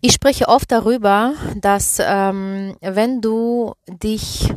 Ich 0.00 0.12
spreche 0.12 0.46
oft 0.46 0.70
darüber, 0.70 1.34
dass 1.56 1.98
ähm, 2.00 2.76
wenn 2.80 3.20
du 3.20 3.74
dich 3.88 4.48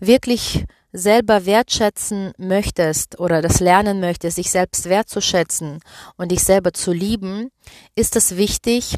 wirklich 0.00 0.64
selber 0.92 1.46
wertschätzen 1.46 2.32
möchtest 2.36 3.20
oder 3.20 3.42
das 3.42 3.60
lernen 3.60 4.00
möchtest, 4.00 4.36
sich 4.36 4.50
selbst 4.50 4.88
wertzuschätzen 4.88 5.78
und 6.16 6.32
dich 6.32 6.42
selber 6.42 6.72
zu 6.72 6.92
lieben, 6.92 7.50
ist 7.94 8.16
es 8.16 8.36
wichtig, 8.36 8.96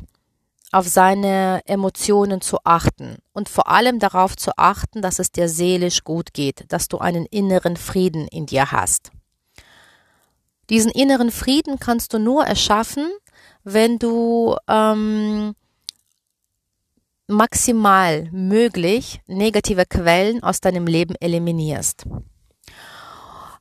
auf 0.72 0.88
seine 0.88 1.60
Emotionen 1.66 2.40
zu 2.40 2.56
achten 2.64 3.18
und 3.34 3.50
vor 3.50 3.68
allem 3.68 3.98
darauf 3.98 4.36
zu 4.36 4.52
achten, 4.56 5.02
dass 5.02 5.18
es 5.18 5.32
dir 5.32 5.50
seelisch 5.50 6.02
gut 6.02 6.32
geht, 6.32 6.64
dass 6.72 6.88
du 6.88 6.96
einen 6.96 7.26
inneren 7.26 7.76
Frieden 7.76 8.26
in 8.28 8.46
dir 8.46 8.72
hast. 8.72 9.10
Diesen 10.70 10.90
inneren 10.90 11.30
Frieden 11.30 11.78
kannst 11.78 12.14
du 12.14 12.18
nur 12.18 12.44
erschaffen, 12.44 13.08
wenn 13.64 13.98
du 13.98 14.56
ähm, 14.66 15.54
maximal 17.26 18.28
möglich 18.32 19.20
negative 19.26 19.86
Quellen 19.86 20.42
aus 20.42 20.60
deinem 20.60 20.86
Leben 20.86 21.14
eliminierst. 21.20 22.04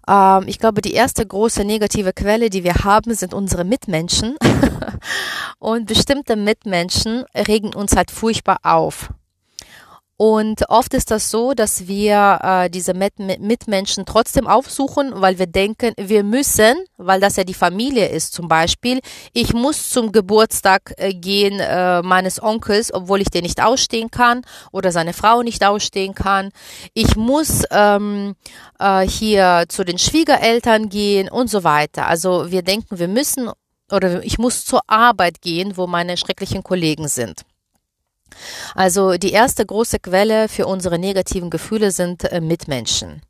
Ähm, 0.08 0.44
ich 0.48 0.60
glaube, 0.60 0.82
die 0.82 0.94
erste 0.94 1.26
große 1.26 1.64
negative 1.64 2.14
Quelle, 2.14 2.50
die 2.50 2.64
wir 2.64 2.84
haben, 2.84 3.14
sind 3.14 3.34
unsere 3.34 3.64
Mitmenschen. 3.64 4.36
Und 5.60 5.88
bestimmte 5.88 6.36
Mitmenschen 6.36 7.24
regen 7.36 7.74
uns 7.74 7.96
halt 7.96 8.12
furchtbar 8.12 8.58
auf. 8.64 9.14
Und 10.16 10.70
oft 10.70 10.94
ist 10.94 11.10
das 11.10 11.32
so, 11.32 11.54
dass 11.54 11.88
wir 11.88 12.40
äh, 12.44 12.70
diese 12.70 12.94
Mit 12.94 13.18
Mitmenschen 13.18 14.06
trotzdem 14.06 14.46
aufsuchen, 14.46 15.12
weil 15.16 15.40
wir 15.40 15.48
denken, 15.48 15.94
wir 15.98 16.24
müssen, 16.24 16.76
weil 16.98 17.20
das 17.20 17.36
ja 17.36 17.44
die 17.44 17.56
Familie 17.56 18.08
ist 18.10 18.32
zum 18.34 18.48
Beispiel, 18.48 19.00
ich 19.34 19.54
muss 19.54 19.90
zum 19.90 20.12
Geburtstag 20.12 20.94
äh, 20.98 21.14
gehen 21.14 21.60
äh, 21.60 22.04
meines 22.04 22.42
Onkels, 22.42 22.94
obwohl 22.94 23.22
ich 23.22 23.32
den 23.32 23.42
nicht 23.42 23.64
ausstehen 23.64 24.12
kann 24.12 24.44
oder 24.72 24.92
seine 24.92 25.14
Frau 25.14 25.42
nicht 25.42 25.66
ausstehen 25.66 26.14
kann. 26.14 26.52
Ich 26.94 27.16
muss 27.16 27.64
ähm, 27.72 28.36
äh, 28.80 29.08
hier 29.08 29.66
zu 29.68 29.84
den 29.84 29.98
Schwiegereltern 29.98 30.90
gehen 30.90 31.28
und 31.28 31.50
so 31.50 31.64
weiter. 31.64 32.08
Also 32.08 32.52
wir 32.52 32.62
denken, 32.62 33.00
wir 33.00 33.08
müssen 33.08 33.50
oder 33.92 34.24
ich 34.24 34.38
muss 34.38 34.64
zur 34.64 34.82
Arbeit 34.88 35.42
gehen, 35.42 35.76
wo 35.76 35.88
meine 35.88 36.18
schrecklichen 36.18 36.64
Kollegen 36.64 37.08
sind. 37.08 37.42
Also 38.76 39.14
die 39.18 39.32
erste 39.32 39.66
große 39.66 40.00
Quelle 40.00 40.50
für 40.50 40.66
unsere 40.66 41.00
negativen 41.00 41.50
Gefühle 41.50 41.92
sind 41.92 42.24
äh, 42.26 42.42
Mitmenschen. 42.42 43.22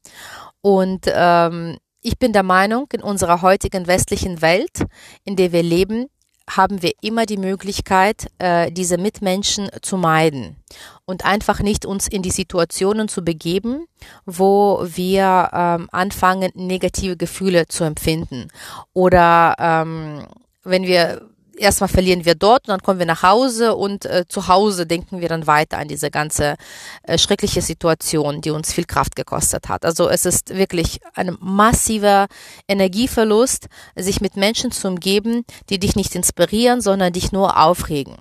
Und 0.61 1.05
ähm, 1.07 1.77
ich 2.01 2.19
bin 2.19 2.33
der 2.33 2.43
Meinung, 2.43 2.87
in 2.91 3.01
unserer 3.01 3.41
heutigen 3.41 3.87
westlichen 3.87 4.41
Welt, 4.41 4.85
in 5.23 5.35
der 5.35 5.51
wir 5.51 5.63
leben, 5.63 6.07
haben 6.49 6.81
wir 6.81 6.91
immer 7.01 7.25
die 7.25 7.37
Möglichkeit, 7.37 8.27
äh, 8.37 8.71
diese 8.71 8.97
Mitmenschen 8.97 9.69
zu 9.81 9.97
meiden 9.97 10.57
und 11.05 11.25
einfach 11.25 11.61
nicht 11.61 11.85
uns 11.85 12.07
in 12.07 12.21
die 12.21 12.31
Situationen 12.31 13.07
zu 13.07 13.23
begeben, 13.23 13.85
wo 14.25 14.83
wir 14.85 15.49
ähm, 15.53 15.87
anfangen, 15.91 16.51
negative 16.53 17.15
Gefühle 17.15 17.67
zu 17.67 17.85
empfinden. 17.85 18.49
Oder 18.93 19.55
ähm, 19.57 20.27
wenn 20.63 20.83
wir 20.83 21.29
erstmal 21.63 21.87
verlieren 21.87 22.25
wir 22.25 22.35
dort 22.35 22.67
und 22.67 22.71
dann 22.71 22.81
kommen 22.81 22.99
wir 22.99 23.05
nach 23.05 23.23
Hause 23.23 23.75
und 23.75 24.05
äh, 24.05 24.25
zu 24.27 24.47
Hause 24.47 24.85
denken 24.85 25.21
wir 25.21 25.29
dann 25.29 25.47
weiter 25.47 25.77
an 25.77 25.87
diese 25.87 26.11
ganze 26.11 26.55
äh, 27.03 27.17
schreckliche 27.17 27.61
Situation, 27.61 28.41
die 28.41 28.51
uns 28.51 28.71
viel 28.71 28.85
Kraft 28.85 29.15
gekostet 29.15 29.69
hat. 29.69 29.85
Also 29.85 30.09
es 30.09 30.25
ist 30.25 30.55
wirklich 30.55 30.99
ein 31.15 31.35
massiver 31.39 32.27
Energieverlust, 32.67 33.67
sich 33.95 34.21
mit 34.21 34.35
Menschen 34.35 34.71
zu 34.71 34.87
umgeben, 34.87 35.45
die 35.69 35.79
dich 35.79 35.95
nicht 35.95 36.15
inspirieren, 36.15 36.81
sondern 36.81 37.13
dich 37.13 37.31
nur 37.31 37.57
aufregen. 37.57 38.17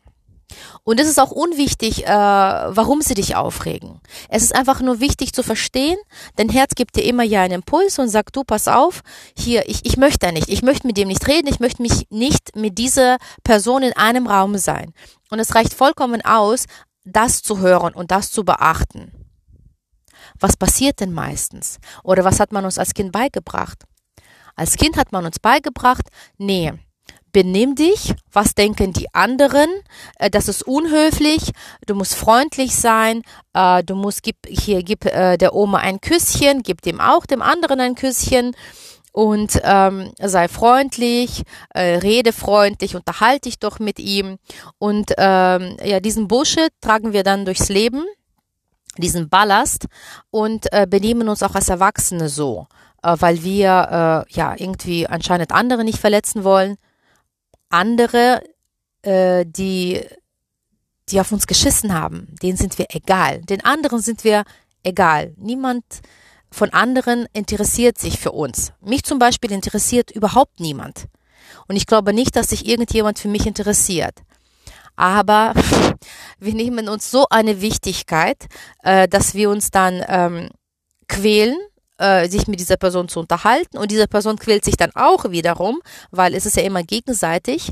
Und 0.84 1.00
es 1.00 1.08
ist 1.08 1.20
auch 1.20 1.30
unwichtig, 1.30 2.06
äh, 2.06 2.08
warum 2.08 3.02
sie 3.02 3.14
dich 3.14 3.36
aufregen. 3.36 4.00
Es 4.28 4.42
ist 4.42 4.54
einfach 4.54 4.80
nur 4.80 5.00
wichtig 5.00 5.32
zu 5.32 5.42
verstehen, 5.42 5.98
dein 6.36 6.48
Herz 6.48 6.74
gibt 6.74 6.96
dir 6.96 7.04
immer 7.04 7.22
ja 7.22 7.42
einen 7.42 7.54
Impuls 7.54 7.98
und 7.98 8.08
sagt, 8.08 8.36
du, 8.36 8.44
pass 8.44 8.68
auf, 8.68 9.02
hier, 9.36 9.68
ich, 9.68 9.84
ich 9.84 9.96
möchte 9.96 10.26
da 10.26 10.32
nicht, 10.32 10.48
ich 10.48 10.62
möchte 10.62 10.86
mit 10.86 10.96
dem 10.96 11.08
nicht 11.08 11.26
reden, 11.28 11.48
ich 11.48 11.60
möchte 11.60 11.82
mich 11.82 12.06
nicht 12.10 12.56
mit 12.56 12.78
dieser 12.78 13.18
Person 13.44 13.82
in 13.82 13.92
einem 13.94 14.26
Raum 14.26 14.58
sein. 14.58 14.92
Und 15.30 15.38
es 15.38 15.54
reicht 15.54 15.74
vollkommen 15.74 16.24
aus, 16.24 16.66
das 17.04 17.42
zu 17.42 17.58
hören 17.58 17.94
und 17.94 18.10
das 18.10 18.30
zu 18.30 18.44
beachten. 18.44 19.12
Was 20.38 20.56
passiert 20.56 21.00
denn 21.00 21.12
meistens? 21.12 21.78
Oder 22.02 22.24
was 22.24 22.40
hat 22.40 22.52
man 22.52 22.64
uns 22.64 22.78
als 22.78 22.94
Kind 22.94 23.12
beigebracht? 23.12 23.84
Als 24.54 24.76
Kind 24.76 24.96
hat 24.96 25.12
man 25.12 25.24
uns 25.24 25.38
beigebracht, 25.38 26.08
nee, 26.36 26.72
benimm 27.32 27.74
dich, 27.74 28.14
was 28.30 28.54
denken 28.54 28.92
die 28.92 29.12
anderen, 29.14 29.68
äh, 30.18 30.30
das 30.30 30.48
ist 30.48 30.62
unhöflich, 30.62 31.52
du 31.86 31.94
musst 31.94 32.14
freundlich 32.14 32.76
sein, 32.76 33.22
äh, 33.54 33.82
du 33.82 33.94
musst, 33.94 34.22
gib, 34.22 34.36
hier, 34.46 34.82
gib 34.82 35.04
äh, 35.06 35.36
der 35.38 35.54
Oma 35.54 35.78
ein 35.78 36.00
Küsschen, 36.00 36.62
gib 36.62 36.82
dem 36.82 37.00
auch 37.00 37.26
dem 37.26 37.42
anderen 37.42 37.80
ein 37.80 37.94
Küsschen. 37.94 38.54
Und 39.14 39.60
ähm, 39.62 40.10
sei 40.18 40.48
freundlich, 40.48 41.42
äh, 41.74 41.96
rede 41.96 42.32
freundlich, 42.32 42.96
unterhalte 42.96 43.42
dich 43.42 43.58
doch 43.58 43.78
mit 43.78 43.98
ihm. 43.98 44.38
Und 44.78 45.12
ähm, 45.18 45.76
ja, 45.84 46.00
diesen 46.00 46.28
Bullshit 46.28 46.70
tragen 46.80 47.12
wir 47.12 47.22
dann 47.22 47.44
durchs 47.44 47.68
Leben, 47.68 48.06
diesen 48.96 49.28
Ballast. 49.28 49.84
Und 50.30 50.72
äh, 50.72 50.86
benehmen 50.88 51.28
uns 51.28 51.42
auch 51.42 51.54
als 51.54 51.68
Erwachsene 51.68 52.30
so, 52.30 52.68
äh, 53.02 53.14
weil 53.18 53.42
wir 53.42 54.26
äh, 54.30 54.32
ja 54.32 54.54
irgendwie 54.56 55.06
anscheinend 55.06 55.52
andere 55.52 55.84
nicht 55.84 55.98
verletzen 55.98 56.42
wollen, 56.42 56.78
andere, 57.72 58.42
äh, 59.02 59.44
die, 59.46 60.00
die 61.08 61.20
auf 61.20 61.32
uns 61.32 61.46
geschissen 61.46 61.94
haben, 61.94 62.34
denen 62.42 62.56
sind 62.56 62.78
wir 62.78 62.86
egal. 62.90 63.42
Den 63.42 63.64
anderen 63.64 64.00
sind 64.00 64.24
wir 64.24 64.44
egal. 64.82 65.34
Niemand 65.36 65.84
von 66.50 66.70
anderen 66.70 67.26
interessiert 67.32 67.98
sich 67.98 68.18
für 68.18 68.32
uns. 68.32 68.72
Mich 68.80 69.04
zum 69.04 69.18
Beispiel 69.18 69.52
interessiert 69.52 70.10
überhaupt 70.10 70.60
niemand. 70.60 71.06
Und 71.66 71.76
ich 71.76 71.86
glaube 71.86 72.12
nicht, 72.12 72.36
dass 72.36 72.50
sich 72.50 72.66
irgendjemand 72.66 73.18
für 73.18 73.28
mich 73.28 73.46
interessiert. 73.46 74.22
Aber 74.96 75.54
wir 76.38 76.54
nehmen 76.54 76.88
uns 76.88 77.10
so 77.10 77.26
eine 77.30 77.60
Wichtigkeit, 77.60 78.46
äh, 78.82 79.08
dass 79.08 79.34
wir 79.34 79.50
uns 79.50 79.70
dann 79.70 80.04
ähm, 80.06 80.50
quälen 81.08 81.56
äh, 81.98 82.28
sich 82.28 82.48
mit 82.48 82.60
dieser 82.60 82.76
Person 82.76 83.08
zu 83.08 83.20
unterhalten 83.20 83.78
und 83.78 83.90
diese 83.90 84.08
Person 84.08 84.38
quält 84.38 84.64
sich 84.64 84.76
dann 84.76 84.90
auch 84.94 85.30
wiederum, 85.30 85.80
weil 86.10 86.34
es 86.34 86.46
ist 86.46 86.56
ja 86.56 86.62
immer 86.62 86.82
gegenseitig, 86.82 87.70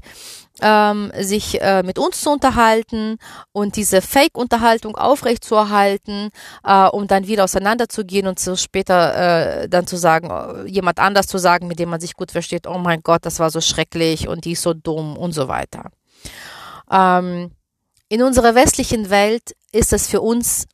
ähm, 0.62 1.10
sich 1.18 1.60
äh, 1.60 1.82
mit 1.82 1.98
uns 1.98 2.20
zu 2.20 2.30
unterhalten 2.30 3.18
und 3.52 3.76
diese 3.76 4.02
Fake-Unterhaltung 4.02 4.96
aufrechtzuerhalten, 4.96 6.30
äh, 6.64 6.86
um 6.86 7.06
dann 7.06 7.26
wieder 7.26 7.44
auseinanderzugehen 7.44 8.26
und 8.26 8.38
so 8.38 8.56
später 8.56 9.62
äh, 9.62 9.68
dann 9.68 9.86
zu 9.86 9.96
sagen, 9.96 10.30
äh, 10.30 10.68
jemand 10.68 10.98
anders 10.98 11.26
zu 11.26 11.38
sagen, 11.38 11.66
mit 11.66 11.78
dem 11.78 11.88
man 11.88 12.00
sich 12.00 12.14
gut 12.14 12.30
versteht, 12.30 12.66
oh 12.66 12.78
mein 12.78 13.02
Gott, 13.02 13.24
das 13.24 13.38
war 13.38 13.50
so 13.50 13.60
schrecklich 13.60 14.28
und 14.28 14.44
die 14.44 14.52
ist 14.52 14.62
so 14.62 14.74
dumm 14.74 15.16
und 15.16 15.32
so 15.32 15.48
weiter. 15.48 15.90
Ähm, 16.90 17.52
in 18.08 18.22
unserer 18.22 18.54
westlichen 18.54 19.08
Welt 19.08 19.54
ist 19.72 19.92
es 19.92 20.08
für 20.08 20.20
uns 20.20 20.66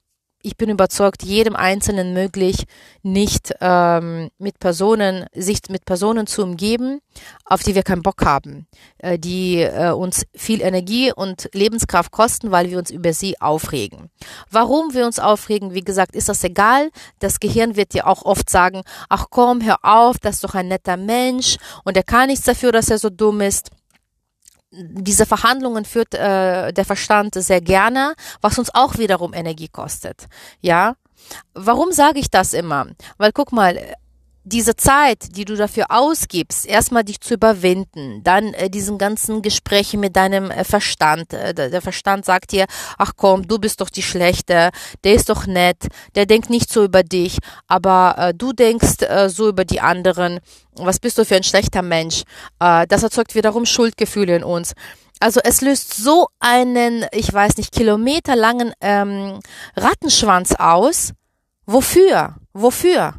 ich 0.46 0.56
bin 0.56 0.70
überzeugt, 0.70 1.24
jedem 1.24 1.56
Einzelnen 1.56 2.12
möglich, 2.12 2.66
nicht 3.02 3.52
ähm, 3.60 4.30
mit 4.38 4.60
Personen, 4.60 5.26
sich 5.34 5.58
mit 5.70 5.84
Personen 5.84 6.28
zu 6.28 6.44
umgeben, 6.44 7.00
auf 7.44 7.64
die 7.64 7.74
wir 7.74 7.82
keinen 7.82 8.02
Bock 8.02 8.24
haben, 8.24 8.68
äh, 8.98 9.18
die 9.18 9.60
äh, 9.60 9.90
uns 9.90 10.24
viel 10.36 10.62
Energie 10.62 11.12
und 11.12 11.50
Lebenskraft 11.52 12.12
kosten, 12.12 12.52
weil 12.52 12.70
wir 12.70 12.78
uns 12.78 12.92
über 12.92 13.12
sie 13.12 13.40
aufregen. 13.40 14.08
Warum 14.48 14.94
wir 14.94 15.04
uns 15.04 15.18
aufregen, 15.18 15.74
wie 15.74 15.84
gesagt, 15.84 16.14
ist 16.14 16.28
das 16.28 16.44
egal. 16.44 16.90
Das 17.18 17.40
Gehirn 17.40 17.74
wird 17.74 17.92
dir 17.92 18.06
auch 18.06 18.24
oft 18.24 18.48
sagen, 18.48 18.82
ach 19.08 19.26
komm, 19.30 19.64
hör 19.64 19.78
auf, 19.82 20.18
das 20.20 20.36
ist 20.36 20.44
doch 20.44 20.54
ein 20.54 20.68
netter 20.68 20.96
Mensch 20.96 21.56
und 21.82 21.96
er 21.96 22.04
kann 22.04 22.28
nichts 22.28 22.44
dafür, 22.44 22.70
dass 22.70 22.88
er 22.88 22.98
so 22.98 23.10
dumm 23.10 23.40
ist 23.40 23.70
diese 24.76 25.26
Verhandlungen 25.26 25.84
führt 25.84 26.14
äh, 26.14 26.72
der 26.72 26.84
Verstand 26.84 27.34
sehr 27.34 27.60
gerne, 27.60 28.14
was 28.40 28.58
uns 28.58 28.74
auch 28.74 28.98
wiederum 28.98 29.32
Energie 29.32 29.68
kostet. 29.68 30.26
Ja, 30.60 30.96
warum 31.54 31.92
sage 31.92 32.18
ich 32.18 32.30
das 32.30 32.52
immer? 32.52 32.86
Weil 33.18 33.32
guck 33.32 33.52
mal, 33.52 33.78
diese 34.46 34.76
Zeit, 34.76 35.36
die 35.36 35.44
du 35.44 35.56
dafür 35.56 35.86
ausgibst, 35.88 36.66
erstmal 36.66 37.02
dich 37.02 37.20
zu 37.20 37.34
überwinden, 37.34 38.22
dann 38.22 38.54
äh, 38.54 38.70
diesen 38.70 38.96
ganzen 38.96 39.42
Gespräche 39.42 39.98
mit 39.98 40.14
deinem 40.14 40.52
äh, 40.52 40.62
Verstand. 40.62 41.32
Äh, 41.32 41.52
der 41.52 41.82
Verstand 41.82 42.24
sagt 42.24 42.52
dir, 42.52 42.66
ach 42.96 43.12
komm, 43.16 43.48
du 43.48 43.58
bist 43.58 43.80
doch 43.80 43.90
die 43.90 44.04
Schlechte, 44.04 44.70
der 45.02 45.14
ist 45.14 45.28
doch 45.30 45.46
nett, 45.46 45.88
der 46.14 46.26
denkt 46.26 46.48
nicht 46.48 46.70
so 46.70 46.84
über 46.84 47.02
dich, 47.02 47.38
aber 47.66 48.14
äh, 48.18 48.34
du 48.34 48.52
denkst 48.52 49.02
äh, 49.02 49.28
so 49.28 49.48
über 49.48 49.64
die 49.64 49.80
anderen. 49.80 50.38
Was 50.76 51.00
bist 51.00 51.18
du 51.18 51.24
für 51.24 51.34
ein 51.34 51.42
schlechter 51.42 51.82
Mensch? 51.82 52.22
Äh, 52.60 52.86
das 52.86 53.02
erzeugt 53.02 53.34
wiederum 53.34 53.66
Schuldgefühle 53.66 54.36
in 54.36 54.44
uns. 54.44 54.74
Also 55.18 55.40
es 55.42 55.60
löst 55.60 55.94
so 55.94 56.28
einen, 56.38 57.04
ich 57.10 57.32
weiß 57.32 57.56
nicht, 57.56 57.72
kilometerlangen 57.72 58.72
ähm, 58.80 59.40
Rattenschwanz 59.74 60.54
aus. 60.56 61.14
Wofür? 61.64 62.36
Wofür? 62.52 63.14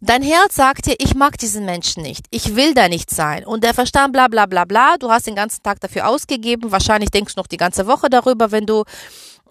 Dein 0.00 0.22
Herz 0.22 0.54
sagt 0.54 0.86
dir, 0.86 0.94
ich 0.98 1.16
mag 1.16 1.38
diesen 1.38 1.64
Menschen 1.64 2.04
nicht, 2.04 2.26
ich 2.30 2.54
will 2.54 2.72
da 2.72 2.88
nicht 2.88 3.10
sein. 3.10 3.44
Und 3.44 3.64
der 3.64 3.74
Verstand, 3.74 4.12
bla 4.12 4.28
bla 4.28 4.46
bla 4.46 4.64
bla, 4.64 4.96
du 4.96 5.10
hast 5.10 5.26
den 5.26 5.34
ganzen 5.34 5.62
Tag 5.64 5.80
dafür 5.80 6.06
ausgegeben, 6.06 6.70
wahrscheinlich 6.70 7.10
denkst 7.10 7.34
du 7.34 7.40
noch 7.40 7.48
die 7.48 7.56
ganze 7.56 7.88
Woche 7.88 8.08
darüber, 8.08 8.52
wenn 8.52 8.64
du 8.64 8.84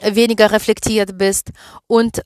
weniger 0.02 0.52
reflektiert 0.52 1.18
bist. 1.18 1.50
Und 1.88 2.22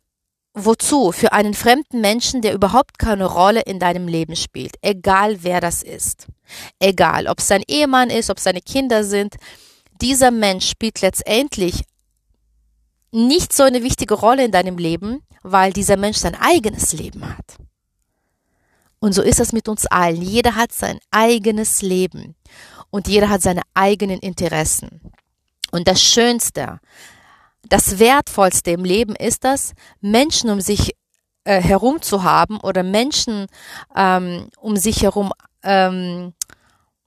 wozu? 0.53 1.11
Für 1.11 1.33
einen 1.33 1.55
fremden 1.55 1.99
Menschen, 1.99 2.43
der 2.43 2.53
überhaupt 2.53 2.99
keine 2.99 3.25
Rolle 3.25 3.61
in 3.61 3.79
deinem 3.79 4.07
Leben 4.07 4.35
spielt, 4.35 4.75
egal 4.83 5.41
wer 5.41 5.59
das 5.59 5.81
ist. 5.81 6.27
Egal, 6.79 7.25
ob 7.25 7.39
es 7.39 7.47
dein 7.47 7.63
Ehemann 7.67 8.11
ist, 8.11 8.29
ob 8.29 8.37
es 8.37 8.43
deine 8.43 8.61
Kinder 8.61 9.03
sind, 9.03 9.35
dieser 9.99 10.29
Mensch 10.29 10.69
spielt 10.69 11.01
letztendlich 11.01 11.83
nicht 13.11 13.51
so 13.51 13.63
eine 13.63 13.81
wichtige 13.81 14.13
Rolle 14.13 14.45
in 14.45 14.51
deinem 14.51 14.77
Leben, 14.77 15.23
weil 15.41 15.73
dieser 15.73 15.97
Mensch 15.97 16.17
sein 16.17 16.35
eigenes 16.35 16.93
Leben 16.93 17.27
hat. 17.27 17.57
Und 19.01 19.13
so 19.13 19.23
ist 19.23 19.39
es 19.39 19.51
mit 19.51 19.67
uns 19.67 19.87
allen. 19.87 20.21
Jeder 20.21 20.55
hat 20.55 20.71
sein 20.71 20.99
eigenes 21.09 21.81
Leben 21.81 22.35
und 22.91 23.07
jeder 23.07 23.29
hat 23.29 23.41
seine 23.41 23.63
eigenen 23.73 24.19
Interessen. 24.19 25.01
Und 25.71 25.87
das 25.87 26.01
Schönste, 26.03 26.79
das 27.67 27.97
Wertvollste 27.97 28.71
im 28.71 28.85
Leben 28.85 29.15
ist 29.15 29.43
das, 29.43 29.73
Menschen 30.01 30.51
um 30.51 30.61
sich 30.61 30.95
äh, 31.45 31.59
herum 31.59 32.03
zu 32.03 32.23
haben 32.23 32.59
oder 32.59 32.83
Menschen 32.83 33.47
ähm, 33.95 34.49
um 34.59 34.77
sich 34.77 35.01
herum 35.01 35.33
ähm, 35.63 36.33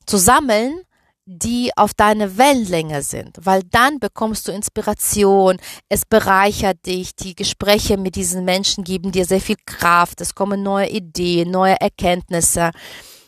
zu 0.05 0.17
sammeln, 0.17 0.81
die 1.27 1.71
auf 1.77 1.95
deine 1.95 2.37
Wellenlänge 2.37 3.03
sind, 3.03 3.39
weil 3.41 3.63
dann 3.65 3.99
bekommst 3.99 4.47
du 4.47 4.53
Inspiration, 4.53 5.59
es 5.89 6.05
bereichert 6.05 6.85
dich, 6.85 7.17
die 7.17 7.35
Gespräche 7.35 7.97
mit 7.97 8.17
diesen 8.17 8.45
Menschen 8.45 8.85
geben 8.85 9.11
dir 9.11 9.25
sehr 9.25 9.41
viel 9.41 9.57
Kraft, 9.65 10.21
es 10.21 10.35
kommen 10.35 10.63
neue 10.63 10.89
Ideen, 10.89 11.51
neue 11.51 11.81
Erkenntnisse. 11.81 12.71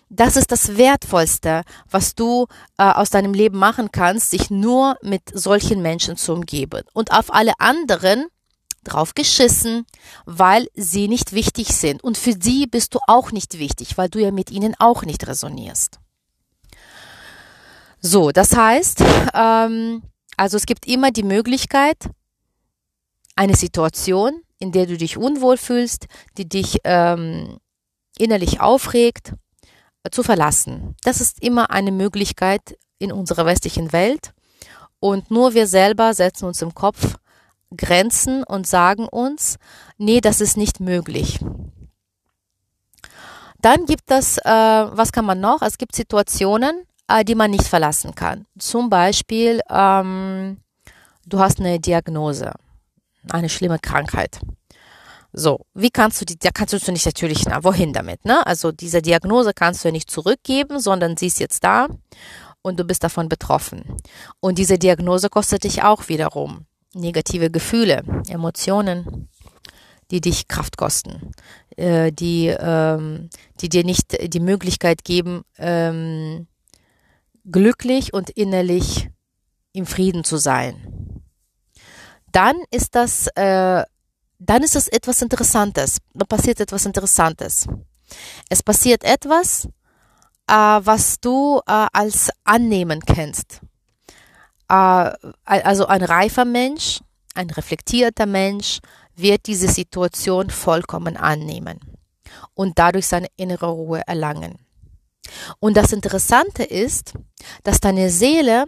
Das 0.09 0.37
ist 0.37 0.53
das 0.53 0.77
Wertvollste, 0.77 1.63
was 1.91 2.15
du 2.15 2.47
äh, 2.79 2.85
aus 2.85 3.11
deinem 3.11 3.35
Leben 3.35 3.59
machen 3.59 3.91
kannst, 3.91 4.31
sich 4.31 4.51
nur 4.51 4.97
mit 5.03 5.23
solchen 5.33 5.83
Menschen 5.83 6.17
zu 6.17 6.33
umgeben. 6.33 6.83
Und 6.93 7.11
auf 7.11 7.35
alle 7.35 7.53
anderen 7.59 8.27
drauf 8.85 9.15
geschissen, 9.15 9.85
weil 10.25 10.69
sie 10.75 11.09
nicht 11.09 11.33
wichtig 11.33 11.69
sind. 11.69 12.05
Und 12.05 12.17
für 12.17 12.35
sie 12.41 12.67
bist 12.67 12.95
du 12.95 13.01
auch 13.09 13.33
nicht 13.33 13.59
wichtig, 13.59 13.99
weil 13.99 14.09
du 14.09 14.21
ja 14.21 14.31
mit 14.31 14.53
ihnen 14.53 14.75
auch 14.79 15.03
nicht 15.03 15.27
resonierst. 15.27 15.99
So, 18.07 18.31
das 18.31 18.57
heißt, 18.57 19.03
ähm, 19.35 20.01
also 20.37 20.57
es 20.57 20.67
gibt 20.67 20.87
immer 20.87 21.11
die 21.11 21.25
Möglichkeit, 21.25 22.09
eine 23.35 23.57
Situation, 23.57 24.43
in 24.61 24.71
der 24.71 24.87
du 24.87 24.97
dich 24.97 25.17
unwohl 25.17 25.57
fühlst, 25.57 26.07
die 26.39 26.49
dich 26.49 26.79
ähm, 26.85 27.59
innerlich 28.17 28.61
aufregt, 28.61 29.33
äh, 30.05 30.11
zu 30.11 30.23
verlassen. 30.23 30.95
Das 31.03 31.21
ist 31.21 31.43
immer 31.43 31.71
eine 31.71 31.91
Möglichkeit 31.91 32.79
in 33.01 33.11
unserer 33.11 33.45
westlichen 33.45 33.93
Welt. 33.93 34.33
Und 35.01 35.33
nur 35.33 35.55
wir 35.55 35.67
selber 35.67 36.15
setzen 36.15 36.45
uns 36.45 36.63
im 36.63 36.75
Kopf 36.75 37.17
Grenzen 37.77 38.45
und 38.45 38.69
sagen 38.69 39.09
uns, 39.09 39.57
nee, 39.99 40.21
das 40.21 40.41
ist 40.41 40.57
nicht 40.57 40.79
möglich. 40.79 41.41
Dann 43.61 43.85
gibt 43.85 44.13
es, 44.13 44.39
äh, 44.39 44.45
was 44.45 45.11
kann 45.11 45.25
man 45.25 45.41
noch? 45.41 45.61
Es 45.61 45.77
gibt 45.77 45.97
Situationen, 45.97 46.87
äh, 47.09 47.25
die 47.25 47.35
man 47.35 47.51
nicht 47.51 47.67
verlassen 47.67 48.15
kann. 48.15 48.47
Zum 48.59 48.91
Beispiel, 48.91 49.61
ähm, 49.71 50.59
du 51.27 51.39
hast 51.39 51.61
eine 51.61 51.81
Diagnose, 51.81 52.53
eine 53.31 53.49
schlimme 53.49 53.79
Krankheit. 53.79 54.41
So, 55.33 55.67
wie 55.75 55.91
kannst 55.91 56.21
du 56.21 56.25
die, 56.25 56.39
da 56.39 56.51
kannst 56.51 56.73
du 56.73 56.93
nicht 56.93 57.05
natürlich, 57.05 57.45
na, 57.45 57.63
wohin 57.63 57.93
damit, 57.93 58.25
ne? 58.25 58.47
Also 58.47 58.73
diese 58.73 59.03
Diagnose 59.03 59.53
kannst 59.53 59.85
du 59.85 59.89
ja 59.89 59.93
nicht 59.93 60.11
zurückgeben, 60.11 60.81
sondern 60.81 61.17
sie 61.17 61.27
ist 61.27 61.41
jetzt 61.41 61.63
da 61.63 61.89
und 62.63 62.81
du 62.81 62.85
bist 62.85 63.05
davon 63.05 63.29
betroffen. 63.29 63.99
Und 64.41 64.57
diese 64.57 64.79
Diagnose 64.79 65.29
kostet 65.29 65.65
dich 65.65 65.83
auch 65.83 66.09
wiederum 66.09 66.65
negative 66.95 67.51
Gefühle, 67.51 68.03
Emotionen, 68.29 69.29
die 70.11 70.21
dich 70.21 70.49
Kraft 70.49 70.77
kosten, 70.77 71.33
äh, 71.77 72.13
die, 72.13 72.47
ähm, 72.47 73.29
die 73.61 73.69
dir 73.69 73.85
nicht 73.85 74.17
die 74.33 74.41
Möglichkeit 74.41 75.05
geben, 75.05 75.43
ähm, 75.59 76.47
glücklich 77.51 78.13
und 78.13 78.31
innerlich 78.31 79.09
im 79.73 79.87
Frieden 79.87 80.25
zu 80.25 80.37
sein. 80.37 81.23
Dann 82.33 82.57
ist 82.71 82.95
das, 82.95 83.29
äh, 83.35 83.85
dann 84.39 84.63
ist 84.63 84.75
das 84.75 84.89
etwas 84.89 85.23
Interessantes. 85.23 85.99
Da 86.15 86.25
passiert 86.25 86.61
etwas 86.61 86.85
Interessantes. 86.87 87.67
Es 88.49 88.63
passiert 88.63 89.05
etwas, 89.05 89.67
äh, 90.47 90.53
was 90.53 91.21
du 91.21 91.61
äh, 91.67 91.87
als 91.93 92.31
Annehmen 92.45 93.01
kennst. 93.01 93.61
Äh, 94.69 95.13
also 95.45 95.87
ein 95.87 96.03
reifer 96.03 96.45
Mensch, 96.45 97.01
ein 97.35 97.51
reflektierter 97.51 98.27
Mensch 98.27 98.81
wird 99.15 99.47
diese 99.47 99.69
Situation 99.69 100.51
vollkommen 100.51 101.17
annehmen 101.17 101.81
und 102.55 102.79
dadurch 102.79 103.07
seine 103.07 103.29
innere 103.37 103.67
Ruhe 103.67 104.03
erlangen. 104.07 104.66
Und 105.59 105.77
das 105.77 105.93
Interessante 105.93 106.63
ist, 106.63 107.15
dass 107.63 107.81
deine 107.81 108.11
Seele 108.11 108.65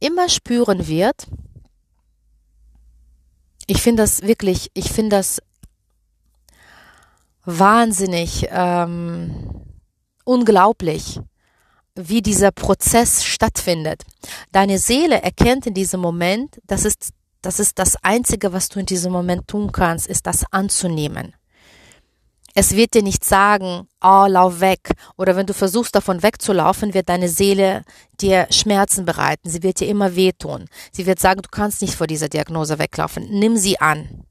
immer 0.00 0.28
spüren 0.28 0.86
wird, 0.86 1.26
ich 3.66 3.82
finde 3.82 4.04
das 4.04 4.22
wirklich, 4.22 4.70
ich 4.74 4.92
finde 4.92 5.16
das 5.16 5.42
wahnsinnig 7.44 8.46
ähm, 8.50 9.50
unglaublich, 10.24 11.20
wie 11.94 12.20
dieser 12.20 12.52
Prozess 12.52 13.24
stattfindet. 13.24 14.02
Deine 14.52 14.78
Seele 14.78 15.22
erkennt 15.22 15.66
in 15.66 15.74
diesem 15.74 16.00
Moment, 16.00 16.60
das 16.66 16.84
ist, 16.84 17.10
das 17.40 17.58
ist 17.58 17.78
das 17.78 17.96
Einzige, 18.02 18.52
was 18.52 18.68
du 18.68 18.80
in 18.80 18.86
diesem 18.86 19.12
Moment 19.12 19.48
tun 19.48 19.72
kannst, 19.72 20.06
ist 20.06 20.26
das 20.26 20.44
anzunehmen. 20.52 21.34
Es 22.58 22.74
wird 22.74 22.94
dir 22.94 23.02
nicht 23.02 23.22
sagen, 23.22 23.86
oh, 24.02 24.24
lauf 24.26 24.60
weg. 24.60 24.92
Oder 25.18 25.36
wenn 25.36 25.44
du 25.44 25.52
versuchst, 25.52 25.94
davon 25.94 26.22
wegzulaufen, 26.22 26.94
wird 26.94 27.10
deine 27.10 27.28
Seele 27.28 27.84
dir 28.18 28.46
Schmerzen 28.48 29.04
bereiten. 29.04 29.50
Sie 29.50 29.62
wird 29.62 29.78
dir 29.78 29.88
immer 29.88 30.16
wehtun. 30.16 30.64
Sie 30.90 31.04
wird 31.04 31.20
sagen, 31.20 31.42
du 31.42 31.50
kannst 31.50 31.82
nicht 31.82 31.94
vor 31.94 32.06
dieser 32.06 32.30
Diagnose 32.30 32.78
weglaufen. 32.78 33.28
Nimm 33.28 33.58
sie 33.58 33.78
an. 33.78 34.24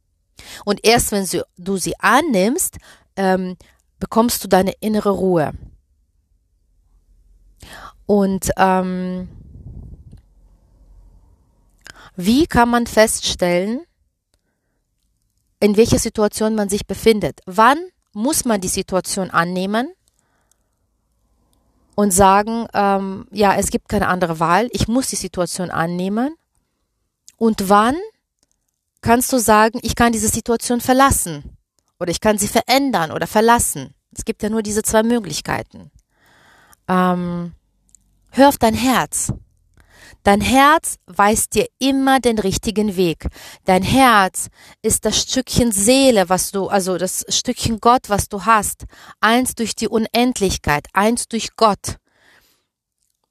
Und 0.65 0.79
erst 0.83 1.11
wenn 1.11 1.23
sie, 1.27 1.43
du 1.55 1.77
sie 1.77 1.93
annimmst, 1.99 2.77
ähm, 3.15 3.57
bekommst 3.99 4.43
du 4.43 4.47
deine 4.47 4.73
innere 4.79 5.11
Ruhe. 5.11 5.51
Und 8.07 8.49
ähm, 8.57 9.29
wie 12.15 12.47
kann 12.47 12.69
man 12.69 12.87
feststellen, 12.87 13.81
in 15.59 15.77
welcher 15.77 15.99
Situation 15.99 16.55
man 16.55 16.69
sich 16.69 16.87
befindet? 16.87 17.41
Wann 17.45 17.77
muss 18.15 18.45
man 18.45 18.61
die 18.61 18.69
Situation 18.69 19.29
annehmen 19.29 19.93
und 21.95 22.11
sagen, 22.11 22.65
ähm, 22.73 23.27
ja, 23.31 23.55
es 23.55 23.69
gibt 23.69 23.89
keine 23.89 24.07
andere 24.07 24.39
Wahl, 24.39 24.69
ich 24.71 24.87
muss 24.87 25.09
die 25.09 25.17
Situation 25.17 25.69
annehmen. 25.69 26.35
Und 27.37 27.69
wann 27.69 27.97
kannst 29.01 29.33
du 29.33 29.37
sagen, 29.37 29.79
ich 29.81 29.95
kann 29.95 30.13
diese 30.13 30.29
Situation 30.29 30.79
verlassen 30.79 31.57
oder 31.99 32.09
ich 32.09 32.21
kann 32.21 32.37
sie 32.37 32.47
verändern 32.47 33.11
oder 33.11 33.27
verlassen? 33.27 33.93
Es 34.15 34.23
gibt 34.23 34.41
ja 34.43 34.49
nur 34.49 34.63
diese 34.63 34.81
zwei 34.81 35.03
Möglichkeiten. 35.03 35.91
Ähm, 36.87 37.53
hör 38.31 38.47
auf 38.47 38.57
dein 38.57 38.75
Herz. 38.75 39.33
Dein 40.25 40.41
Herz 40.41 40.97
weist 41.05 41.53
dir 41.53 41.67
immer 41.77 42.19
den 42.19 42.39
richtigen 42.39 42.95
Weg. 42.95 43.27
Dein 43.65 43.83
Herz 43.83 44.47
ist 44.81 45.05
das 45.05 45.21
Stückchen 45.21 45.71
Seele, 45.71 46.29
was 46.29 46.49
du, 46.49 46.67
also 46.67 46.97
das 46.97 47.25
Stückchen 47.29 47.79
Gott, 47.79 48.09
was 48.09 48.27
du 48.27 48.43
hast. 48.43 48.85
Eins 49.19 49.53
durch 49.53 49.75
die 49.75 49.87
Unendlichkeit, 49.87 50.87
eins 50.93 51.27
durch 51.27 51.55
Gott. 51.55 51.97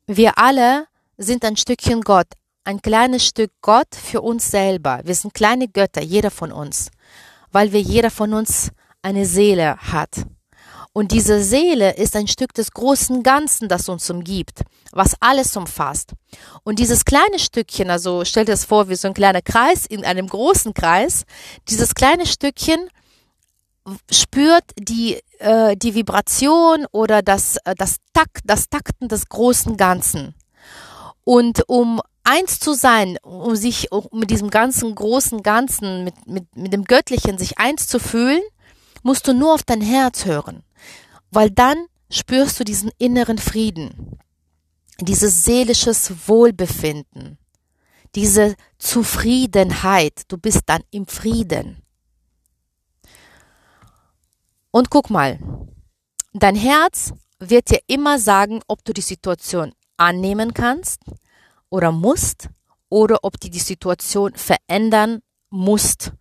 Wir 0.06 0.38
alle 0.38 0.86
sind 1.16 1.44
ein 1.44 1.56
Stückchen 1.56 2.02
Gott, 2.02 2.28
ein 2.62 2.80
kleines 2.80 3.26
Stück 3.26 3.50
Gott 3.60 3.92
für 3.92 4.20
uns 4.20 4.48
selber. 4.48 5.00
Wir 5.02 5.16
sind 5.16 5.34
kleine 5.34 5.66
Götter, 5.66 6.00
jeder 6.00 6.30
von 6.30 6.52
uns, 6.52 6.92
weil 7.50 7.72
wir 7.72 7.80
jeder 7.80 8.12
von 8.12 8.32
uns 8.34 8.70
eine 9.02 9.26
Seele 9.26 9.78
hat. 9.78 10.26
Und 10.96 11.10
diese 11.10 11.42
Seele 11.42 11.96
ist 11.96 12.14
ein 12.14 12.28
Stück 12.28 12.54
des 12.54 12.70
großen 12.70 13.24
Ganzen, 13.24 13.68
das 13.68 13.88
uns 13.88 14.08
umgibt, 14.08 14.62
was 14.92 15.16
alles 15.18 15.56
umfasst. 15.56 16.12
Und 16.62 16.78
dieses 16.78 17.04
kleine 17.04 17.40
Stückchen, 17.40 17.90
also 17.90 18.24
stell 18.24 18.44
dir 18.44 18.52
das 18.52 18.64
vor 18.64 18.88
wie 18.88 18.94
so 18.94 19.08
ein 19.08 19.14
kleiner 19.14 19.42
Kreis 19.42 19.86
in 19.86 20.04
einem 20.04 20.28
großen 20.28 20.72
Kreis, 20.72 21.24
dieses 21.68 21.96
kleine 21.96 22.26
Stückchen 22.26 22.88
spürt 24.08 24.62
die, 24.78 25.20
äh, 25.40 25.76
die 25.76 25.96
Vibration 25.96 26.86
oder 26.92 27.22
das, 27.22 27.56
äh, 27.64 27.74
das, 27.76 27.96
Takt, 28.12 28.42
das 28.44 28.68
Takten 28.68 29.08
des 29.08 29.28
großen 29.28 29.76
Ganzen. 29.76 30.36
Und 31.24 31.68
um 31.68 32.00
eins 32.22 32.60
zu 32.60 32.72
sein, 32.72 33.18
um 33.22 33.56
sich 33.56 33.88
mit 34.12 34.30
diesem 34.30 34.48
ganzen 34.48 34.94
großen 34.94 35.42
Ganzen, 35.42 36.04
mit, 36.04 36.14
mit, 36.28 36.56
mit 36.56 36.72
dem 36.72 36.84
Göttlichen 36.84 37.36
sich 37.36 37.58
eins 37.58 37.88
zu 37.88 37.98
fühlen, 37.98 38.42
musst 39.04 39.28
du 39.28 39.34
nur 39.34 39.54
auf 39.54 39.62
dein 39.62 39.82
Herz 39.82 40.25
hören, 40.25 40.64
weil 41.30 41.50
dann 41.50 41.87
spürst 42.11 42.58
du 42.58 42.64
diesen 42.64 42.90
inneren 42.99 43.38
Frieden, 43.38 44.18
dieses 44.99 45.44
seelisches 45.44 46.28
Wohlbefinden, 46.28 47.38
diese 48.14 48.56
Zufriedenheit. 48.78 50.23
Du 50.28 50.38
bist 50.38 50.62
dann 50.66 50.82
im 50.90 51.06
Frieden. 51.06 51.82
Und 54.70 54.90
guck 54.90 55.11
mal, 55.11 55.38
dein 56.32 56.56
Herz 56.56 57.12
wird 57.38 57.70
dir 57.70 57.80
immer 57.87 58.18
sagen, 58.18 58.62
ob 58.66 58.84
du 58.84 58.92
die 58.92 59.02
Situation 59.02 59.73
annehmen 59.96 60.54
kannst 60.54 61.00
oder 61.68 61.92
musst 61.92 62.49
oder 62.88 63.18
ob 63.23 63.38
du 63.38 63.50
die 63.50 63.61
Situation 63.61 64.34
verändern 64.34 65.20
musst 65.50 66.12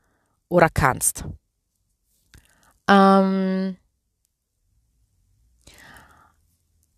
oder 0.49 0.69
kannst. 0.69 1.25
Ähm, 2.87 3.77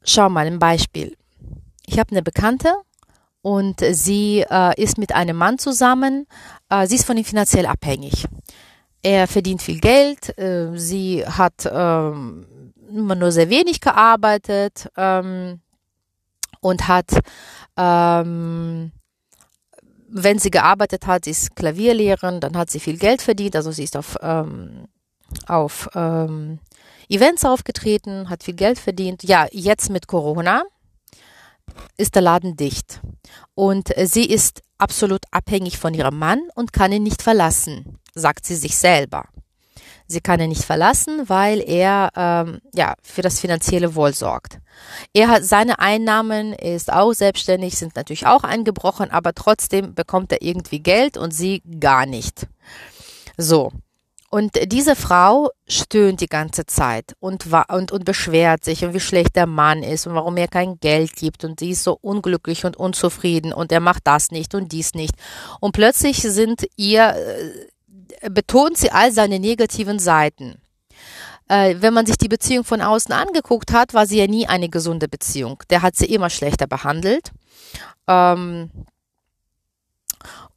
schau 0.03 0.29
mal 0.29 0.47
ein 0.47 0.59
Beispiel. 0.59 1.15
Ich 1.85 1.99
habe 1.99 2.11
eine 2.11 2.23
Bekannte 2.23 2.73
und 3.41 3.81
sie 3.91 4.45
äh, 4.49 4.81
ist 4.81 4.97
mit 4.97 5.13
einem 5.13 5.37
Mann 5.37 5.57
zusammen. 5.57 6.27
Äh, 6.69 6.87
sie 6.87 6.95
ist 6.95 7.05
von 7.05 7.17
ihm 7.17 7.25
finanziell 7.25 7.65
abhängig. 7.65 8.25
Er 9.03 9.27
verdient 9.27 9.61
viel 9.61 9.79
Geld. 9.79 10.37
Äh, 10.37 10.71
sie 10.75 11.25
hat 11.25 11.69
ähm, 11.71 12.73
immer 12.89 13.15
nur 13.15 13.31
sehr 13.31 13.49
wenig 13.49 13.81
gearbeitet 13.81 14.89
ähm, 14.97 15.61
und 16.61 16.87
hat 16.87 17.11
ähm, 17.77 18.91
wenn 20.17 20.39
sie 20.39 20.51
gearbeitet 20.51 21.07
hat, 21.07 21.27
ist 21.27 21.55
Klavierlehrerin, 21.55 22.39
dann 22.39 22.55
hat 22.55 22.69
sie 22.69 22.79
viel 22.79 22.97
Geld 22.97 23.21
verdient, 23.21 23.55
also 23.55 23.71
sie 23.71 23.83
ist 23.83 23.97
auf, 23.97 24.17
ähm, 24.21 24.87
auf 25.47 25.89
ähm, 25.95 26.59
Events 27.09 27.45
aufgetreten, 27.45 28.29
hat 28.29 28.43
viel 28.43 28.55
Geld 28.55 28.79
verdient. 28.79 29.23
Ja, 29.23 29.47
jetzt 29.51 29.89
mit 29.89 30.07
Corona 30.07 30.63
ist 31.97 32.15
der 32.15 32.21
Laden 32.21 32.55
dicht. 32.55 33.01
Und 33.53 33.93
sie 34.05 34.25
ist 34.25 34.61
absolut 34.77 35.21
abhängig 35.31 35.77
von 35.77 35.93
ihrem 35.93 36.17
Mann 36.17 36.41
und 36.55 36.73
kann 36.73 36.91
ihn 36.91 37.03
nicht 37.03 37.21
verlassen, 37.21 37.99
sagt 38.13 38.45
sie 38.45 38.55
sich 38.55 38.77
selber. 38.77 39.25
Sie 40.07 40.21
kann 40.21 40.39
ihn 40.39 40.49
nicht 40.49 40.63
verlassen, 40.63 41.27
weil 41.29 41.61
er 41.67 42.11
ähm, 42.15 42.61
ja 42.75 42.93
für 43.01 43.23
das 43.23 43.39
finanzielle 43.39 43.95
Wohl 43.95 44.13
sorgt. 44.13 44.59
Er 45.13 45.29
hat 45.29 45.43
seine 45.43 45.79
Einnahmen, 45.79 46.53
ist 46.53 46.93
auch 46.93 47.13
selbstständig, 47.13 47.75
sind 47.77 47.95
natürlich 47.95 48.27
auch 48.27 48.43
eingebrochen, 48.43 49.09
aber 49.09 49.33
trotzdem 49.33 49.95
bekommt 49.95 50.31
er 50.31 50.43
irgendwie 50.43 50.79
Geld 50.79 51.17
und 51.17 51.31
sie 51.31 51.63
gar 51.79 52.05
nicht. 52.05 52.47
So. 53.37 53.71
Und 54.35 54.51
diese 54.69 54.97
Frau 54.97 55.49
stöhnt 55.65 56.19
die 56.19 56.27
ganze 56.27 56.65
Zeit 56.65 57.15
und, 57.21 57.45
und, 57.69 57.93
und 57.93 58.03
beschwert 58.03 58.65
sich 58.65 58.83
und 58.83 58.93
wie 58.93 58.99
schlecht 58.99 59.37
der 59.37 59.47
Mann 59.47 59.81
ist 59.81 60.07
und 60.07 60.13
warum 60.13 60.35
er 60.35 60.49
kein 60.49 60.77
Geld 60.81 61.15
gibt 61.15 61.45
und 61.45 61.61
sie 61.61 61.69
ist 61.69 61.85
so 61.85 61.97
unglücklich 62.01 62.65
und 62.65 62.75
unzufrieden 62.75 63.53
und 63.53 63.71
er 63.71 63.79
macht 63.79 64.01
das 64.03 64.31
nicht 64.31 64.53
und 64.53 64.73
dies 64.73 64.93
nicht. 64.93 65.13
Und 65.61 65.71
plötzlich 65.71 66.17
sind 66.17 66.67
ihr 66.75 67.15
äh, 68.19 68.29
betont 68.29 68.77
sie 68.77 68.91
all 68.91 69.13
seine 69.13 69.39
negativen 69.39 69.99
Seiten. 69.99 70.61
Äh, 71.47 71.75
wenn 71.79 71.93
man 71.93 72.05
sich 72.05 72.17
die 72.17 72.27
Beziehung 72.27 72.65
von 72.65 72.81
außen 72.81 73.13
angeguckt 73.13 73.71
hat, 73.71 73.93
war 73.93 74.05
sie 74.05 74.19
ja 74.19 74.27
nie 74.27 74.47
eine 74.47 74.67
gesunde 74.67 75.07
Beziehung. 75.07 75.63
Der 75.69 75.81
hat 75.81 75.95
sie 75.95 76.13
immer 76.13 76.29
schlechter 76.29 76.67
behandelt. 76.67 77.31
Ähm, 78.05 78.69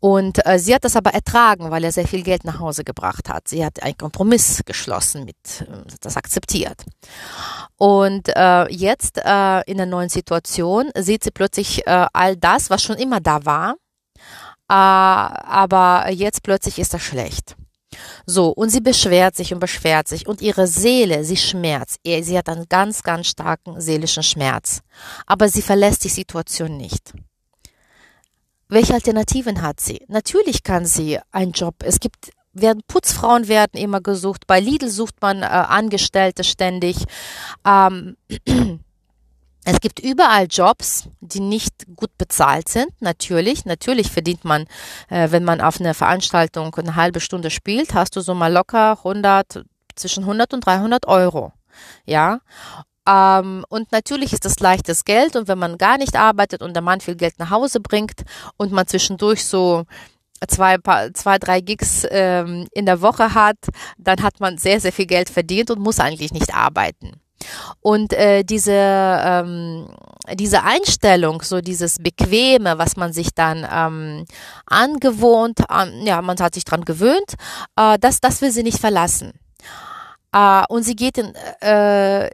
und 0.00 0.46
äh, 0.46 0.58
sie 0.58 0.74
hat 0.74 0.84
das 0.84 0.96
aber 0.96 1.12
ertragen, 1.12 1.70
weil 1.70 1.82
er 1.82 1.92
sehr 1.92 2.06
viel 2.06 2.22
Geld 2.22 2.44
nach 2.44 2.60
Hause 2.60 2.84
gebracht 2.84 3.28
hat. 3.28 3.48
Sie 3.48 3.64
hat 3.64 3.82
einen 3.82 3.96
Kompromiss 3.96 4.62
geschlossen 4.64 5.24
mit, 5.24 5.36
äh, 5.62 5.90
das 6.00 6.16
akzeptiert. 6.16 6.84
Und 7.76 8.28
äh, 8.34 8.70
jetzt 8.70 9.18
äh, 9.18 9.62
in 9.62 9.76
der 9.76 9.86
neuen 9.86 10.08
Situation 10.08 10.90
sieht 10.96 11.24
sie 11.24 11.30
plötzlich 11.32 11.86
äh, 11.86 12.06
all 12.12 12.36
das, 12.36 12.70
was 12.70 12.82
schon 12.82 12.96
immer 12.96 13.20
da 13.20 13.44
war, 13.44 13.74
äh, 14.68 14.74
aber 14.74 16.10
jetzt 16.10 16.42
plötzlich 16.42 16.78
ist 16.78 16.92
er 16.92 17.00
schlecht. 17.00 17.56
So, 18.26 18.50
und 18.50 18.68
sie 18.68 18.80
beschwert 18.80 19.34
sich 19.34 19.52
und 19.52 19.60
beschwert 19.60 20.06
sich 20.06 20.26
und 20.28 20.42
ihre 20.42 20.66
Seele, 20.66 21.24
sie 21.24 21.36
schmerzt. 21.36 21.98
Sie 22.04 22.38
hat 22.38 22.48
einen 22.48 22.66
ganz, 22.68 23.02
ganz 23.02 23.28
starken 23.28 23.80
seelischen 23.80 24.22
Schmerz. 24.22 24.82
Aber 25.26 25.48
sie 25.48 25.62
verlässt 25.62 26.04
die 26.04 26.08
Situation 26.08 26.76
nicht. 26.76 27.14
Welche 28.68 28.94
Alternativen 28.94 29.62
hat 29.62 29.80
sie? 29.80 30.04
Natürlich 30.08 30.62
kann 30.62 30.84
sie 30.84 31.18
einen 31.32 31.52
Job. 31.52 31.76
Es 31.82 32.00
gibt 32.00 32.30
werden 32.52 32.82
Putzfrauen 32.88 33.46
werden 33.48 33.78
immer 33.78 34.00
gesucht. 34.00 34.46
Bei 34.46 34.58
Lidl 34.58 34.88
sucht 34.88 35.20
man 35.20 35.42
äh, 35.42 35.46
Angestellte 35.46 36.44
ständig. 36.44 37.04
Ähm, 37.64 38.16
Es 39.70 39.82
gibt 39.82 40.00
überall 40.00 40.46
Jobs, 40.48 41.10
die 41.20 41.40
nicht 41.40 41.94
gut 41.94 42.16
bezahlt 42.16 42.70
sind. 42.70 42.88
Natürlich, 43.00 43.66
natürlich 43.66 44.10
verdient 44.10 44.42
man, 44.42 44.62
äh, 45.10 45.30
wenn 45.30 45.44
man 45.44 45.60
auf 45.60 45.78
einer 45.78 45.92
Veranstaltung 45.92 46.74
eine 46.74 46.96
halbe 46.96 47.20
Stunde 47.20 47.50
spielt, 47.50 47.92
hast 47.92 48.16
du 48.16 48.22
so 48.22 48.32
mal 48.32 48.50
locker 48.50 48.92
100, 49.04 49.66
zwischen 49.94 50.24
100 50.24 50.54
und 50.54 50.64
300 50.64 51.06
Euro. 51.06 51.52
Ja. 52.06 52.40
Ähm, 53.08 53.64
und 53.68 53.90
natürlich 53.90 54.32
ist 54.34 54.44
das 54.44 54.60
leichtes 54.60 55.04
Geld 55.04 55.34
und 55.34 55.48
wenn 55.48 55.58
man 55.58 55.78
gar 55.78 55.96
nicht 55.96 56.16
arbeitet 56.16 56.60
und 56.62 56.74
der 56.74 56.82
Mann 56.82 57.00
viel 57.00 57.16
Geld 57.16 57.38
nach 57.38 57.50
Hause 57.50 57.80
bringt 57.80 58.22
und 58.58 58.70
man 58.70 58.86
zwischendurch 58.86 59.46
so 59.46 59.84
zwei, 60.46 60.76
zwei 61.14 61.38
drei 61.38 61.60
Gigs 61.60 62.06
ähm, 62.10 62.68
in 62.72 62.84
der 62.86 63.00
Woche 63.00 63.34
hat, 63.34 63.56
dann 63.96 64.22
hat 64.22 64.40
man 64.40 64.58
sehr, 64.58 64.80
sehr 64.80 64.92
viel 64.92 65.06
Geld 65.06 65.30
verdient 65.30 65.70
und 65.70 65.80
muss 65.80 66.00
eigentlich 66.00 66.32
nicht 66.32 66.54
arbeiten. 66.54 67.20
Und 67.80 68.12
äh, 68.12 68.42
diese, 68.42 68.72
ähm, 68.72 69.88
diese 70.34 70.64
Einstellung, 70.64 71.42
so 71.42 71.60
dieses 71.60 71.98
Bequeme, 71.98 72.78
was 72.78 72.96
man 72.96 73.12
sich 73.12 73.32
dann 73.34 73.66
ähm, 73.72 74.26
angewohnt, 74.66 75.70
an, 75.70 76.04
ja, 76.04 76.20
man 76.20 76.38
hat 76.38 76.54
sich 76.54 76.64
dran 76.64 76.84
gewöhnt, 76.84 77.34
äh, 77.76 77.98
das, 77.98 78.20
das 78.20 78.42
will 78.42 78.50
sie 78.50 78.64
nicht 78.64 78.80
verlassen. 78.80 79.32
Äh, 80.32 80.64
und 80.68 80.82
sie 80.82 80.96
geht 80.96 81.18
in, 81.18 81.34
äh, 81.60 82.28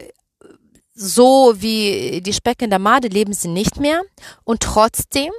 so 0.95 1.53
wie 1.57 2.21
die 2.21 2.33
Speck 2.33 2.61
in 2.61 2.69
der 2.69 2.79
Made 2.79 3.09
leben 3.09 3.33
sie 3.33 3.49
nicht 3.49 3.79
mehr. 3.79 4.01
Und 4.43 4.61
trotzdem 4.61 5.31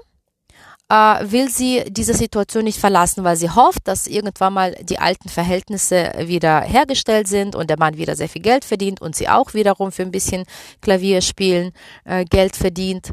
äh, 0.89 0.95
will 1.31 1.49
sie 1.49 1.85
diese 1.89 2.15
Situation 2.15 2.65
nicht 2.65 2.79
verlassen, 2.79 3.25
weil 3.25 3.37
sie 3.37 3.51
hofft, 3.51 3.89
dass 3.89 4.07
irgendwann 4.07 4.53
mal 4.53 4.77
die 4.83 4.99
alten 4.99 5.29
Verhältnisse 5.29 6.13
wieder 6.19 6.61
hergestellt 6.61 7.27
sind 7.27 7.57
und 7.57 7.71
der 7.71 7.79
Mann 7.79 7.97
wieder 7.97 8.15
sehr 8.15 8.29
viel 8.29 8.43
Geld 8.43 8.65
verdient 8.65 9.01
und 9.01 9.17
sie 9.17 9.29
auch 9.29 9.55
wiederum 9.55 9.91
für 9.91 10.03
ein 10.03 10.13
bisschen 10.13 10.45
Klavier 10.81 11.23
spielen 11.23 11.73
äh, 12.05 12.25
Geld 12.25 12.55
verdient. 12.55 13.11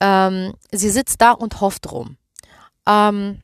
Ähm, 0.00 0.54
sie 0.70 0.90
sitzt 0.90 1.20
da 1.20 1.32
und 1.32 1.60
hofft 1.60 1.90
rum. 1.92 2.16
Ähm, 2.86 3.42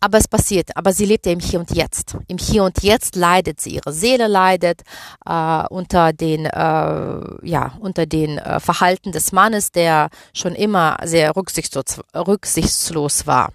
aber 0.00 0.18
es 0.18 0.28
passiert, 0.28 0.76
aber 0.76 0.92
sie 0.92 1.06
lebt 1.06 1.26
ja 1.26 1.32
im 1.32 1.40
Hier 1.40 1.60
und 1.60 1.70
Jetzt. 1.72 2.16
Im 2.28 2.38
Hier 2.38 2.64
und 2.64 2.82
Jetzt 2.82 3.16
leidet 3.16 3.60
sie, 3.60 3.70
ihre 3.70 3.92
Seele 3.92 4.26
leidet 4.26 4.82
äh, 5.24 5.64
unter 5.68 6.12
den, 6.12 6.46
äh, 6.46 6.50
ja, 6.50 7.72
unter 7.80 8.06
den 8.06 8.38
äh, 8.38 8.60
Verhalten 8.60 9.12
des 9.12 9.32
Mannes, 9.32 9.72
der 9.72 10.08
schon 10.34 10.54
immer 10.54 10.96
sehr 11.04 11.34
rücksichtslos, 11.36 12.00
rücksichtslos 12.14 13.26
war. 13.26 13.52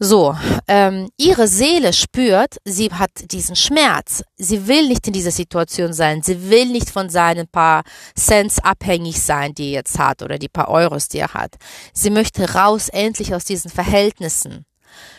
So, 0.00 0.36
ähm, 0.66 1.08
ihre 1.16 1.46
Seele 1.46 1.92
spürt, 1.92 2.56
sie 2.64 2.90
hat 2.90 3.10
diesen 3.30 3.54
Schmerz. 3.54 4.24
Sie 4.36 4.66
will 4.66 4.88
nicht 4.88 5.06
in 5.06 5.12
dieser 5.12 5.30
Situation 5.30 5.92
sein. 5.92 6.20
Sie 6.22 6.50
will 6.50 6.66
nicht 6.66 6.90
von 6.90 7.08
seinen 7.08 7.46
paar 7.46 7.84
Cents 8.18 8.58
abhängig 8.58 9.22
sein, 9.22 9.54
die 9.54 9.68
er 9.68 9.80
jetzt 9.80 9.98
hat 9.98 10.22
oder 10.22 10.38
die 10.38 10.48
paar 10.48 10.68
Euros, 10.68 11.08
die 11.08 11.18
er 11.18 11.32
hat. 11.32 11.54
Sie 11.92 12.10
möchte 12.10 12.54
raus 12.54 12.88
endlich 12.88 13.34
aus 13.34 13.44
diesen 13.44 13.70
Verhältnissen. 13.70 14.66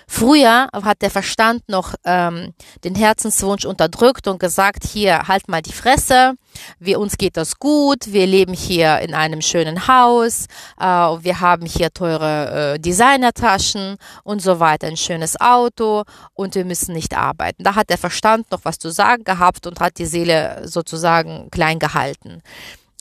Früher 0.08 0.68
hat 0.72 1.02
der 1.02 1.10
Verstand 1.10 1.68
noch 1.68 1.96
ähm, 2.06 2.54
den 2.84 2.96
Herzenswunsch 2.96 3.66
unterdrückt 3.66 4.28
und 4.28 4.40
gesagt, 4.40 4.84
hier, 4.86 5.28
halt 5.28 5.48
mal 5.48 5.62
die 5.62 5.74
Fresse, 5.74 6.36
wir, 6.80 7.00
uns 7.00 7.18
geht 7.18 7.38
das 7.38 7.58
gut, 7.58 8.14
wir 8.14 8.28
leben 8.28 8.54
hier 8.54 9.00
in 9.00 9.14
einem 9.14 9.42
schönen 9.42 9.88
Haus, 9.88 10.46
äh, 10.80 10.86
wir 10.86 11.42
haben 11.42 11.66
hier 11.66 11.92
teure 11.92 12.76
äh, 12.76 12.80
Designertaschen 12.80 13.98
und 14.24 14.42
so 14.42 14.60
weiter, 14.60 14.88
ein 14.88 14.98
schönes 14.98 15.40
Auto 15.42 16.04
und 16.34 16.56
wir 16.56 16.66
müssen 16.66 16.94
nicht 16.94 17.18
arbeiten. 17.18 17.64
Da 17.64 17.76
hat 17.76 17.90
der 17.90 17.98
Verstand 17.98 18.52
noch 18.52 18.62
was 18.64 18.78
zu 18.78 18.90
sagen 18.90 19.24
gehabt 19.24 19.66
und 19.68 19.80
hat 19.80 19.98
die 19.98 20.06
Seele 20.06 20.62
sozusagen 20.68 21.50
klein 21.52 21.80
gehalten. 21.80 22.42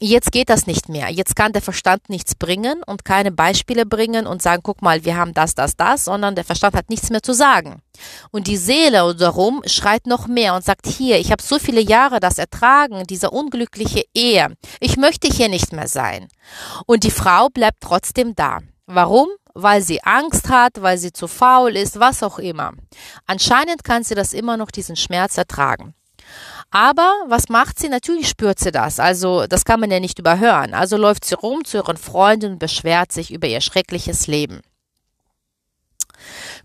Jetzt 0.07 0.33
geht 0.33 0.51
das 0.51 0.67
nicht 0.67 0.91
mehr. 0.91 1.09
Jetzt 1.09 1.35
kann 1.35 1.55
der 1.55 1.63
Verstand 1.63 2.11
nichts 2.11 2.35
bringen 2.35 2.83
und 2.85 3.07
keine 3.07 3.33
Beispiele 3.33 3.87
bringen 3.87 4.27
und 4.27 4.43
sagen, 4.43 4.61
guck 4.63 4.83
mal, 4.83 5.07
wir 5.07 5.17
haben 5.17 5.33
das, 5.33 5.55
das, 5.55 5.77
das, 5.77 6.05
sondern 6.05 6.35
der 6.35 6.45
Verstand 6.45 6.77
hat 6.77 6.91
nichts 6.91 7.09
mehr 7.09 7.23
zu 7.23 7.33
sagen. 7.33 7.81
Und 8.31 8.47
die 8.47 8.59
Seele 8.59 9.15
darum 9.15 9.63
schreit 9.65 10.07
noch 10.07 10.27
mehr 10.27 10.55
und 10.57 10.63
sagt, 10.63 10.87
hier, 10.87 11.19
ich 11.19 11.33
habe 11.33 11.43
so 11.43 11.59
viele 11.59 11.81
Jahre 11.81 12.21
das 12.21 12.37
ertragen, 12.37 13.05
diese 13.09 13.31
unglückliche 13.31 14.05
Ehe. 14.13 14.55
Ich 14.79 14.99
möchte 14.99 15.27
hier 15.27 15.49
nicht 15.49 15.73
mehr 15.73 15.89
sein. 15.89 16.29
Und 16.85 17.05
die 17.05 17.11
Frau 17.11 17.49
bleibt 17.49 17.81
trotzdem 17.81 18.35
da. 18.35 18.59
Warum? 18.85 19.29
weil 19.57 19.83
sie 19.83 20.03
Angst 20.03 20.49
hat, 20.49 20.83
weil 20.83 20.99
sie 20.99 21.13
zu 21.13 21.29
faul 21.29 21.77
ist, 21.77 22.01
was 22.01 22.25
auch 22.25 22.41
immer. 22.41 22.73
Anscheinend 23.25 23.85
kann 23.85 24.03
sie 24.03 24.17
das 24.17 24.33
immer 24.33 24.57
noch 24.57 24.73
diesen 24.73 24.97
Schmerz 24.97 25.39
ertragen. 25.39 25.95
Aber 26.71 27.13
was 27.29 27.49
macht 27.49 27.79
sie? 27.79 27.89
Natürlich 27.89 28.29
spürt 28.29 28.59
sie 28.59 28.73
das. 28.73 28.99
Also 28.99 29.47
das 29.47 29.65
kann 29.65 29.81
man 29.81 29.91
ja 29.91 30.01
nicht 30.01 30.19
überhören. 30.19 30.75
Also 30.75 30.97
läuft 30.97 31.25
sie 31.25 31.35
rum 31.35 31.65
zu 31.65 31.79
ihren 31.79 31.97
Freunden 31.97 32.53
und 32.53 32.59
beschwert 32.59 33.13
sich 33.13 33.33
über 33.33 33.47
ihr 33.47 33.61
schreckliches 33.61 34.27
Leben. 34.27 34.61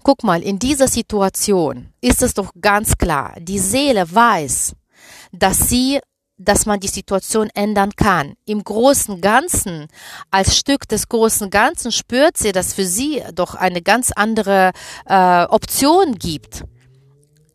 Guck 0.04 0.24
mal, 0.24 0.42
in 0.42 0.60
dieser 0.60 0.88
Situation 0.88 1.90
ist 2.02 2.22
es 2.22 2.34
doch 2.34 2.52
ganz 2.60 2.98
klar, 2.98 3.36
die 3.40 3.60
Seele 3.60 4.14
weiß, 4.14 4.74
dass 5.32 5.70
sie 5.70 6.00
dass 6.40 6.66
man 6.66 6.80
die 6.80 6.88
Situation 6.88 7.50
ändern 7.54 7.92
kann. 7.96 8.36
Im 8.46 8.64
großen 8.64 9.20
Ganzen, 9.20 9.88
als 10.32 10.58
Stück 10.58 10.88
des 10.88 11.10
großen 11.10 11.50
Ganzen, 11.50 11.92
spürt 11.92 12.38
sie, 12.38 12.54
dass 12.54 12.74
für 12.74 12.86
sie 12.86 13.22
doch 13.34 13.56
eine 13.56 13.82
ganz 13.82 14.12
andere 14.14 14.72
äh, 15.06 15.44
Option 15.44 16.16
gibt. 16.16 16.64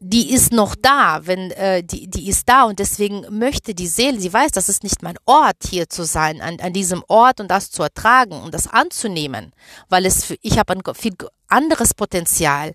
Die 0.07 0.35
ist 0.35 0.53
noch 0.53 0.75
da, 0.75 1.27
wenn 1.27 1.51
äh, 1.53 1.83
die 1.83 2.09
die 2.09 2.29
ist 2.29 2.47
da 2.47 2.65
und 2.65 2.79
deswegen 2.79 3.25
möchte 3.31 3.75
die 3.75 3.87
Seele, 3.87 4.21
sie 4.21 4.31
weiß, 4.31 4.51
das 4.51 4.69
ist 4.69 4.83
nicht 4.83 5.03
mein 5.03 5.17
Ort 5.25 5.57
hier 5.67 5.89
zu 5.89 6.05
sein, 6.05 6.43
an, 6.43 6.61
an 6.61 6.75
diesem 6.75 7.03
Ort 7.09 7.41
und 7.41 7.51
das 7.51 7.71
zu 7.71 7.83
ertragen 7.83 8.39
und 8.43 8.53
das 8.53 8.67
anzunehmen, 8.67 9.55
weil 9.89 10.05
es 10.05 10.27
für, 10.27 10.37
ich 10.43 10.59
habe 10.59 10.75
ein 10.75 10.95
viel 10.95 11.15
anderes 11.49 11.95
Potenzial. 11.95 12.75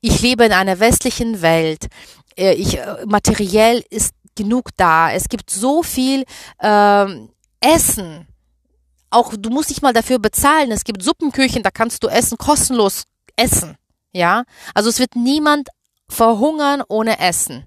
Ich 0.00 0.20
lebe 0.20 0.46
in 0.46 0.52
einer 0.52 0.80
westlichen 0.80 1.42
Welt. 1.42 1.86
Äh, 2.36 2.54
ich 2.54 2.76
äh, 2.78 3.06
materiell 3.06 3.84
ist 3.90 4.12
genug 4.34 4.70
da. 4.76 5.12
Es 5.12 5.28
gibt 5.28 5.50
so 5.50 5.84
viel 5.84 6.24
ähm, 6.60 7.28
Essen. 7.60 8.26
Auch 9.10 9.32
du 9.38 9.48
musst 9.48 9.70
dich 9.70 9.80
mal 9.80 9.92
dafür 9.92 10.18
bezahlen. 10.18 10.72
Es 10.72 10.82
gibt 10.82 11.04
Suppenküchen, 11.04 11.62
da 11.62 11.70
kannst 11.70 12.02
du 12.02 12.08
Essen 12.08 12.36
kostenlos 12.36 13.04
essen. 13.36 13.76
Ja, 14.12 14.42
also 14.74 14.90
es 14.90 14.98
wird 14.98 15.14
niemand 15.14 15.68
verhungern 16.08 16.82
ohne 16.88 17.18
Essen. 17.18 17.64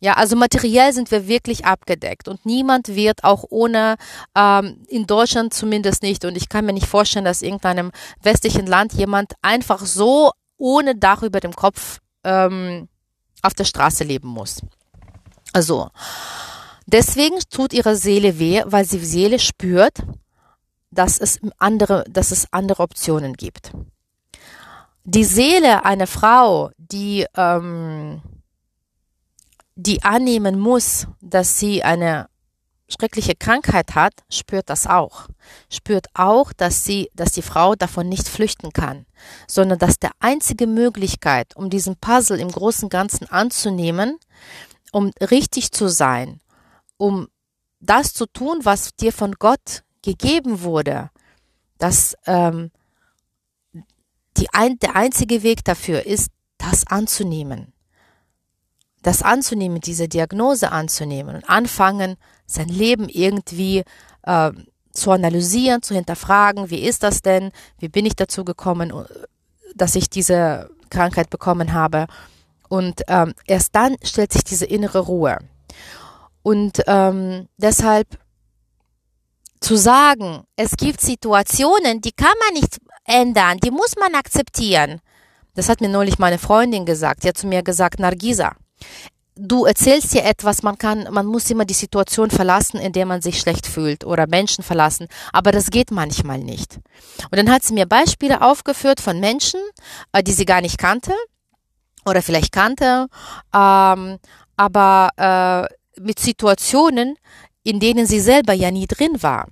Ja, 0.00 0.12
also 0.14 0.36
materiell 0.36 0.92
sind 0.92 1.10
wir 1.10 1.26
wirklich 1.26 1.64
abgedeckt 1.64 2.28
und 2.28 2.44
niemand 2.44 2.88
wird 2.88 3.24
auch 3.24 3.44
ohne, 3.48 3.96
ähm, 4.36 4.84
in 4.88 5.06
Deutschland 5.06 5.54
zumindest 5.54 6.02
nicht, 6.02 6.24
und 6.24 6.36
ich 6.36 6.48
kann 6.48 6.66
mir 6.66 6.74
nicht 6.74 6.86
vorstellen, 6.86 7.24
dass 7.24 7.42
irgendeinem 7.42 7.92
westlichen 8.22 8.66
Land 8.66 8.92
jemand 8.92 9.32
einfach 9.40 9.80
so 9.86 10.32
ohne 10.58 10.96
Dach 10.96 11.22
über 11.22 11.40
dem 11.40 11.54
Kopf 11.54 11.98
ähm, 12.24 12.88
auf 13.42 13.54
der 13.54 13.64
Straße 13.64 14.04
leben 14.04 14.28
muss. 14.28 14.60
Also, 15.52 15.88
deswegen 16.86 17.38
tut 17.50 17.72
ihre 17.72 17.96
Seele 17.96 18.38
weh, 18.38 18.62
weil 18.66 18.84
sie 18.84 19.02
Seele 19.04 19.38
spürt, 19.38 19.94
dass 20.90 21.18
es 21.18 21.40
andere, 21.58 22.04
dass 22.08 22.30
es 22.32 22.52
andere 22.52 22.82
Optionen 22.82 23.32
gibt. 23.34 23.72
Die 25.08 25.22
Seele 25.22 25.84
einer 25.84 26.08
Frau, 26.08 26.72
die, 26.78 27.24
ähm, 27.36 28.20
die 29.76 30.02
annehmen 30.02 30.58
muss, 30.58 31.06
dass 31.20 31.60
sie 31.60 31.84
eine 31.84 32.28
schreckliche 32.88 33.36
Krankheit 33.36 33.94
hat, 33.94 34.14
spürt 34.28 34.68
das 34.68 34.88
auch. 34.88 35.28
Spürt 35.70 36.06
auch, 36.14 36.52
dass 36.52 36.84
sie, 36.84 37.08
dass 37.14 37.30
die 37.30 37.42
Frau 37.42 37.76
davon 37.76 38.08
nicht 38.08 38.28
flüchten 38.28 38.72
kann, 38.72 39.06
sondern 39.46 39.78
dass 39.78 40.00
der 40.00 40.10
einzige 40.18 40.66
Möglichkeit, 40.66 41.54
um 41.54 41.70
diesen 41.70 41.94
Puzzle 41.94 42.40
im 42.40 42.50
großen 42.50 42.88
Ganzen 42.88 43.30
anzunehmen, 43.30 44.18
um 44.90 45.12
richtig 45.20 45.70
zu 45.70 45.86
sein, 45.86 46.40
um 46.96 47.28
das 47.78 48.12
zu 48.12 48.26
tun, 48.26 48.58
was 48.64 48.96
dir 48.96 49.12
von 49.12 49.36
Gott 49.38 49.84
gegeben 50.02 50.62
wurde, 50.62 51.10
dass 51.78 52.16
ähm, 52.26 52.72
ein, 54.52 54.78
der 54.78 54.96
einzige 54.96 55.42
Weg 55.42 55.64
dafür 55.64 56.06
ist, 56.06 56.30
das 56.58 56.86
anzunehmen. 56.86 57.72
Das 59.02 59.22
anzunehmen, 59.22 59.80
diese 59.80 60.08
Diagnose 60.08 60.72
anzunehmen 60.72 61.36
und 61.36 61.48
anfangen, 61.48 62.16
sein 62.46 62.68
Leben 62.68 63.08
irgendwie 63.08 63.84
äh, 64.22 64.52
zu 64.92 65.10
analysieren, 65.10 65.82
zu 65.82 65.94
hinterfragen, 65.94 66.70
wie 66.70 66.84
ist 66.84 67.02
das 67.02 67.22
denn, 67.22 67.52
wie 67.78 67.88
bin 67.88 68.06
ich 68.06 68.16
dazu 68.16 68.44
gekommen, 68.44 68.92
dass 69.74 69.94
ich 69.94 70.10
diese 70.10 70.70
Krankheit 70.90 71.30
bekommen 71.30 71.72
habe 71.72 72.06
und 72.68 73.02
ähm, 73.08 73.34
erst 73.46 73.74
dann 73.74 73.96
stellt 74.02 74.32
sich 74.32 74.44
diese 74.44 74.66
innere 74.66 75.00
Ruhe. 75.00 75.38
Und 76.42 76.82
ähm, 76.86 77.48
deshalb 77.56 78.06
zu 79.60 79.76
sagen, 79.76 80.44
es 80.56 80.76
gibt 80.76 81.00
Situationen, 81.00 82.00
die 82.00 82.12
kann 82.12 82.34
man 82.44 82.62
nicht 82.62 82.78
ändern, 83.06 83.58
die 83.58 83.70
muss 83.70 83.94
man 83.98 84.14
akzeptieren. 84.14 85.00
Das 85.54 85.68
hat 85.68 85.80
mir 85.80 85.88
neulich 85.88 86.18
meine 86.18 86.38
Freundin 86.38 86.84
gesagt. 86.84 87.22
Sie 87.22 87.28
hat 87.28 87.38
zu 87.38 87.46
mir 87.46 87.62
gesagt, 87.62 87.98
Nargisa, 87.98 88.52
du 89.36 89.64
erzählst 89.64 90.12
dir 90.14 90.24
etwas, 90.24 90.62
man 90.62 90.78
kann, 90.78 91.08
man 91.10 91.26
muss 91.26 91.50
immer 91.50 91.64
die 91.64 91.74
Situation 91.74 92.30
verlassen, 92.30 92.78
in 92.78 92.92
der 92.92 93.06
man 93.06 93.22
sich 93.22 93.38
schlecht 93.38 93.66
fühlt 93.66 94.04
oder 94.04 94.26
Menschen 94.26 94.64
verlassen, 94.64 95.08
aber 95.32 95.52
das 95.52 95.70
geht 95.70 95.90
manchmal 95.90 96.38
nicht. 96.38 96.78
Und 97.30 97.36
dann 97.36 97.50
hat 97.50 97.62
sie 97.62 97.74
mir 97.74 97.86
Beispiele 97.86 98.42
aufgeführt 98.42 99.00
von 99.00 99.20
Menschen, 99.20 99.60
äh, 100.12 100.22
die 100.22 100.32
sie 100.32 100.46
gar 100.46 100.60
nicht 100.60 100.78
kannte, 100.78 101.12
oder 102.06 102.22
vielleicht 102.22 102.52
kannte, 102.52 103.08
ähm, 103.54 104.18
aber 104.56 105.10
äh, 105.16 106.00
mit 106.00 106.18
Situationen, 106.18 107.16
in 107.62 107.80
denen 107.80 108.06
sie 108.06 108.20
selber 108.20 108.52
ja 108.52 108.70
nie 108.70 108.86
drin 108.86 109.22
war. 109.22 109.48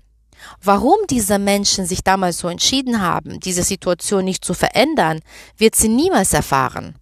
Warum 0.62 0.96
diese 1.10 1.38
Menschen 1.38 1.86
sich 1.86 2.02
damals 2.02 2.38
so 2.38 2.48
entschieden 2.48 3.00
haben, 3.00 3.40
diese 3.40 3.62
Situation 3.62 4.24
nicht 4.24 4.44
zu 4.44 4.54
verändern, 4.54 5.20
wird 5.56 5.74
sie 5.74 5.88
niemals 5.88 6.32
erfahren, 6.32 6.96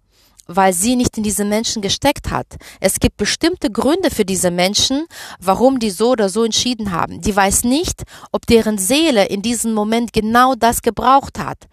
weil 0.47 0.73
sie 0.73 0.95
nicht 0.95 1.17
in 1.17 1.23
diese 1.23 1.45
Menschen 1.45 1.81
gesteckt 1.81 2.31
hat. 2.31 2.47
Es 2.79 2.99
gibt 2.99 3.17
bestimmte 3.17 3.71
Gründe 3.71 4.11
für 4.11 4.25
diese 4.25 4.51
Menschen, 4.51 5.05
warum 5.39 5.79
die 5.79 5.91
so 5.91 6.11
oder 6.11 6.29
so 6.29 6.43
entschieden 6.43 6.91
haben. 6.91 7.21
Die 7.21 7.35
weiß 7.35 7.63
nicht, 7.63 8.03
ob 8.31 8.45
deren 8.45 8.77
Seele 8.77 9.25
in 9.25 9.41
diesem 9.41 9.73
Moment 9.73 10.13
genau 10.13 10.55
das 10.55 10.81
gebraucht 10.81 11.39
hat 11.39 11.67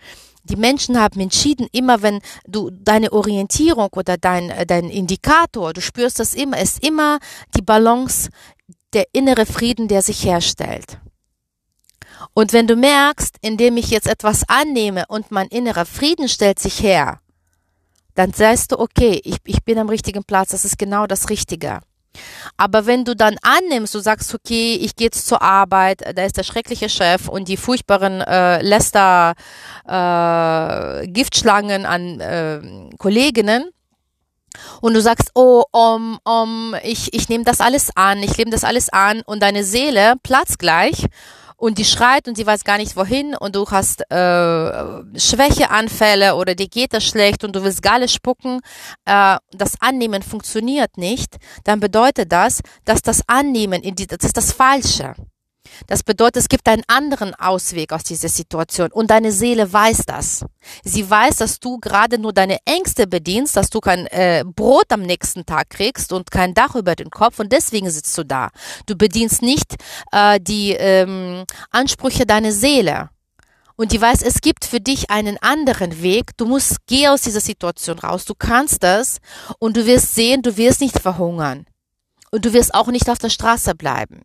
die 0.45 0.57
Menschen 0.57 0.99
haben 0.99 1.21
entschieden, 1.21 1.69
immer 1.73 2.03
wenn 2.03 2.21
du 2.47 2.71
deine 2.71 3.13
Orientierung 3.13 3.89
oder 3.95 4.17
dein, 4.17 4.51
äh, 4.51 4.67
dein 4.67 4.91
Indikator, 4.91 5.73
du 5.73 5.81
spürst 5.81 6.19
das 6.19 6.35
immer, 6.35 6.59
ist 6.59 6.85
immer 6.85 7.19
die 7.57 7.63
Balance, 7.63 8.31
der 8.93 9.07
innere 9.13 9.47
Frieden, 9.47 9.87
der 9.87 10.03
sich 10.03 10.25
herstellt. 10.25 10.99
Und 12.35 12.53
wenn 12.53 12.67
du 12.67 12.77
merkst, 12.77 13.37
indem 13.41 13.77
ich 13.77 13.91
jetzt 13.91 14.07
etwas 14.07 14.49
annehme 14.49 15.05
und 15.09 15.31
mein 15.31 15.49
innerer 15.49 15.87
Frieden 15.87 16.29
stellt 16.29 16.59
sich 16.59 16.83
her, 16.83 17.21
dann 18.15 18.33
sagst 18.33 18.73
du, 18.73 18.79
okay, 18.79 19.21
ich, 19.25 19.37
ich 19.45 19.65
bin 19.65 19.79
am 19.79 19.89
richtigen 19.89 20.25
Platz, 20.25 20.51
das 20.51 20.65
ist 20.65 20.79
genau 20.79 21.07
das 21.07 21.31
Richtige. 21.31 21.81
Aber 22.57 22.87
wenn 22.87 23.05
du 23.05 23.15
dann 23.15 23.37
annimmst, 23.43 23.95
du 23.95 24.01
sagst, 24.01 24.35
okay, 24.35 24.75
ich 24.75 24.97
gehe 24.97 25.07
jetzt 25.07 25.29
zur 25.29 25.41
Arbeit, 25.43 26.03
da 26.17 26.25
ist 26.25 26.37
der 26.37 26.43
schreckliche 26.43 26.89
Chef 26.89 27.29
und 27.29 27.49
die 27.49 27.57
furchtbaren 27.57 28.21
äh, 28.21 28.61
Läster 28.63 29.35
äh, 29.87 31.07
Giftschlangen 31.07 31.87
an 31.87 32.21
äh, 32.21 32.61
Kolleginnen, 32.99 33.71
und 34.81 34.95
du 34.95 35.01
sagst, 35.01 35.31
oh, 35.35 35.63
um, 35.71 36.19
um, 36.25 36.75
ich, 36.83 37.15
ich 37.15 37.29
nehme 37.29 37.45
das 37.45 37.61
alles 37.61 37.91
an, 37.95 38.23
ich 38.23 38.37
nehme 38.37 38.51
das 38.51 38.65
alles 38.65 38.89
an 38.89 39.23
und 39.25 39.43
deine 39.43 39.63
Seele 39.63 40.15
platzt 40.23 40.59
gleich 40.59 41.07
und 41.61 41.77
die 41.77 41.85
schreit 41.85 42.27
und 42.27 42.37
sie 42.37 42.47
weiß 42.47 42.65
gar 42.65 42.79
nicht 42.79 42.97
wohin 42.97 43.37
und 43.37 43.55
du 43.55 43.67
hast 43.71 44.01
äh, 44.11 45.19
Schwächeanfälle 45.19 46.35
oder 46.35 46.55
dir 46.55 46.69
geht 46.69 46.95
das 46.95 47.05
schlecht 47.05 47.45
und 47.45 47.55
du 47.55 47.63
willst 47.63 47.83
Galle 47.83 48.09
spucken, 48.09 48.61
äh, 49.05 49.37
das 49.53 49.75
Annehmen 49.81 50.23
funktioniert 50.23 50.97
nicht, 50.97 51.37
dann 51.65 51.79
bedeutet 51.79 52.33
das, 52.33 52.63
dass 52.87 53.03
das 53.03 53.21
Annehmen, 53.27 53.83
in 53.83 53.95
die, 53.95 54.07
das 54.07 54.25
ist 54.25 54.39
das 54.39 54.53
Falsche. 54.53 55.15
Das 55.87 56.03
bedeutet, 56.03 56.37
es 56.37 56.49
gibt 56.49 56.69
einen 56.69 56.83
anderen 56.87 57.35
Ausweg 57.35 57.93
aus 57.93 58.05
dieser 58.05 58.29
Situation 58.29 58.91
und 58.93 59.11
deine 59.11 59.33
Seele 59.33 59.73
weiß 59.73 60.03
das. 60.07 60.45
Sie 60.85 61.09
weiß, 61.09 61.37
dass 61.37 61.61
du 61.61 61.79
gerade 61.79 62.19
nur 62.19 62.33
deine 62.33 62.59
Ängste 62.65 63.07
bedienst, 63.07 63.57
dass 63.57 63.71
du 63.71 63.81
kein 63.81 64.07
äh, 64.07 64.45
Brot 64.45 64.87
am 64.91 65.03
nächsten 65.03 65.47
Tag 65.47 65.71
kriegst 65.71 66.13
und 66.13 66.31
kein 66.31 66.55
Dach 66.55 66.75
über 66.75 66.95
den 66.95 67.11
Kopf 67.11 67.39
und 67.39 67.53
deswegen 67.53 67.91
sitzt 67.91 68.17
du 68.17 68.25
da. 68.25 68.51
Du 68.87 68.97
bedienst 68.97 69.43
nicht 69.43 69.77
äh, 70.13 70.39
die 70.41 70.73
ähm, 70.73 71.45
Ansprüche 71.71 72.27
deiner 72.27 72.53
Seele. 72.53 73.11
Und 73.81 73.93
die 73.93 74.01
weiß, 74.01 74.21
es 74.21 74.43
gibt 74.43 74.67
für 74.67 74.79
dich 74.79 75.09
einen 75.09 75.39
anderen 75.39 76.03
Weg. 76.03 76.37
Du 76.37 76.45
musst, 76.45 76.85
geh 76.87 77.09
aus 77.09 77.23
dieser 77.23 77.41
Situation 77.41 77.99
raus. 77.99 78.27
Du 78.27 78.35
kannst 78.35 78.83
das 78.83 79.21
und 79.59 79.75
du 79.75 79.87
wirst 79.87 80.15
sehen, 80.15 80.43
du 80.43 80.59
wirst 80.59 80.83
nicht 80.83 80.99
verhungern. 80.99 81.65
Und 82.31 82.45
du 82.45 82.53
wirst 82.53 82.75
auch 82.75 82.89
nicht 82.89 83.09
auf 83.09 83.19
der 83.19 83.31
Straße 83.31 83.75
bleiben. 83.75 84.21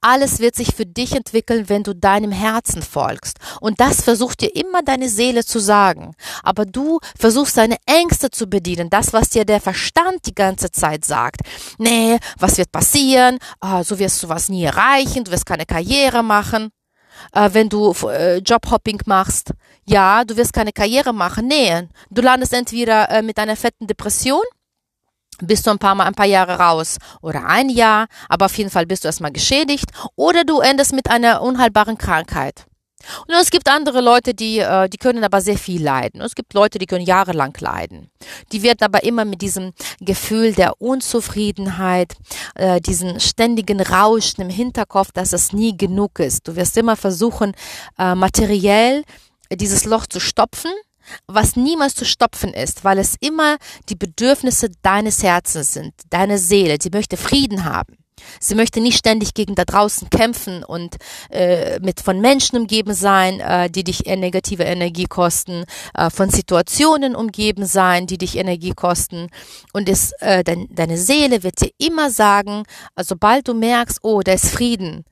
Alles 0.00 0.38
wird 0.40 0.54
sich 0.54 0.74
für 0.74 0.86
dich 0.86 1.14
entwickeln, 1.14 1.68
wenn 1.68 1.82
du 1.82 1.94
deinem 1.94 2.32
Herzen 2.32 2.82
folgst. 2.82 3.38
Und 3.60 3.80
das 3.80 4.02
versucht 4.02 4.40
dir 4.40 4.54
immer 4.54 4.82
deine 4.82 5.08
Seele 5.08 5.44
zu 5.44 5.58
sagen. 5.58 6.14
Aber 6.42 6.64
du 6.64 7.00
versuchst 7.18 7.56
deine 7.56 7.76
Ängste 7.86 8.30
zu 8.30 8.46
bedienen. 8.46 8.90
Das, 8.90 9.12
was 9.12 9.30
dir 9.30 9.44
der 9.44 9.60
Verstand 9.60 10.26
die 10.26 10.34
ganze 10.34 10.70
Zeit 10.70 11.04
sagt. 11.04 11.40
Nee, 11.78 12.18
was 12.38 12.58
wird 12.58 12.72
passieren? 12.72 13.38
Ah, 13.60 13.84
so 13.84 13.98
wirst 13.98 14.22
du 14.22 14.28
was 14.28 14.48
nie 14.48 14.64
erreichen. 14.64 15.24
Du 15.24 15.30
wirst 15.30 15.46
keine 15.46 15.66
Karriere 15.66 16.22
machen. 16.22 16.70
Äh, 17.32 17.50
wenn 17.52 17.68
du 17.68 17.92
äh, 18.08 18.38
Jobhopping 18.38 19.00
machst. 19.06 19.52
Ja, 19.84 20.24
du 20.24 20.36
wirst 20.36 20.52
keine 20.52 20.72
Karriere 20.72 21.12
machen. 21.12 21.46
Nee, 21.48 21.88
du 22.10 22.22
landest 22.22 22.52
entweder 22.52 23.10
äh, 23.10 23.22
mit 23.22 23.38
einer 23.38 23.56
fetten 23.56 23.86
Depression 23.86 24.42
bist 25.42 25.66
du 25.66 25.70
ein 25.70 25.78
paar 25.78 25.94
Mal 25.94 26.04
ein 26.04 26.14
paar 26.14 26.26
Jahre 26.26 26.58
raus 26.58 26.98
oder 27.22 27.46
ein 27.46 27.68
Jahr, 27.68 28.06
aber 28.28 28.46
auf 28.46 28.56
jeden 28.56 28.70
Fall 28.70 28.86
bist 28.86 29.04
du 29.04 29.08
erstmal 29.08 29.32
geschädigt 29.32 29.90
oder 30.16 30.44
du 30.44 30.60
endest 30.60 30.92
mit 30.92 31.10
einer 31.10 31.42
unheilbaren 31.42 31.98
Krankheit. 31.98 32.66
Und 33.26 33.34
es 33.34 33.50
gibt 33.50 33.68
andere 33.68 34.00
Leute, 34.00 34.34
die, 34.34 34.58
äh, 34.58 34.88
die 34.88 34.98
können 34.98 35.24
aber 35.24 35.40
sehr 35.40 35.56
viel 35.56 35.82
leiden. 35.82 36.20
Und 36.20 36.26
es 36.26 36.34
gibt 36.34 36.52
Leute, 36.52 36.78
die 36.78 36.86
können 36.86 37.04
jahrelang 37.04 37.56
leiden. 37.58 38.10
Die 38.52 38.62
werden 38.62 38.82
aber 38.82 39.04
immer 39.04 39.24
mit 39.24 39.40
diesem 39.40 39.72
Gefühl 40.00 40.52
der 40.52 40.80
Unzufriedenheit, 40.80 42.14
äh, 42.54 42.80
diesen 42.80 43.18
ständigen 43.20 43.80
Rauschen 43.80 44.42
im 44.42 44.50
Hinterkopf, 44.50 45.12
dass 45.12 45.32
es 45.32 45.52
nie 45.52 45.76
genug 45.76 46.18
ist. 46.18 46.46
Du 46.46 46.56
wirst 46.56 46.76
immer 46.76 46.96
versuchen, 46.96 47.52
äh, 47.98 48.14
materiell 48.14 49.02
dieses 49.52 49.84
Loch 49.84 50.06
zu 50.06 50.20
stopfen, 50.20 50.70
was 51.26 51.56
niemals 51.56 51.94
zu 51.94 52.04
stopfen 52.04 52.52
ist, 52.52 52.84
weil 52.84 52.98
es 52.98 53.16
immer 53.20 53.56
die 53.88 53.96
Bedürfnisse 53.96 54.70
deines 54.82 55.22
Herzens 55.22 55.72
sind, 55.72 55.94
deine 56.10 56.38
Seele, 56.38 56.78
die 56.78 56.90
möchte 56.90 57.16
Frieden 57.16 57.64
haben. 57.64 57.96
Sie 58.38 58.54
möchte 58.54 58.80
nicht 58.80 58.98
ständig 58.98 59.34
gegen 59.34 59.54
da 59.54 59.64
draußen 59.64 60.10
kämpfen 60.10 60.64
und 60.64 60.96
äh, 61.30 61.78
mit 61.80 62.00
von 62.00 62.20
Menschen 62.20 62.58
umgeben 62.58 62.94
sein, 62.94 63.40
äh, 63.40 63.70
die 63.70 63.84
dich 63.84 64.04
negative 64.04 64.64
Energie 64.64 65.06
kosten, 65.06 65.64
äh, 65.94 66.10
von 66.10 66.30
Situationen 66.30 67.16
umgeben 67.16 67.66
sein, 67.66 68.06
die 68.06 68.18
dich 68.18 68.36
Energie 68.36 68.72
kosten. 68.72 69.28
Und 69.72 69.88
es, 69.88 70.12
äh, 70.20 70.44
dein, 70.44 70.68
deine 70.70 70.98
Seele 70.98 71.42
wird 71.42 71.60
dir 71.60 71.70
immer 71.78 72.10
sagen, 72.10 72.64
äh, 72.96 73.04
sobald 73.04 73.48
du 73.48 73.54
merkst, 73.54 74.00
oh, 74.02 74.20
da 74.20 74.32
ist 74.32 74.50
Frieden, 74.50 75.04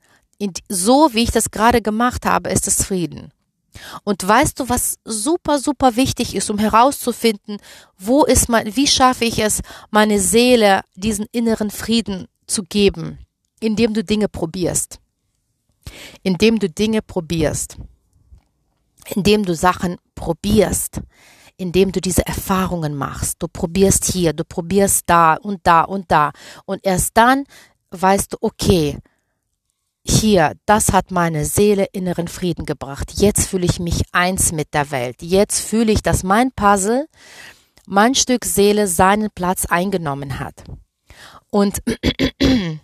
so 0.69 1.09
wie 1.13 1.23
ich 1.23 1.31
das 1.31 1.51
gerade 1.51 1.81
gemacht 1.81 2.25
habe, 2.25 2.49
ist 2.49 2.67
es 2.67 2.83
Frieden. 2.85 3.31
Und 4.03 4.27
weißt 4.27 4.59
du, 4.59 4.69
was 4.69 4.97
super, 5.05 5.59
super 5.59 5.95
wichtig 5.95 6.35
ist, 6.35 6.49
um 6.49 6.57
herauszufinden, 6.57 7.57
wo 7.97 8.23
ist 8.23 8.49
mein, 8.49 8.75
wie 8.75 8.87
schaffe 8.87 9.25
ich 9.25 9.39
es, 9.39 9.61
meine 9.91 10.19
Seele 10.19 10.81
diesen 10.95 11.25
inneren 11.31 11.69
Frieden 11.69 12.27
zu 12.47 12.63
geben, 12.63 13.19
indem 13.59 13.93
du 13.93 14.03
Dinge 14.03 14.27
probierst. 14.27 14.99
Indem 16.23 16.59
du 16.59 16.69
Dinge 16.69 17.01
probierst. 17.01 17.77
Indem 19.07 19.45
du 19.45 19.55
Sachen 19.55 19.97
probierst. 20.15 21.01
Indem 21.57 21.91
du 21.91 21.99
diese 21.99 22.25
Erfahrungen 22.25 22.95
machst. 22.95 23.41
Du 23.41 23.47
probierst 23.47 24.05
hier, 24.05 24.33
du 24.33 24.43
probierst 24.45 25.03
da 25.07 25.35
und 25.35 25.65
da 25.65 25.81
und 25.81 26.11
da. 26.11 26.31
Und 26.65 26.85
erst 26.85 27.17
dann 27.17 27.45
weißt 27.91 28.33
du, 28.33 28.37
okay, 28.41 28.97
hier, 30.05 30.53
das 30.65 30.91
hat 30.91 31.11
meine 31.11 31.45
Seele 31.45 31.87
inneren 31.91 32.27
Frieden 32.27 32.65
gebracht. 32.65 33.11
Jetzt 33.15 33.47
fühle 33.47 33.65
ich 33.65 33.79
mich 33.79 34.03
eins 34.11 34.51
mit 34.51 34.73
der 34.73 34.91
Welt. 34.91 35.21
Jetzt 35.21 35.59
fühle 35.59 35.91
ich, 35.91 36.01
dass 36.01 36.23
mein 36.23 36.51
Puzzle, 36.51 37.07
mein 37.85 38.15
Stück 38.15 38.45
Seele 38.45 38.87
seinen 38.87 39.29
Platz 39.31 39.65
eingenommen 39.65 40.39
hat. 40.39 40.63
Und 41.51 41.81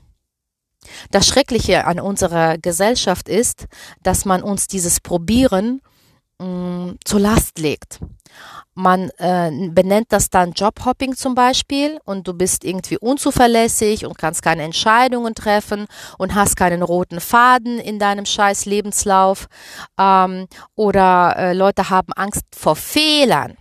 das 1.12 1.28
Schreckliche 1.28 1.86
an 1.86 2.00
unserer 2.00 2.58
Gesellschaft 2.58 3.30
ist, 3.30 3.68
dass 4.04 4.26
man 4.26 4.44
uns 4.44 4.68
dieses 4.68 5.00
Probieren 5.00 5.82
mh, 6.40 6.46
mm, 6.48 6.98
zur 7.04 7.20
Last 7.20 7.60
legt. 7.60 8.00
Man 8.74 9.10
äh, 9.18 9.52
benennt 9.70 10.08
das 10.10 10.30
dann 10.30 10.52
Jobhopping 10.52 11.16
zum 11.16 11.34
Beispiel 11.34 12.00
und 12.04 12.28
du 12.28 12.34
bist 12.34 12.66
irgendwie 12.66 12.98
unzuverlässig 12.98 14.06
und 14.06 14.18
kannst 14.18 14.42
keine 14.42 14.64
Entscheidungen 14.64 15.34
treffen 15.34 15.88
und 16.18 16.36
hast 16.36 16.58
keinen 16.58 16.84
roten 16.84 17.22
Faden 17.22 17.80
in 17.80 18.00
deinem 18.00 18.26
scheiß 18.26 18.66
Lebenslauf. 18.66 19.48
Ähm, 19.98 20.48
oder 20.76 21.36
äh, 21.38 21.54
Leute 21.54 21.90
haben 21.90 22.12
Angst 22.14 22.44
vor 22.54 22.76
Fehlern. 22.76 23.56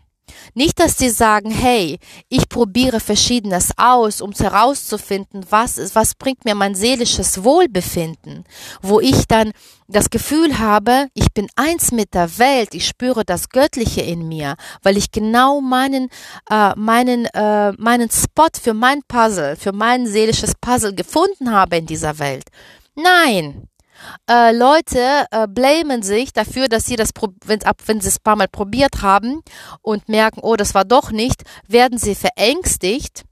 Nicht, 0.55 0.81
dass 0.81 0.99
sie 0.99 1.11
sagen, 1.11 1.51
hey, 1.51 1.99
ich 2.29 2.49
probiere 2.49 3.01
Verschiedenes 3.01 3.71
aus, 3.77 4.21
um 4.21 4.33
herauszufinden, 4.33 5.45
was 5.51 5.79
ist, 5.79 5.95
was 5.95 6.15
bringt 6.15 6.45
mir 6.45 6.55
mein 6.55 6.75
seelisches 6.75 7.45
Wohlbefinden, 7.45 8.45
wo 8.83 9.01
ich 9.01 9.27
dann 9.27 9.53
das 9.87 10.11
Gefühl 10.11 10.59
habe, 10.59 11.09
ich 11.15 11.33
bin 11.33 11.49
eins 11.57 11.93
mit 11.93 12.15
der 12.15 12.39
Welt, 12.39 12.75
ich 12.75 12.87
spüre 12.87 13.25
das 13.25 13.51
Göttliche 13.51 14.01
in 14.01 14.27
mir, 14.29 14.57
weil 14.83 14.97
ich 14.97 15.11
genau 15.11 15.61
meinen, 15.61 16.09
äh, 16.51 16.75
meinen, 16.77 17.27
äh, 17.27 17.73
meinen 17.73 18.11
Spot 18.11 18.49
für 18.61 18.75
mein 18.75 19.03
Puzzle, 19.07 19.57
für 19.57 19.73
mein 19.73 20.07
seelisches 20.07 20.55
Puzzle 20.61 20.95
gefunden 20.95 21.51
habe 21.51 21.77
in 21.77 21.87
dieser 21.87 22.19
Welt. 22.19 22.45
Nein, 22.95 23.69
äh, 24.29 24.57
Leute 24.57 25.27
äh, 25.31 25.47
blamen 25.49 26.03
sich 26.03 26.33
dafür, 26.33 26.69
dass 26.69 26.87
sie 26.87 26.97
das, 26.97 27.11
wenn, 27.45 27.61
sie 28.01 28.09
es 28.09 28.19
ein 28.19 28.23
paar 28.23 28.37
Mal 28.37 28.49
probiert 28.49 29.03
haben 29.03 29.43
und 29.83 30.09
merken, 30.09 30.41
oh, 30.43 30.57
das 30.57 30.75
war 30.75 30.85
doch 30.85 31.11
nicht, 31.11 31.43
werden 31.69 31.99
sie 31.99 32.15
verängstigt 32.15 33.25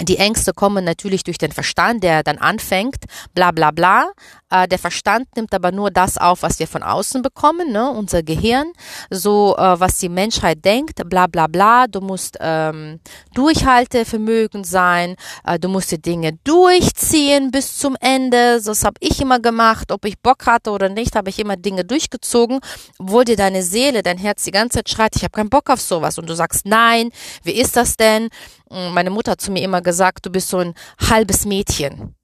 die 0.00 0.18
Ängste 0.18 0.52
kommen 0.52 0.84
natürlich 0.84 1.22
durch 1.22 1.38
den 1.38 1.52
Verstand, 1.52 2.02
der 2.02 2.24
dann 2.24 2.38
anfängt, 2.38 3.04
bla 3.32 3.52
bla 3.52 3.70
bla. 3.70 4.10
Äh, 4.50 4.66
der 4.66 4.78
Verstand 4.78 5.28
nimmt 5.36 5.54
aber 5.54 5.70
nur 5.70 5.90
das 5.92 6.18
auf, 6.18 6.42
was 6.42 6.58
wir 6.58 6.66
von 6.66 6.82
außen 6.82 7.22
bekommen, 7.22 7.70
ne? 7.70 7.90
unser 7.90 8.24
Gehirn, 8.24 8.72
so 9.10 9.56
äh, 9.56 9.78
was 9.78 9.98
die 9.98 10.08
Menschheit 10.08 10.64
denkt, 10.64 11.08
bla 11.08 11.28
bla 11.28 11.46
bla. 11.46 11.86
Du 11.86 12.00
musst 12.00 12.36
ähm, 12.40 12.98
Durchhaltevermögen 13.34 14.64
sein, 14.64 15.14
äh, 15.44 15.60
du 15.60 15.68
musst 15.68 15.92
die 15.92 16.02
Dinge 16.02 16.38
durchziehen 16.42 17.52
bis 17.52 17.78
zum 17.78 17.96
Ende. 18.00 18.60
Das 18.60 18.84
habe 18.84 18.96
ich 18.98 19.20
immer 19.20 19.38
gemacht, 19.38 19.92
ob 19.92 20.04
ich 20.06 20.18
Bock 20.18 20.46
hatte 20.46 20.70
oder 20.70 20.88
nicht, 20.88 21.14
habe 21.14 21.30
ich 21.30 21.38
immer 21.38 21.56
Dinge 21.56 21.84
durchgezogen, 21.84 22.58
obwohl 22.98 23.24
dir 23.24 23.36
deine 23.36 23.62
Seele, 23.62 24.02
dein 24.02 24.18
Herz 24.18 24.42
die 24.42 24.50
ganze 24.50 24.78
Zeit 24.78 24.88
schreit, 24.88 25.16
ich 25.16 25.22
habe 25.22 25.32
keinen 25.32 25.50
Bock 25.50 25.70
auf 25.70 25.80
sowas. 25.80 26.18
Und 26.18 26.28
du 26.28 26.34
sagst, 26.34 26.66
nein, 26.66 27.10
wie 27.44 27.52
ist 27.52 27.76
das 27.76 27.96
denn? 27.96 28.28
Meine 28.70 29.10
Mutter 29.10 29.32
hat 29.32 29.40
zu 29.40 29.52
mir 29.52 29.62
immer 29.62 29.82
gesagt, 29.82 30.26
du 30.26 30.30
bist 30.30 30.48
so 30.48 30.58
ein 30.58 30.74
halbes 30.98 31.44
Mädchen. 31.44 32.14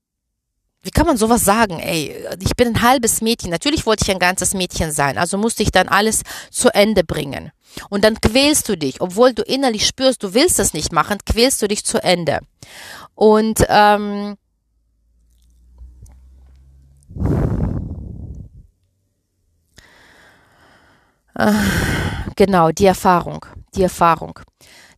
Wie 0.83 0.91
kann 0.91 1.07
man 1.07 1.19
sowas 1.19 1.45
sagen? 1.45 1.79
Ey, 1.79 2.27
ich 2.41 2.57
bin 2.57 2.69
ein 2.69 2.83
halbes 2.83 3.21
Mädchen. 3.21 3.51
Natürlich 3.51 3.85
wollte 3.85 4.05
ich 4.05 4.11
ein 4.11 4.19
ganzes 4.19 4.55
Mädchen 4.55 4.93
sein, 4.93 5.19
also 5.19 5.37
musste 5.37 5.63
ich 5.63 5.71
dann 5.71 5.89
alles 5.89 6.23
zu 6.51 6.75
Ende 6.75 7.05
bringen. 7.05 7.53
Und 7.91 8.03
dann 8.03 8.21
quälst 8.21 8.69
du 8.69 8.77
dich, 8.77 9.01
obwohl 9.01 9.35
du 9.35 9.43
innerlich 9.43 9.87
spürst, 9.87 10.23
du 10.23 10.33
willst 10.33 10.59
das 10.59 10.73
nicht 10.73 10.93
machen, 10.93 11.19
quälst 11.25 11.61
du 11.61 11.69
dich 11.69 11.85
zu 11.85 12.03
Ende. 12.03 12.41
Und 13.15 13.65
ähm, 13.69 14.37
äh, 21.35 21.53
genau, 22.37 22.71
die 22.71 22.87
Erfahrung, 22.87 23.45
die 23.75 23.83
Erfahrung. 23.83 24.41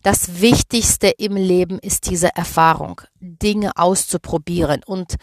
Das 0.03 0.41
Wichtigste 0.41 1.07
im 1.17 1.37
Leben 1.37 1.79
ist 1.79 2.09
diese 2.09 2.35
Erfahrung, 2.35 3.01
Dinge 3.21 3.71
auszuprobieren. 3.77 4.81
Und 4.85 5.15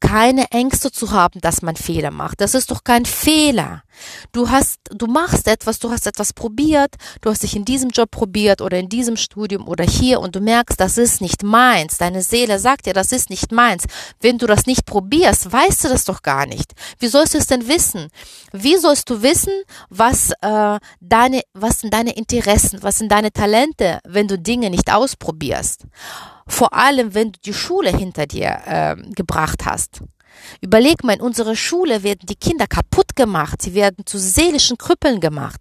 keine 0.00 0.50
Ängste 0.50 0.90
zu 0.90 1.12
haben, 1.12 1.40
dass 1.40 1.62
man 1.62 1.76
Fehler 1.76 2.10
macht. 2.10 2.40
Das 2.40 2.54
ist 2.54 2.70
doch 2.70 2.84
kein 2.84 3.04
Fehler. 3.04 3.82
Du 4.32 4.48
hast, 4.48 4.78
du 4.90 5.06
machst 5.06 5.46
etwas, 5.46 5.78
du 5.78 5.90
hast 5.90 6.06
etwas 6.06 6.32
probiert, 6.32 6.94
du 7.20 7.30
hast 7.30 7.42
dich 7.42 7.54
in 7.54 7.64
diesem 7.64 7.90
Job 7.90 8.10
probiert 8.10 8.60
oder 8.62 8.78
in 8.78 8.88
diesem 8.88 9.16
Studium 9.16 9.68
oder 9.68 9.84
hier 9.84 10.20
und 10.20 10.34
du 10.34 10.40
merkst, 10.40 10.80
das 10.80 10.98
ist 10.98 11.20
nicht 11.20 11.42
meins. 11.42 11.98
Deine 11.98 12.22
Seele 12.22 12.58
sagt 12.58 12.86
dir, 12.86 12.94
das 12.94 13.12
ist 13.12 13.30
nicht 13.30 13.52
meins. 13.52 13.84
Wenn 14.20 14.38
du 14.38 14.46
das 14.46 14.66
nicht 14.66 14.86
probierst, 14.86 15.52
weißt 15.52 15.84
du 15.84 15.88
das 15.88 16.04
doch 16.04 16.22
gar 16.22 16.46
nicht. 16.46 16.72
Wie 16.98 17.08
sollst 17.08 17.34
du 17.34 17.38
es 17.38 17.46
denn 17.46 17.68
wissen? 17.68 18.08
Wie 18.52 18.76
sollst 18.78 19.10
du 19.10 19.22
wissen, 19.22 19.52
was 19.90 20.30
äh, 20.40 20.78
deine, 21.00 21.42
was 21.52 21.80
sind 21.80 21.92
deine 21.92 22.16
Interessen, 22.16 22.82
was 22.82 22.98
sind 22.98 23.12
deine 23.12 23.32
Talente, 23.32 24.00
wenn 24.06 24.28
du 24.28 24.38
Dinge 24.38 24.70
nicht 24.70 24.90
ausprobierst? 24.92 25.84
Vor 26.50 26.74
allem, 26.74 27.14
wenn 27.14 27.32
du 27.32 27.40
die 27.44 27.54
Schule 27.54 27.96
hinter 27.96 28.26
dir 28.26 28.58
äh, 28.66 28.96
gebracht 29.12 29.64
hast. 29.64 30.02
Überleg 30.60 31.04
mal, 31.04 31.14
in 31.14 31.20
unserer 31.20 31.54
Schule 31.54 32.02
werden 32.02 32.26
die 32.28 32.34
Kinder 32.34 32.66
kaputt 32.66 33.14
gemacht, 33.14 33.62
sie 33.62 33.74
werden 33.74 34.04
zu 34.04 34.18
seelischen 34.18 34.76
Krüppeln 34.76 35.20
gemacht. 35.20 35.60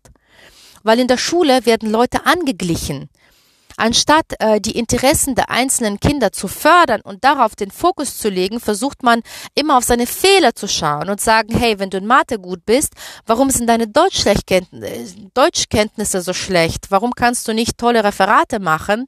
Weil 0.83 0.99
in 0.99 1.07
der 1.07 1.17
Schule 1.17 1.67
werden 1.67 1.91
Leute 1.91 2.25
angeglichen. 2.25 3.09
Anstatt 3.77 4.25
äh, 4.39 4.59
die 4.59 4.75
Interessen 4.77 5.35
der 5.35 5.51
einzelnen 5.51 5.99
Kinder 5.99 6.31
zu 6.31 6.47
fördern 6.47 7.01
und 7.01 7.23
darauf 7.23 7.55
den 7.55 7.69
Fokus 7.71 8.17
zu 8.17 8.27
legen, 8.27 8.59
versucht 8.59 9.03
man 9.03 9.21
immer 9.55 9.77
auf 9.77 9.85
seine 9.85 10.07
Fehler 10.07 10.55
zu 10.55 10.67
schauen 10.67 11.09
und 11.09 11.21
sagen, 11.21 11.55
hey, 11.55 11.77
wenn 11.79 11.91
du 11.91 11.99
in 11.99 12.07
Mathe 12.07 12.39
gut 12.39 12.65
bist, 12.65 12.93
warum 13.25 13.51
sind 13.51 13.67
deine 13.67 13.87
Deutschkenntnisse 13.87 16.21
so 16.21 16.33
schlecht? 16.33 16.87
Warum 16.89 17.11
kannst 17.11 17.47
du 17.47 17.53
nicht 17.53 17.77
tolle 17.77 18.03
Referate 18.03 18.59
machen? 18.59 19.05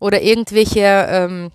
Oder 0.00 0.22
irgendwelche 0.22 1.06
ähm, 1.08 1.50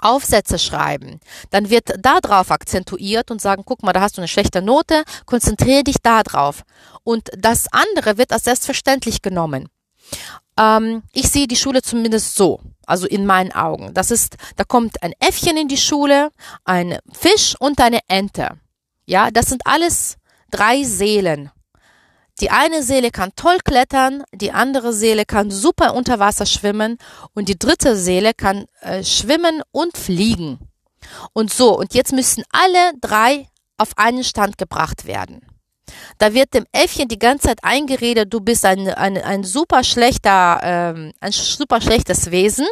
Aufsätze 0.00 0.58
schreiben, 0.58 1.20
dann 1.50 1.70
wird 1.70 1.94
da 1.98 2.20
drauf 2.20 2.50
akzentuiert 2.50 3.30
und 3.30 3.40
sagen, 3.40 3.62
guck 3.64 3.82
mal, 3.82 3.92
da 3.92 4.00
hast 4.00 4.16
du 4.16 4.20
eine 4.20 4.28
schlechte 4.28 4.62
Note, 4.62 5.04
konzentriere 5.24 5.84
dich 5.84 5.96
da 6.02 6.22
drauf. 6.22 6.64
Und 7.02 7.30
das 7.36 7.66
andere 7.72 8.18
wird 8.18 8.32
als 8.32 8.44
selbstverständlich 8.44 9.22
genommen. 9.22 9.68
Ähm, 10.58 11.02
ich 11.12 11.28
sehe 11.28 11.46
die 11.46 11.56
Schule 11.56 11.82
zumindest 11.82 12.34
so, 12.34 12.60
also 12.86 13.06
in 13.06 13.26
meinen 13.26 13.52
Augen. 13.52 13.94
Das 13.94 14.10
ist, 14.10 14.36
da 14.56 14.64
kommt 14.64 15.02
ein 15.02 15.12
Äffchen 15.18 15.56
in 15.56 15.68
die 15.68 15.76
Schule, 15.76 16.30
ein 16.64 16.98
Fisch 17.12 17.54
und 17.58 17.80
eine 17.80 18.00
Ente. 18.08 18.58
Ja, 19.06 19.30
das 19.30 19.46
sind 19.46 19.62
alles 19.66 20.16
drei 20.50 20.82
Seelen 20.82 21.50
Die 22.40 22.50
eine 22.50 22.82
Seele 22.82 23.10
kann 23.10 23.32
toll 23.34 23.58
klettern, 23.64 24.22
die 24.32 24.52
andere 24.52 24.92
Seele 24.92 25.24
kann 25.24 25.50
super 25.50 25.94
unter 25.94 26.18
Wasser 26.18 26.44
schwimmen 26.44 26.98
und 27.34 27.48
die 27.48 27.58
dritte 27.58 27.96
Seele 27.96 28.34
kann 28.34 28.66
äh, 28.80 29.02
schwimmen 29.02 29.62
und 29.72 29.96
fliegen. 29.96 30.58
Und 31.32 31.52
so, 31.52 31.78
und 31.78 31.94
jetzt 31.94 32.12
müssen 32.12 32.44
alle 32.50 32.92
drei 33.00 33.48
auf 33.78 33.96
einen 33.96 34.24
Stand 34.24 34.58
gebracht 34.58 35.06
werden. 35.06 35.46
Da 36.18 36.34
wird 36.34 36.52
dem 36.52 36.66
Äffchen 36.72 37.08
die 37.08 37.18
ganze 37.18 37.48
Zeit 37.48 37.60
eingeredet, 37.62 38.32
du 38.32 38.40
bist 38.40 38.64
ein, 38.64 38.88
ein, 38.88 39.16
ein 39.16 39.44
super 39.44 39.84
schlechter, 39.84 40.60
ähm, 40.62 41.12
ein 41.20 41.32
super 41.32 41.80
schlechtes 41.80 42.30
Wesen 42.30 42.66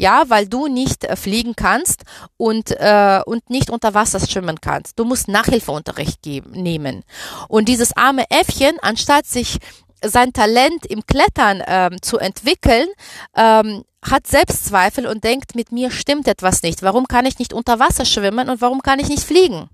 ja, 0.00 0.24
weil 0.28 0.48
du 0.48 0.66
nicht 0.66 1.04
äh, 1.04 1.14
fliegen 1.14 1.54
kannst 1.54 2.04
und, 2.38 2.70
äh, 2.70 3.20
und 3.26 3.50
nicht 3.50 3.68
unter 3.68 3.92
Wasser 3.92 4.18
schwimmen 4.18 4.58
kannst. 4.60 4.98
Du 4.98 5.04
musst 5.04 5.28
Nachhilfeunterricht 5.28 6.22
geben, 6.22 6.52
nehmen. 6.52 7.04
Und 7.48 7.68
dieses 7.68 7.94
arme 7.96 8.24
Äffchen, 8.30 8.78
anstatt 8.80 9.26
sich 9.26 9.58
sein 10.02 10.32
Talent 10.32 10.86
im 10.86 11.04
Klettern 11.04 11.62
ähm, 11.66 12.00
zu 12.00 12.16
entwickeln, 12.16 12.88
ähm, 13.36 13.84
hat 14.02 14.26
Selbstzweifel 14.26 15.06
und 15.06 15.22
denkt, 15.22 15.54
mit 15.54 15.70
mir 15.70 15.90
stimmt 15.90 16.26
etwas 16.26 16.62
nicht. 16.62 16.82
Warum 16.82 17.06
kann 17.06 17.26
ich 17.26 17.38
nicht 17.38 17.52
unter 17.52 17.78
Wasser 17.78 18.06
schwimmen 18.06 18.48
und 18.48 18.62
warum 18.62 18.80
kann 18.80 19.00
ich 19.00 19.08
nicht 19.08 19.24
fliegen? 19.24 19.68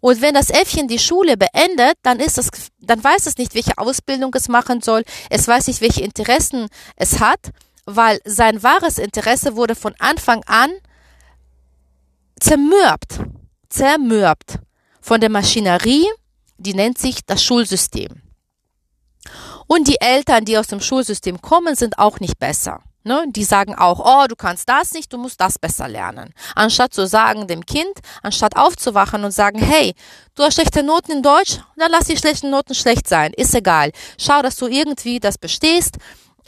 Und 0.00 0.22
wenn 0.22 0.32
das 0.32 0.48
Äffchen 0.48 0.88
die 0.88 0.98
Schule 0.98 1.36
beendet, 1.36 1.98
dann 2.02 2.18
ist 2.18 2.38
es, 2.38 2.48
dann 2.80 3.04
weiß 3.04 3.26
es 3.26 3.36
nicht, 3.36 3.54
welche 3.54 3.76
Ausbildung 3.76 4.32
es 4.34 4.48
machen 4.48 4.80
soll. 4.80 5.04
Es 5.28 5.46
weiß 5.46 5.66
nicht, 5.66 5.82
welche 5.82 6.00
Interessen 6.00 6.68
es 6.96 7.20
hat 7.20 7.50
weil 7.86 8.20
sein 8.24 8.62
wahres 8.62 8.98
Interesse 8.98 9.56
wurde 9.56 9.74
von 9.74 9.94
Anfang 9.98 10.42
an 10.44 10.70
zermürbt, 12.40 13.20
zermürbt 13.68 14.58
von 15.00 15.20
der 15.20 15.30
Maschinerie, 15.30 16.06
die 16.56 16.74
nennt 16.74 16.98
sich 16.98 17.24
das 17.26 17.42
Schulsystem. 17.42 18.22
Und 19.66 19.88
die 19.88 20.00
Eltern, 20.00 20.44
die 20.44 20.58
aus 20.58 20.66
dem 20.66 20.80
Schulsystem 20.80 21.40
kommen, 21.40 21.74
sind 21.74 21.98
auch 21.98 22.20
nicht 22.20 22.38
besser. 22.38 22.82
Ne? 23.06 23.26
Die 23.28 23.44
sagen 23.44 23.74
auch, 23.74 24.00
oh, 24.02 24.26
du 24.26 24.34
kannst 24.34 24.68
das 24.68 24.92
nicht, 24.94 25.12
du 25.12 25.18
musst 25.18 25.38
das 25.40 25.58
besser 25.58 25.88
lernen. 25.88 26.32
Anstatt 26.54 26.94
zu 26.94 27.06
sagen 27.06 27.46
dem 27.46 27.66
Kind, 27.66 27.92
anstatt 28.22 28.56
aufzuwachen 28.56 29.24
und 29.24 29.30
sagen, 29.30 29.58
hey, 29.58 29.94
du 30.34 30.42
hast 30.42 30.54
schlechte 30.54 30.82
Noten 30.82 31.12
in 31.12 31.22
Deutsch, 31.22 31.58
dann 31.76 31.90
lass 31.90 32.06
die 32.06 32.16
schlechten 32.16 32.48
Noten 32.48 32.74
schlecht 32.74 33.06
sein, 33.06 33.34
ist 33.34 33.54
egal. 33.54 33.92
Schau, 34.18 34.40
dass 34.40 34.56
du 34.56 34.66
irgendwie 34.66 35.20
das 35.20 35.36
bestehst 35.36 35.98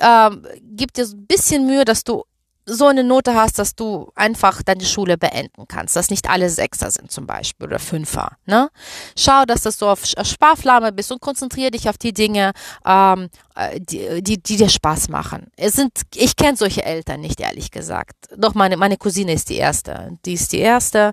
ähm, 0.00 0.42
gib 0.62 0.92
dir 0.92 1.04
ein 1.04 1.26
bisschen 1.26 1.66
Mühe, 1.66 1.84
dass 1.84 2.04
du 2.04 2.24
so 2.66 2.86
eine 2.86 3.04
Note 3.04 3.34
hast, 3.34 3.60
dass 3.60 3.76
du 3.76 4.10
einfach 4.16 4.60
deine 4.62 4.84
Schule 4.84 5.16
beenden 5.16 5.66
kannst, 5.68 5.94
dass 5.94 6.10
nicht 6.10 6.28
alle 6.28 6.50
Sechser 6.50 6.90
sind 6.90 7.12
zum 7.12 7.24
Beispiel 7.24 7.68
oder 7.68 7.78
Fünfer. 7.78 8.32
Ne? 8.44 8.70
Schau, 9.16 9.44
dass 9.46 9.62
du 9.62 9.70
so 9.70 9.88
auf 9.88 10.04
Sparflamme 10.04 10.92
bist 10.92 11.12
und 11.12 11.20
konzentriere 11.20 11.70
dich 11.70 11.88
auf 11.88 11.96
die 11.96 12.12
Dinge, 12.12 12.52
ähm, 12.84 13.28
äh, 13.54 13.80
die, 13.80 14.20
die, 14.20 14.42
die 14.42 14.56
dir 14.56 14.68
Spaß 14.68 15.08
machen. 15.10 15.46
Es 15.56 15.74
sind, 15.74 15.92
ich 16.16 16.34
kenne 16.34 16.56
solche 16.56 16.84
Eltern 16.84 17.20
nicht, 17.20 17.40
ehrlich 17.40 17.70
gesagt. 17.70 18.16
Doch 18.36 18.54
meine, 18.54 18.76
meine 18.76 18.96
Cousine 18.96 19.32
ist 19.32 19.48
die 19.48 19.56
erste. 19.56 20.18
Die 20.24 20.32
ist 20.32 20.52
die 20.52 20.58
erste. 20.58 21.12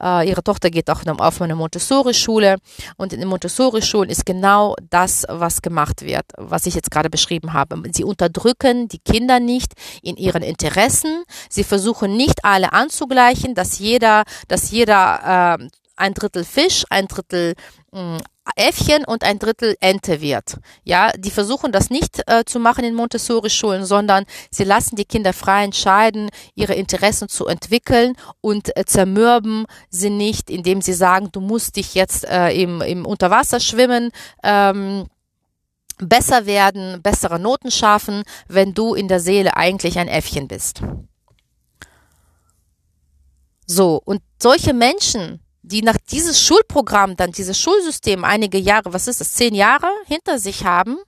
Äh, 0.00 0.28
ihre 0.28 0.44
Tochter 0.44 0.70
geht 0.70 0.88
auch 0.90 1.02
auf 1.18 1.42
eine 1.42 1.56
Montessori-Schule 1.56 2.58
und 2.96 3.12
in 3.12 3.18
den 3.18 3.28
Montessori-Schulen 3.28 4.10
ist 4.10 4.24
genau 4.24 4.76
das, 4.90 5.26
was 5.28 5.60
gemacht 5.60 6.02
wird, 6.02 6.26
was 6.36 6.66
ich 6.66 6.76
jetzt 6.76 6.92
gerade 6.92 7.10
beschrieben 7.10 7.52
habe. 7.52 7.82
Sie 7.92 8.04
unterdrücken 8.04 8.86
die 8.86 9.00
Kinder 9.00 9.40
nicht 9.40 9.72
in 10.00 10.16
ihren 10.16 10.44
Interessen 10.44 10.83
Interessen. 10.84 11.24
Sie 11.48 11.64
versuchen 11.64 12.16
nicht 12.16 12.44
alle 12.44 12.72
anzugleichen, 12.72 13.54
dass 13.54 13.78
jeder, 13.78 14.24
dass 14.48 14.70
jeder 14.70 15.58
äh, 15.60 15.68
ein 15.96 16.14
Drittel 16.14 16.44
Fisch, 16.44 16.84
ein 16.90 17.06
Drittel 17.06 17.54
mh, 17.92 18.18
hm, 18.18 18.18
Äffchen 18.56 19.06
und 19.06 19.24
ein 19.24 19.38
Drittel 19.38 19.74
Ente 19.80 20.20
wird. 20.20 20.58
Ja, 20.82 21.12
die 21.16 21.30
versuchen 21.30 21.72
das 21.72 21.88
nicht 21.88 22.22
äh, 22.26 22.44
zu 22.44 22.58
machen 22.58 22.84
in 22.84 22.94
Montessori-Schulen, 22.94 23.86
sondern 23.86 24.26
sie 24.50 24.64
lassen 24.64 24.96
die 24.96 25.06
Kinder 25.06 25.32
frei 25.32 25.64
entscheiden, 25.64 26.28
ihre 26.54 26.74
Interessen 26.74 27.30
zu 27.30 27.46
entwickeln 27.46 28.14
und 28.42 28.76
äh, 28.76 28.84
zermürben 28.84 29.64
sie 29.88 30.10
nicht, 30.10 30.50
indem 30.50 30.82
sie 30.82 30.92
sagen, 30.92 31.30
du 31.32 31.40
musst 31.40 31.76
dich 31.76 31.94
jetzt 31.94 32.26
äh, 32.26 32.50
im, 32.50 32.82
im 32.82 33.06
Unterwasser 33.06 33.60
schwimmen. 33.60 34.10
Ähm, 34.42 35.06
besser 35.98 36.46
werden, 36.46 37.02
bessere 37.02 37.38
Noten 37.38 37.70
schaffen, 37.70 38.22
wenn 38.48 38.74
du 38.74 38.94
in 38.94 39.08
der 39.08 39.20
Seele 39.20 39.56
eigentlich 39.56 39.98
ein 39.98 40.08
Äffchen 40.08 40.48
bist. 40.48 40.82
So, 43.66 44.00
und 44.04 44.22
solche 44.42 44.74
Menschen, 44.74 45.40
die 45.62 45.82
nach 45.82 45.96
dieses 46.10 46.40
Schulprogramm, 46.42 47.16
dann 47.16 47.32
dieses 47.32 47.58
Schulsystem 47.58 48.24
einige 48.24 48.58
Jahre, 48.58 48.92
was 48.92 49.08
ist 49.08 49.20
es, 49.20 49.32
zehn 49.32 49.54
Jahre 49.54 49.88
hinter 50.06 50.38
sich 50.38 50.64
haben, 50.64 50.98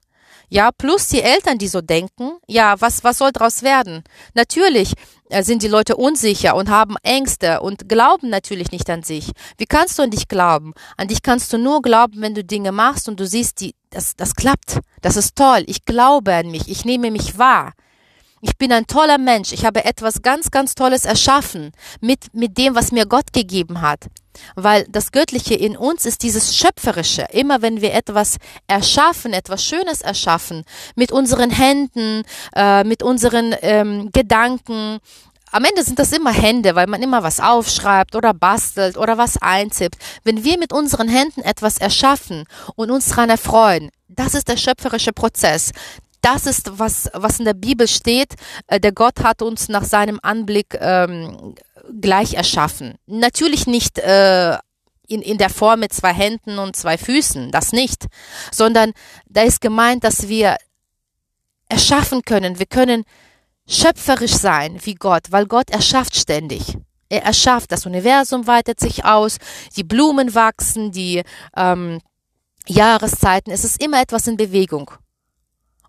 ja, 0.49 0.71
plus 0.71 1.09
die 1.09 1.23
Eltern, 1.23 1.59
die 1.59 1.69
so 1.69 1.81
denken, 1.81 2.39
ja, 2.47 2.81
was, 2.81 3.03
was 3.03 3.19
soll 3.19 3.33
daraus 3.33 3.63
werden? 3.63 4.05
Natürlich 4.35 4.93
sind 5.41 5.63
die 5.63 5.69
Leute 5.69 5.97
unsicher 5.97 6.55
und 6.57 6.71
haben 6.71 6.97
Ängste 7.03 7.61
und 7.61 7.89
glauben 7.89 8.29
natürlich 8.29 8.71
nicht 8.71 8.89
an 8.91 9.03
sich. 9.03 9.33
Wie 9.59 9.67
kannst 9.67 9.99
du 9.99 10.03
an 10.03 10.11
dich 10.11 10.29
glauben? 10.29 10.73
An 10.97 11.09
dich 11.09 11.23
kannst 11.23 11.53
du 11.53 11.59
nur 11.59 11.83
glauben, 11.83 12.21
wenn 12.21 12.35
du 12.35 12.45
Dinge 12.45 12.73
machst 12.73 13.09
und 13.09 13.19
du 13.19 13.27
siehst, 13.27 13.61
die, 13.61 13.75
das, 13.91 14.17
das 14.17 14.35
klappt. 14.35 14.81
Das 15.03 15.17
ist 15.17 15.37
toll. 15.37 15.65
Ich 15.67 15.85
glaube 15.85 16.35
an 16.35 16.51
mich. 16.51 16.69
Ich 16.69 16.85
nehme 16.85 17.11
mich 17.11 17.39
wahr. 17.39 17.73
Ich 18.43 18.57
bin 18.59 18.73
ein 18.73 18.87
toller 18.87 19.19
Mensch. 19.19 19.53
Ich 19.53 19.65
habe 19.65 19.85
etwas 19.85 20.21
ganz, 20.23 20.51
ganz 20.51 20.75
Tolles 20.75 21.05
erschaffen 21.05 21.73
mit, 22.01 22.35
mit 22.35 22.59
dem, 22.59 22.75
was 22.75 22.93
mir 22.93 23.07
Gott 23.07 23.33
gegeben 23.33 23.81
hat. 23.81 24.07
Weil 24.55 24.85
das 24.91 25.13
Göttliche 25.13 25.55
in 25.55 25.77
uns 25.77 26.05
ist 26.05 26.23
dieses 26.23 26.55
Schöpferische. 26.57 27.27
Immer 27.31 27.63
wenn 27.63 27.81
wir 27.81 27.95
etwas 27.95 28.37
erschaffen, 28.67 29.33
etwas 29.33 29.65
Schönes 29.65 30.03
erschaffen, 30.03 30.65
mit 30.95 31.11
unseren 31.13 31.51
Händen, 31.51 32.25
äh, 32.55 32.85
mit 32.85 33.03
unseren 33.03 33.55
ähm, 33.63 34.11
Gedanken, 34.13 34.99
am 35.53 35.65
Ende 35.65 35.83
sind 35.85 35.99
das 35.99 36.13
immer 36.13 36.33
Hände, 36.33 36.75
weil 36.75 36.87
man 36.87 37.03
immer 37.03 37.23
was 37.23 37.41
aufschreibt 37.41 38.15
oder 38.15 38.35
bastelt 38.35 38.99
oder 38.99 39.17
was 39.17 39.41
einzippt. 39.41 39.97
Wenn 40.23 40.45
wir 40.45 40.59
mit 40.59 40.73
unseren 40.73 41.09
Händen 41.09 41.41
etwas 41.41 41.79
erschaffen 41.79 42.45
und 42.75 42.91
uns 42.91 43.09
daran 43.09 43.31
erfreuen, 43.31 43.91
das 44.09 44.35
ist 44.35 44.49
der 44.49 44.57
schöpferische 44.57 45.13
Prozess. 45.13 45.71
Das 46.27 46.45
ist, 46.45 46.81
was, 46.81 47.09
was 47.13 47.39
in 47.39 47.45
der 47.45 47.55
Bibel 47.55 47.87
steht. 47.87 48.35
Äh, 48.67 48.81
der 48.81 48.91
Gott 48.91 49.23
hat 49.23 49.43
uns 49.43 49.69
nach 49.69 49.85
seinem 49.85 50.19
Anblick 50.25 50.77
ähm, 50.81 51.55
gleich 52.01 52.35
erschaffen. 52.35 52.99
Natürlich 53.07 53.69
nicht 53.69 54.01
äh, 54.01 54.59
in, 55.07 55.23
in 55.23 55.39
der 55.39 55.51
Form 55.51 55.79
mit 55.79 55.93
zwei 55.93 56.13
Händen 56.13 56.59
und 56.59 56.75
zwei 56.75 56.99
Füßen, 56.99 57.53
das 57.53 57.71
nicht, 57.71 58.07
sondern 58.51 58.93
da 59.29 59.43
ist 59.43 59.61
gemeint, 59.61 60.03
dass 60.03 60.27
wir 60.27 60.57
erschaffen 61.69 62.23
können. 62.23 62.59
Wir 62.59 62.67
können 62.67 63.05
schöpferisch 63.69 64.35
sein 64.35 64.81
wie 64.83 64.97
Gott, 64.97 65.31
weil 65.31 65.47
Gott 65.47 65.71
erschafft 65.71 66.17
ständig. 66.17 66.77
Er 67.09 67.23
erschafft, 67.23 67.71
das 67.71 67.87
Universum 67.87 68.49
weitet 68.49 68.81
sich 68.81 69.05
aus, 69.05 69.37
die 69.77 69.85
Blumen 69.85 70.35
wachsen, 70.35 70.91
die 70.91 71.23
ähm, 71.57 72.01
Jahreszeiten, 72.67 73.53
es 73.53 73.63
ist 73.63 73.81
immer 73.81 74.03
etwas 74.03 74.27
in 74.27 74.37
Bewegung. 74.37 74.91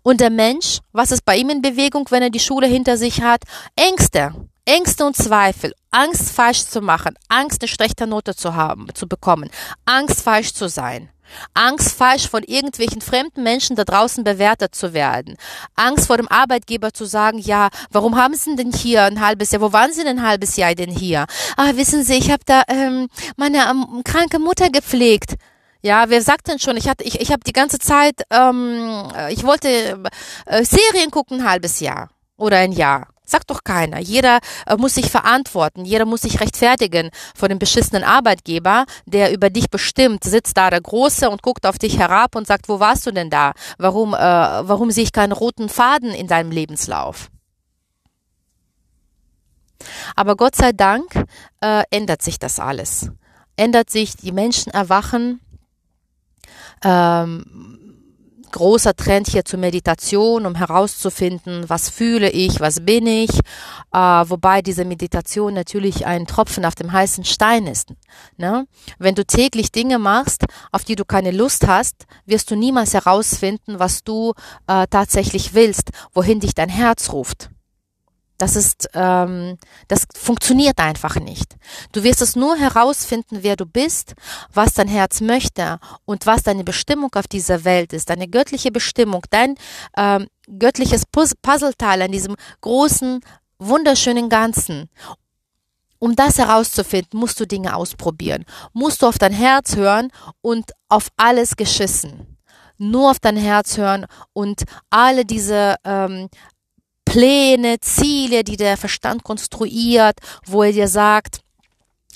Und 0.08 0.22
der 0.22 0.30
Mensch, 0.30 0.78
was 0.92 1.12
ist 1.12 1.26
bei 1.26 1.36
ihm 1.36 1.50
in 1.50 1.60
Bewegung, 1.60 2.06
wenn 2.08 2.22
er 2.22 2.30
die 2.30 2.40
Schule 2.40 2.66
hinter 2.66 2.96
sich 2.96 3.20
hat? 3.20 3.42
Ängste, 3.76 4.32
Ängste 4.64 5.04
und 5.04 5.14
Zweifel, 5.14 5.74
Angst 5.90 6.32
falsch 6.32 6.64
zu 6.64 6.80
machen, 6.80 7.14
Angst 7.28 7.60
eine 7.60 7.68
schlechte 7.68 8.06
Note 8.06 8.34
zu 8.34 8.54
haben, 8.54 8.86
zu 8.94 9.06
bekommen, 9.06 9.50
Angst 9.84 10.22
falsch 10.22 10.54
zu 10.54 10.70
sein. 10.70 11.10
Angst, 11.52 11.92
falsch 11.92 12.26
von 12.26 12.42
irgendwelchen 12.42 13.02
fremden 13.02 13.42
Menschen 13.42 13.76
da 13.76 13.84
draußen 13.84 14.24
bewertet 14.24 14.74
zu 14.74 14.94
werden. 14.94 15.36
Angst 15.76 16.06
vor 16.06 16.16
dem 16.16 16.28
Arbeitgeber 16.28 16.94
zu 16.94 17.04
sagen, 17.04 17.36
ja, 17.36 17.68
warum 17.90 18.16
haben 18.16 18.32
Sie 18.32 18.56
denn 18.56 18.72
hier 18.72 19.04
ein 19.04 19.20
halbes 19.20 19.50
Jahr? 19.50 19.60
Wo 19.60 19.74
waren 19.74 19.92
Sie 19.92 20.04
denn 20.04 20.20
ein 20.20 20.26
halbes 20.26 20.56
Jahr 20.56 20.74
denn 20.74 20.90
hier? 20.90 21.26
Ah, 21.58 21.72
wissen 21.74 22.02
Sie, 22.02 22.14
ich 22.14 22.30
habe 22.30 22.44
da 22.46 22.62
ähm, 22.68 23.08
meine 23.36 23.58
ähm, 23.68 24.00
kranke 24.04 24.38
Mutter 24.38 24.70
gepflegt. 24.70 25.34
Ja, 25.80 26.06
wer 26.08 26.22
sagt 26.22 26.48
denn 26.48 26.58
schon? 26.58 26.76
Ich 26.76 26.88
hatte, 26.88 27.04
ich, 27.04 27.20
ich 27.20 27.30
habe 27.30 27.42
die 27.46 27.52
ganze 27.52 27.78
Zeit, 27.78 28.22
ähm, 28.30 29.12
ich 29.30 29.44
wollte 29.44 30.02
äh, 30.46 30.64
Serien 30.64 31.10
gucken, 31.10 31.40
ein 31.40 31.48
halbes 31.48 31.80
Jahr 31.80 32.10
oder 32.36 32.58
ein 32.58 32.72
Jahr. 32.72 33.08
Sagt 33.24 33.50
doch 33.50 33.62
keiner. 33.62 33.98
Jeder 33.98 34.38
äh, 34.66 34.76
muss 34.76 34.94
sich 34.94 35.10
verantworten. 35.10 35.84
Jeder 35.84 36.06
muss 36.06 36.22
sich 36.22 36.40
rechtfertigen 36.40 37.10
vor 37.34 37.48
dem 37.48 37.58
beschissenen 37.58 38.02
Arbeitgeber, 38.02 38.86
der 39.04 39.32
über 39.34 39.50
dich 39.50 39.68
bestimmt. 39.68 40.24
Sitzt 40.24 40.56
da 40.56 40.70
der 40.70 40.80
Große 40.80 41.28
und 41.28 41.42
guckt 41.42 41.66
auf 41.66 41.78
dich 41.78 41.98
herab 41.98 42.34
und 42.34 42.46
sagt, 42.46 42.70
wo 42.70 42.80
warst 42.80 43.06
du 43.06 43.12
denn 43.12 43.28
da? 43.28 43.52
Warum, 43.76 44.14
äh, 44.14 44.18
warum 44.18 44.90
sehe 44.90 45.04
ich 45.04 45.12
keinen 45.12 45.32
roten 45.32 45.68
Faden 45.68 46.10
in 46.12 46.26
deinem 46.26 46.50
Lebenslauf? 46.50 47.28
Aber 50.16 50.34
Gott 50.34 50.56
sei 50.56 50.72
Dank 50.72 51.12
äh, 51.60 51.82
ändert 51.90 52.22
sich 52.22 52.38
das 52.38 52.58
alles. 52.58 53.10
Ändert 53.56 53.90
sich, 53.90 54.16
die 54.16 54.32
Menschen 54.32 54.72
erwachen. 54.72 55.40
Ähm, 56.84 57.78
großer 58.50 58.94
Trend 58.94 59.28
hier 59.28 59.44
zur 59.44 59.58
Meditation, 59.58 60.46
um 60.46 60.54
herauszufinden, 60.54 61.68
was 61.68 61.88
fühle 61.88 62.30
ich, 62.30 62.60
was 62.60 62.84
bin 62.84 63.06
ich, 63.06 63.30
äh, 63.92 63.98
wobei 63.98 64.62
diese 64.62 64.84
Meditation 64.84 65.54
natürlich 65.54 66.06
ein 66.06 66.26
Tropfen 66.26 66.64
auf 66.64 66.74
dem 66.74 66.92
heißen 66.92 67.24
Stein 67.24 67.66
ist. 67.66 67.92
Ne? 68.36 68.66
Wenn 68.98 69.14
du 69.14 69.24
täglich 69.24 69.72
Dinge 69.72 69.98
machst, 69.98 70.44
auf 70.72 70.84
die 70.84 70.96
du 70.96 71.04
keine 71.04 71.30
Lust 71.30 71.66
hast, 71.66 72.06
wirst 72.26 72.50
du 72.50 72.56
niemals 72.56 72.94
herausfinden, 72.94 73.78
was 73.78 74.02
du 74.02 74.32
äh, 74.66 74.86
tatsächlich 74.88 75.54
willst, 75.54 75.90
wohin 76.14 76.40
dich 76.40 76.54
dein 76.54 76.68
Herz 76.68 77.12
ruft. 77.12 77.50
Das 78.38 78.54
ist, 78.54 78.88
ähm, 78.94 79.58
das 79.88 80.06
funktioniert 80.16 80.78
einfach 80.78 81.16
nicht. 81.16 81.56
Du 81.92 82.04
wirst 82.04 82.22
es 82.22 82.36
nur 82.36 82.56
herausfinden, 82.56 83.38
wer 83.42 83.56
du 83.56 83.66
bist, 83.66 84.14
was 84.54 84.74
dein 84.74 84.86
Herz 84.86 85.20
möchte 85.20 85.80
und 86.04 86.24
was 86.24 86.44
deine 86.44 86.62
Bestimmung 86.62 87.10
auf 87.14 87.26
dieser 87.26 87.64
Welt 87.64 87.92
ist, 87.92 88.10
deine 88.10 88.28
göttliche 88.28 88.70
Bestimmung, 88.70 89.22
dein 89.30 89.56
ähm, 89.96 90.28
göttliches 90.58 91.04
Puzzleteil 91.04 92.02
an 92.02 92.12
diesem 92.12 92.36
großen, 92.60 93.20
wunderschönen 93.58 94.28
Ganzen. 94.28 94.88
Um 95.98 96.14
das 96.14 96.38
herauszufinden, 96.38 97.18
musst 97.18 97.40
du 97.40 97.46
Dinge 97.46 97.74
ausprobieren, 97.74 98.44
musst 98.72 99.02
du 99.02 99.06
auf 99.08 99.18
dein 99.18 99.32
Herz 99.32 99.74
hören 99.74 100.12
und 100.42 100.70
auf 100.88 101.08
alles 101.16 101.56
geschissen 101.56 102.38
nur 102.78 103.10
auf 103.10 103.18
dein 103.18 103.36
Herz 103.36 103.76
hören 103.76 104.06
und 104.32 104.62
alle 104.90 105.24
diese 105.24 105.76
ähm, 105.84 106.28
Pläne, 107.08 107.80
Ziele, 107.80 108.44
die 108.44 108.56
der 108.56 108.76
Verstand 108.76 109.24
konstruiert, 109.24 110.18
wo 110.46 110.62
er 110.62 110.72
dir 110.72 110.88
sagt, 110.88 111.40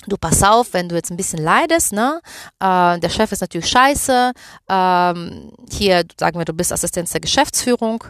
du 0.07 0.17
pass 0.17 0.43
auf, 0.43 0.73
wenn 0.73 0.89
du 0.89 0.95
jetzt 0.95 1.09
ein 1.09 1.17
bisschen 1.17 1.43
leidest, 1.43 1.93
ne? 1.93 2.21
Äh, 2.59 2.99
der 2.99 3.09
Chef 3.09 3.31
ist 3.31 3.41
natürlich 3.41 3.69
scheiße. 3.69 4.33
Ähm, 4.69 5.51
hier 5.71 6.03
sagen 6.19 6.37
wir, 6.37 6.45
du 6.45 6.53
bist 6.53 6.71
Assistenz 6.71 7.11
der 7.11 7.21
Geschäftsführung. 7.21 8.03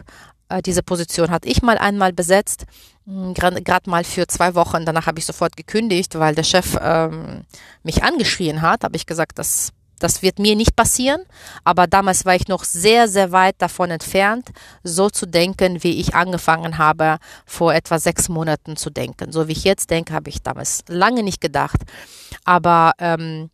Äh, 0.48 0.60
diese 0.60 0.82
Position 0.82 1.30
hatte 1.30 1.48
ich 1.48 1.62
mal 1.62 1.78
einmal 1.78 2.12
besetzt, 2.12 2.66
hm, 3.06 3.32
gerade 3.34 3.88
mal 3.88 4.04
für 4.04 4.26
zwei 4.26 4.54
Wochen. 4.54 4.84
Danach 4.84 5.06
habe 5.06 5.18
ich 5.18 5.26
sofort 5.26 5.56
gekündigt, 5.56 6.18
weil 6.18 6.34
der 6.34 6.44
Chef 6.44 6.76
ähm, 6.80 7.44
mich 7.82 8.02
angeschrien 8.02 8.60
hat. 8.60 8.84
Habe 8.84 8.96
ich 8.96 9.06
gesagt, 9.06 9.38
das 9.38 9.70
das 10.04 10.20
wird 10.20 10.38
mir 10.38 10.54
nicht 10.54 10.76
passieren, 10.76 11.22
aber 11.64 11.86
damals 11.86 12.26
war 12.26 12.36
ich 12.36 12.46
noch 12.46 12.62
sehr, 12.62 13.08
sehr 13.08 13.32
weit 13.32 13.56
davon 13.58 13.90
entfernt, 13.90 14.50
so 14.82 15.08
zu 15.08 15.26
denken, 15.26 15.82
wie 15.82 15.98
ich 15.98 16.14
angefangen 16.14 16.76
habe, 16.76 17.16
vor 17.46 17.72
etwa 17.72 17.98
sechs 17.98 18.28
Monaten 18.28 18.76
zu 18.76 18.90
denken. 18.90 19.32
So 19.32 19.48
wie 19.48 19.52
ich 19.52 19.64
jetzt 19.64 19.90
denke, 19.90 20.12
habe 20.12 20.28
ich 20.28 20.42
damals 20.42 20.84
lange 20.88 21.22
nicht 21.22 21.40
gedacht. 21.40 21.80
Aber 22.44 22.92
ähm, 22.98 23.48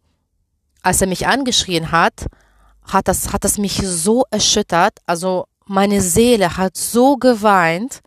als 0.82 1.00
er 1.00 1.06
mich 1.06 1.28
angeschrien 1.28 1.92
hat, 1.92 2.26
hat 2.82 3.06
das, 3.06 3.32
hat 3.32 3.44
das 3.44 3.56
mich 3.56 3.80
so 3.84 4.24
erschüttert. 4.32 4.98
Also 5.06 5.46
meine 5.66 6.00
Seele 6.00 6.56
hat 6.56 6.76
so 6.76 7.16
geweint 7.16 8.00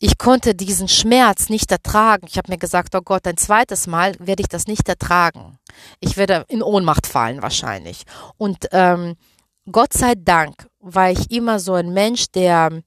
ich 0.00 0.16
konnte 0.16 0.54
diesen 0.54 0.86
Schmerz 0.86 1.48
nicht 1.48 1.72
ertragen. 1.72 2.26
Ich 2.28 2.38
habe 2.38 2.52
mir 2.52 2.58
gesagt, 2.58 2.94
oh 2.94 3.00
Gott, 3.00 3.26
ein 3.26 3.36
zweites 3.36 3.88
Mal 3.88 4.14
werde 4.20 4.42
ich 4.42 4.48
das 4.48 4.68
nicht 4.68 4.88
ertragen. 4.88 5.57
Ich 6.00 6.16
werde 6.16 6.44
in 6.48 6.62
Ohnmacht 6.62 7.06
fallen 7.06 7.42
wahrscheinlich. 7.42 8.04
Und 8.36 8.68
ähm, 8.72 9.16
Gott 9.70 9.92
sei 9.92 10.14
Dank 10.16 10.68
war 10.80 11.10
ich 11.10 11.30
immer 11.30 11.58
so 11.58 11.74
ein 11.74 11.92
Mensch, 11.92 12.26
der 12.32 12.82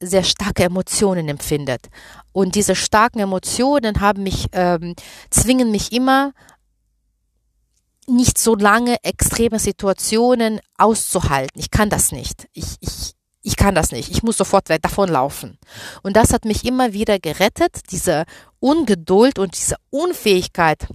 sehr 0.00 0.24
starke 0.24 0.64
Emotionen 0.64 1.28
empfindet. 1.28 1.88
Und 2.32 2.54
diese 2.54 2.74
starken 2.74 3.20
Emotionen 3.20 4.00
haben 4.00 4.22
mich, 4.22 4.46
ähm, 4.52 4.94
zwingen 5.30 5.70
mich 5.70 5.92
immer, 5.92 6.32
nicht 8.06 8.38
so 8.38 8.54
lange 8.54 8.96
extreme 9.02 9.58
Situationen 9.58 10.60
auszuhalten. 10.76 11.58
Ich 11.58 11.70
kann 11.70 11.88
das 11.88 12.12
nicht. 12.12 12.48
Ich, 12.52 12.76
ich, 12.80 13.14
ich 13.42 13.56
kann 13.56 13.74
das 13.74 13.92
nicht, 13.92 14.10
ich 14.10 14.22
muss 14.22 14.38
sofort 14.38 14.68
davonlaufen. 14.68 15.58
Und 16.02 16.16
das 16.16 16.32
hat 16.32 16.44
mich 16.44 16.64
immer 16.64 16.92
wieder 16.92 17.18
gerettet, 17.18 17.80
diese 17.90 18.24
Ungeduld 18.58 19.38
und 19.38 19.54
diese 19.54 19.76
Unfähigkeit, 19.90 20.86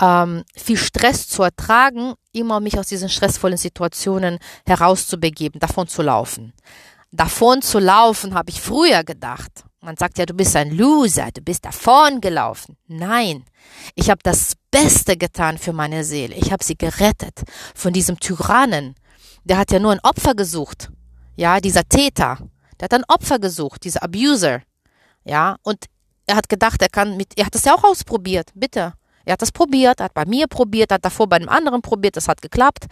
ähm, 0.00 0.44
viel 0.54 0.76
Stress 0.76 1.28
zu 1.28 1.42
ertragen, 1.42 2.14
immer 2.32 2.60
mich 2.60 2.78
aus 2.78 2.88
diesen 2.88 3.08
stressvollen 3.08 3.56
Situationen 3.56 4.38
herauszubegeben, 4.66 5.60
davon 5.60 5.88
zu 5.88 6.02
laufen. 6.02 6.52
Davon 7.10 7.62
zu 7.62 7.78
laufen, 7.78 8.34
habe 8.34 8.50
ich 8.50 8.60
früher 8.60 9.04
gedacht. 9.04 9.64
Man 9.80 9.96
sagt 9.96 10.18
ja, 10.18 10.26
du 10.26 10.34
bist 10.34 10.56
ein 10.56 10.72
Loser, 10.76 11.28
du 11.32 11.40
bist 11.40 11.64
davon 11.64 12.20
gelaufen. 12.20 12.76
Nein, 12.88 13.44
ich 13.94 14.10
habe 14.10 14.20
das 14.22 14.54
Beste 14.70 15.16
getan 15.16 15.58
für 15.58 15.72
meine 15.72 16.02
Seele. 16.02 16.34
Ich 16.34 16.50
habe 16.50 16.64
sie 16.64 16.76
gerettet 16.76 17.42
von 17.74 17.92
diesem 17.92 18.18
Tyrannen, 18.18 18.96
der 19.44 19.58
hat 19.58 19.70
ja 19.70 19.78
nur 19.78 19.92
ein 19.92 20.00
Opfer 20.02 20.34
gesucht. 20.34 20.90
Ja, 21.36 21.60
dieser 21.60 21.88
Täter. 21.88 22.38
Der 22.80 22.86
hat 22.86 22.94
ein 22.94 23.04
Opfer 23.06 23.38
gesucht, 23.38 23.84
dieser 23.84 24.02
Abuser. 24.02 24.62
Ja, 25.24 25.56
und 25.62 25.86
er 26.26 26.36
hat 26.36 26.48
gedacht, 26.48 26.82
er 26.82 26.88
kann 26.88 27.16
mit, 27.16 27.38
er 27.38 27.46
hat 27.46 27.54
das 27.54 27.64
ja 27.64 27.74
auch 27.74 27.84
ausprobiert, 27.84 28.50
bitte. 28.54 28.94
Er 29.26 29.34
hat 29.34 29.42
das 29.42 29.52
probiert, 29.52 30.00
hat 30.00 30.14
bei 30.14 30.24
mir 30.24 30.46
probiert, 30.46 30.90
hat 30.92 31.04
davor 31.04 31.26
bei 31.26 31.36
einem 31.36 31.48
anderen 31.48 31.82
probiert, 31.82 32.16
das 32.16 32.28
hat 32.28 32.40
geklappt. 32.40 32.86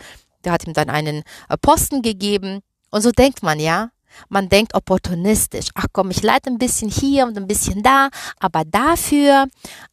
Der 0.44 0.52
hat 0.52 0.66
ihm 0.66 0.74
dann 0.74 0.90
einen 0.90 1.22
äh, 1.48 1.56
Posten 1.56 2.02
gegeben. 2.02 2.60
Und 2.90 3.00
so 3.00 3.10
denkt 3.10 3.42
man, 3.42 3.58
ja. 3.58 3.90
Man 4.28 4.48
denkt 4.48 4.74
opportunistisch. 4.74 5.68
Ach 5.74 5.86
komm, 5.92 6.10
ich 6.10 6.22
leite 6.22 6.50
ein 6.50 6.58
bisschen 6.58 6.90
hier 6.90 7.26
und 7.26 7.36
ein 7.36 7.46
bisschen 7.46 7.82
da, 7.82 8.08
aber 8.38 8.64
dafür, 8.64 9.46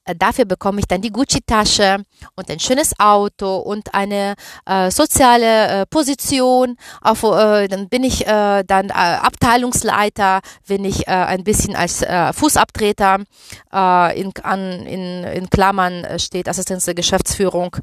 äh, 0.06 0.16
dafür 0.16 0.46
bekomme 0.46 0.80
ich 0.80 0.88
dann 0.88 1.02
die 1.02 1.12
Gucci-Tasche 1.12 2.04
und 2.36 2.50
ein 2.50 2.60
schönes 2.60 2.98
Auto 3.00 3.58
und 3.58 3.94
eine 3.94 4.36
äh, 4.66 4.92
soziale 4.92 5.82
äh, 5.82 5.86
Position. 5.86 6.78
Auf, 7.02 7.24
äh, 7.24 7.68
dann 7.68 7.90
bin 7.90 8.04
ich 8.04 8.26
äh, 8.28 8.64
dann 8.64 8.90
äh, 8.90 8.94
Abteilungsleiter, 8.94 10.42
wenn 10.68 10.86
ich 10.86 11.08
ein 11.08 11.44
bisschen 11.44 11.76
als 11.76 12.06
Fußabtreter 12.34 13.18
in, 13.18 14.32
an, 14.44 14.86
in, 14.86 15.24
in 15.24 15.50
Klammern 15.50 16.06
steht, 16.18 16.48
Assistenz 16.48 16.86
der 16.86 16.94
Geschäftsführung, 16.94 17.76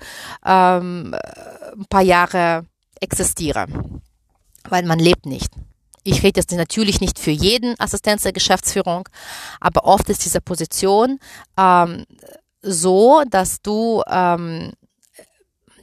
ähm, 0.44 1.14
ein 1.14 1.86
paar 1.88 2.02
Jahre 2.02 2.64
existiere. 3.00 3.66
Weil 4.68 4.84
man 4.84 4.98
lebt 4.98 5.26
nicht. 5.26 5.52
Ich 6.04 6.22
rede 6.22 6.40
jetzt 6.40 6.52
natürlich 6.52 7.00
nicht 7.00 7.18
für 7.18 7.30
jeden 7.30 7.78
Assistenz 7.78 8.22
der 8.22 8.32
Geschäftsführung, 8.32 9.08
aber 9.60 9.84
oft 9.84 10.08
ist 10.08 10.24
diese 10.24 10.40
Position 10.40 11.18
ähm, 11.56 12.06
so, 12.62 13.22
dass 13.28 13.62
du 13.62 14.02
ähm, 14.08 14.72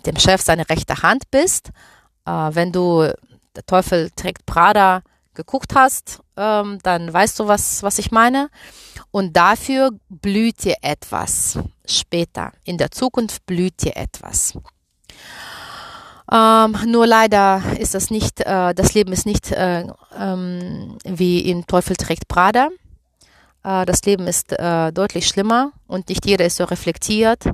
dem 0.06 0.18
Chef 0.18 0.42
seine 0.42 0.70
rechte 0.70 1.02
Hand 1.02 1.30
bist. 1.32 1.70
Äh, 2.26 2.32
wenn 2.32 2.72
du 2.72 3.14
der 3.56 3.66
Teufel 3.66 4.10
trägt 4.16 4.46
Prada 4.46 5.02
geguckt 5.34 5.76
hast, 5.76 6.22
ähm, 6.38 6.80
dann 6.84 7.12
weißt 7.12 7.40
du, 7.40 7.48
was, 7.48 7.84
was 7.84 8.00
ich 8.00 8.12
meine. 8.12 8.50
Und 9.12 9.36
dafür 9.36 9.92
blüht 10.10 10.64
dir 10.64 10.78
etwas 10.82 11.60
später. 11.86 12.52
In 12.64 12.78
der 12.78 12.92
Zukunft 12.92 13.46
blüht 13.46 13.84
dir 13.84 13.96
etwas. 13.96 14.58
Ähm, 16.32 16.76
nur 16.88 17.06
leider 17.06 17.62
ist 17.78 17.94
das 17.94 18.10
nicht, 18.10 18.42
äh, 18.42 18.74
das 18.74 18.94
Leben 18.94 19.14
ist 19.14 19.26
nicht 19.26 19.52
äh, 19.52 19.86
ähm, 20.18 20.98
wie 21.04 21.40
in 21.40 21.68
Teufel 21.68 21.96
trägt 21.96 22.28
Prada. 22.28 22.70
Äh, 23.64 23.86
das 23.86 24.02
Leben 24.04 24.28
ist 24.28 24.52
äh, 24.54 24.92
deutlich 24.92 25.28
schlimmer 25.28 25.72
und 25.88 26.10
nicht 26.10 26.26
jeder 26.26 26.46
ist 26.46 26.58
so 26.58 26.64
reflektiert 26.64 27.52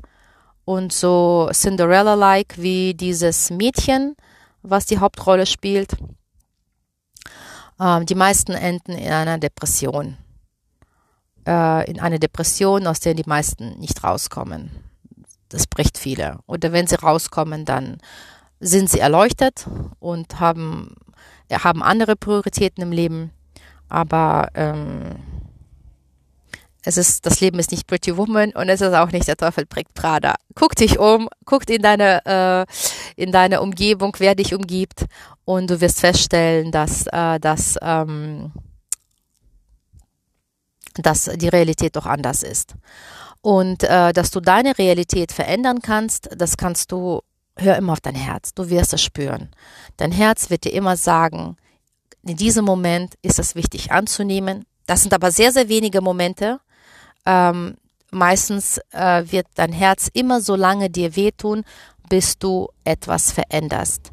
und 0.64 0.94
so 0.94 1.50
Cinderella-like 1.52 2.56
wie 2.58 2.94
dieses 2.94 3.50
Mädchen, 3.50 4.16
was 4.62 4.86
die 4.86 5.00
Hauptrolle 5.00 5.46
spielt. 5.46 5.98
Ähm, 7.80 8.06
die 8.06 8.16
meisten 8.16 8.54
enden 8.54 8.94
in 8.94 9.12
einer 9.12 9.38
Depression. 9.38 10.18
Äh, 11.46 11.90
in 11.90 12.00
einer 12.00 12.20
Depression, 12.20 12.88
aus 12.88 13.00
der 13.02 13.16
die 13.16 13.28
meisten 13.28 13.80
nicht 13.80 14.04
rauskommen. 14.04 14.72
Das 15.50 15.68
bricht 15.68 15.98
viele. 15.98 16.40
Oder 16.48 16.72
wenn 16.72 16.88
sie 16.88 16.96
rauskommen, 16.96 17.66
dann 17.66 17.98
sind 18.62 18.90
sie 18.90 19.00
erleuchtet 19.00 19.68
und 20.00 20.40
haben, 20.40 20.96
haben 21.52 21.84
andere 21.84 22.16
Prioritäten 22.16 22.84
im 22.84 22.92
Leben. 22.92 23.32
Aber 23.90 24.50
ähm, 24.54 25.18
es 26.84 26.98
ist, 26.98 27.26
das 27.26 27.42
Leben 27.42 27.60
ist 27.60 27.72
nicht 27.72 27.88
Pretty 27.88 28.16
Woman 28.16 28.52
und 28.54 28.70
es 28.70 28.82
ist 28.82 28.94
auch 28.94 29.12
nicht 29.12 29.28
der 29.28 29.36
Teufel 29.36 29.66
prägt 29.66 29.94
Prada. 29.94 30.36
Guck 30.56 30.76
dich 30.76 30.98
um, 30.98 31.28
guck 31.46 31.70
in 31.70 31.82
deine, 31.82 32.26
äh, 32.26 33.22
in 33.22 33.32
deine 33.32 33.62
Umgebung, 33.62 34.16
wer 34.20 34.36
dich 34.36 34.54
umgibt 34.54 35.06
und 35.44 35.70
du 35.70 35.82
wirst 35.82 36.00
feststellen, 36.00 36.72
dass, 36.72 37.08
äh, 37.08 37.40
dass, 37.40 37.78
ähm, 37.82 38.52
dass 40.96 41.26
die 41.26 41.50
Realität 41.50 41.96
doch 41.96 42.06
anders 42.06 42.44
ist. 42.44 42.76
Und 43.42 43.84
äh, 43.84 44.14
dass 44.14 44.30
du 44.30 44.40
deine 44.40 44.78
Realität 44.78 45.32
verändern 45.32 45.82
kannst, 45.82 46.30
das 46.36 46.58
kannst 46.58 46.92
du 46.92 47.22
hör 47.58 47.76
immer 47.76 47.94
auf 47.94 48.02
dein 48.02 48.16
Herz, 48.16 48.54
du 48.54 48.70
wirst 48.70 48.94
es 48.94 49.02
spüren. 49.02 49.50
Dein 49.98 50.12
Herz 50.12 50.50
wird 50.50 50.64
dir 50.64 50.74
immer 50.74 50.98
sagen, 50.98 51.58
in 52.24 52.38
diesem 52.38 52.66
Moment 52.66 53.16
ist 53.22 53.40
es 53.40 53.56
wichtig 53.56 53.92
anzunehmen. 53.92 54.66
Das 54.86 55.02
sind 55.02 55.14
aber 55.14 55.32
sehr, 55.32 55.52
sehr 55.52 55.70
wenige 55.70 56.02
Momente. 56.02 56.60
Ähm, 57.26 57.78
meistens 58.12 58.80
äh, 58.92 59.24
wird 59.26 59.48
dein 59.56 59.72
Herz 59.72 60.10
immer 60.14 60.42
so 60.42 60.56
lange 60.56 60.90
dir 60.90 61.16
wehtun, 61.16 61.64
bis 62.10 62.38
du 62.38 62.68
etwas 62.84 63.32
veränderst. 63.32 64.11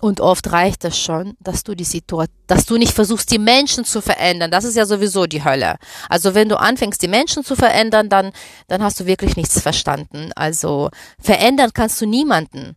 Und 0.00 0.20
oft 0.20 0.50
reicht 0.50 0.84
es 0.84 0.98
schon, 0.98 1.36
dass 1.40 1.62
du 1.62 1.74
die 1.74 1.84
Situation, 1.84 2.34
dass 2.46 2.64
du 2.64 2.78
nicht 2.78 2.94
versuchst, 2.94 3.30
die 3.30 3.38
Menschen 3.38 3.84
zu 3.84 4.00
verändern. 4.00 4.50
Das 4.50 4.64
ist 4.64 4.76
ja 4.76 4.86
sowieso 4.86 5.26
die 5.26 5.44
Hölle. 5.44 5.76
Also 6.08 6.34
wenn 6.34 6.48
du 6.48 6.58
anfängst, 6.58 7.02
die 7.02 7.08
Menschen 7.08 7.44
zu 7.44 7.54
verändern, 7.54 8.08
dann, 8.08 8.32
dann 8.66 8.82
hast 8.82 8.98
du 8.98 9.06
wirklich 9.06 9.36
nichts 9.36 9.60
verstanden. 9.60 10.32
Also 10.34 10.90
verändern 11.20 11.70
kannst 11.74 12.00
du 12.00 12.06
niemanden. 12.06 12.74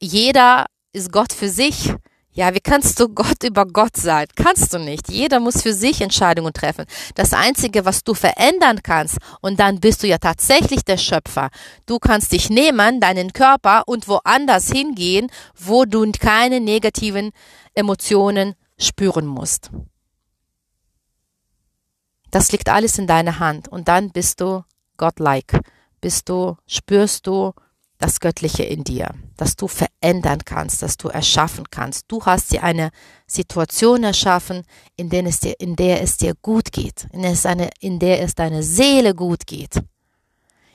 Jeder 0.00 0.66
ist 0.92 1.10
Gott 1.10 1.32
für 1.32 1.48
sich. 1.48 1.92
Ja, 2.38 2.54
wie 2.54 2.60
kannst 2.60 3.00
du 3.00 3.08
Gott 3.08 3.42
über 3.42 3.66
Gott 3.66 3.96
sein? 3.96 4.28
Kannst 4.36 4.72
du 4.72 4.78
nicht. 4.78 5.10
Jeder 5.10 5.40
muss 5.40 5.60
für 5.60 5.74
sich 5.74 6.00
Entscheidungen 6.00 6.52
treffen. 6.52 6.84
Das 7.16 7.32
Einzige, 7.32 7.84
was 7.84 8.04
du 8.04 8.14
verändern 8.14 8.80
kannst, 8.84 9.18
und 9.40 9.58
dann 9.58 9.80
bist 9.80 10.04
du 10.04 10.06
ja 10.06 10.18
tatsächlich 10.18 10.84
der 10.84 10.98
Schöpfer. 10.98 11.50
Du 11.86 11.98
kannst 11.98 12.30
dich 12.30 12.48
nehmen, 12.48 13.00
deinen 13.00 13.32
Körper 13.32 13.82
und 13.86 14.06
woanders 14.06 14.70
hingehen, 14.70 15.32
wo 15.56 15.84
du 15.84 16.08
keine 16.12 16.60
negativen 16.60 17.32
Emotionen 17.74 18.54
spüren 18.78 19.26
musst. 19.26 19.72
Das 22.30 22.52
liegt 22.52 22.68
alles 22.68 23.00
in 23.00 23.08
deiner 23.08 23.40
Hand 23.40 23.66
und 23.66 23.88
dann 23.88 24.12
bist 24.12 24.40
du 24.40 24.62
Godlike. 24.96 25.58
Bist 26.00 26.28
du, 26.28 26.56
spürst 26.68 27.26
du, 27.26 27.52
das 27.98 28.20
Göttliche 28.20 28.62
in 28.62 28.84
dir, 28.84 29.12
dass 29.38 29.56
du 29.56 29.68
verändern 29.68 30.44
kannst, 30.44 30.82
dass 30.82 30.96
du 30.96 31.08
erschaffen 31.08 31.70
kannst. 31.70 32.06
Du 32.08 32.24
hast 32.26 32.52
dir 32.52 32.62
eine 32.62 32.90
Situation 33.26 34.04
erschaffen, 34.04 34.64
in 34.96 35.08
der 35.08 35.24
es 35.24 35.40
dir, 35.40 35.54
in 35.58 35.76
der 35.76 36.02
es 36.02 36.16
dir 36.18 36.34
gut 36.42 36.72
geht, 36.72 37.06
in, 37.12 37.24
es 37.24 37.46
eine, 37.46 37.70
in 37.80 37.98
der 37.98 38.20
es 38.20 38.34
deine 38.34 38.62
Seele 38.62 39.14
gut 39.14 39.46
geht, 39.46 39.80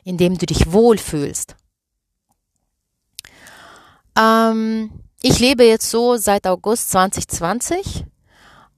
in 0.03 0.17
dem 0.17 0.37
du 0.37 0.45
dich 0.45 0.71
wohlfühlst. 0.71 1.55
Ähm, 4.17 4.91
ich 5.21 5.39
lebe 5.39 5.65
jetzt 5.65 5.89
so 5.89 6.15
seit 6.15 6.47
August 6.47 6.91
2020 6.91 8.05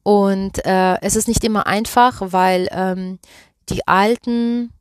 und 0.02 0.66
äh, 0.66 1.00
es 1.02 1.16
ist 1.16 1.28
nicht 1.28 1.44
immer 1.44 1.68
einfach, 1.68 2.22
weil 2.22 2.68
ähm, 2.72 3.20
die 3.70 3.88
alten 3.88 4.72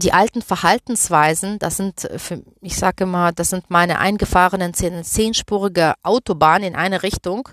die 0.00 0.12
alten 0.12 0.42
Verhaltensweisen, 0.42 1.58
das 1.58 1.76
sind, 1.76 2.04
äh, 2.04 2.18
für, 2.18 2.42
ich 2.60 2.76
sage 2.76 3.06
mal, 3.06 3.32
das 3.32 3.50
sind 3.50 3.70
meine 3.70 3.98
eingefahrenen 3.98 4.74
zehn, 4.74 5.02
zehnspurige 5.04 5.94
Autobahn 6.02 6.62
in 6.62 6.74
eine 6.74 7.02
Richtung. 7.02 7.48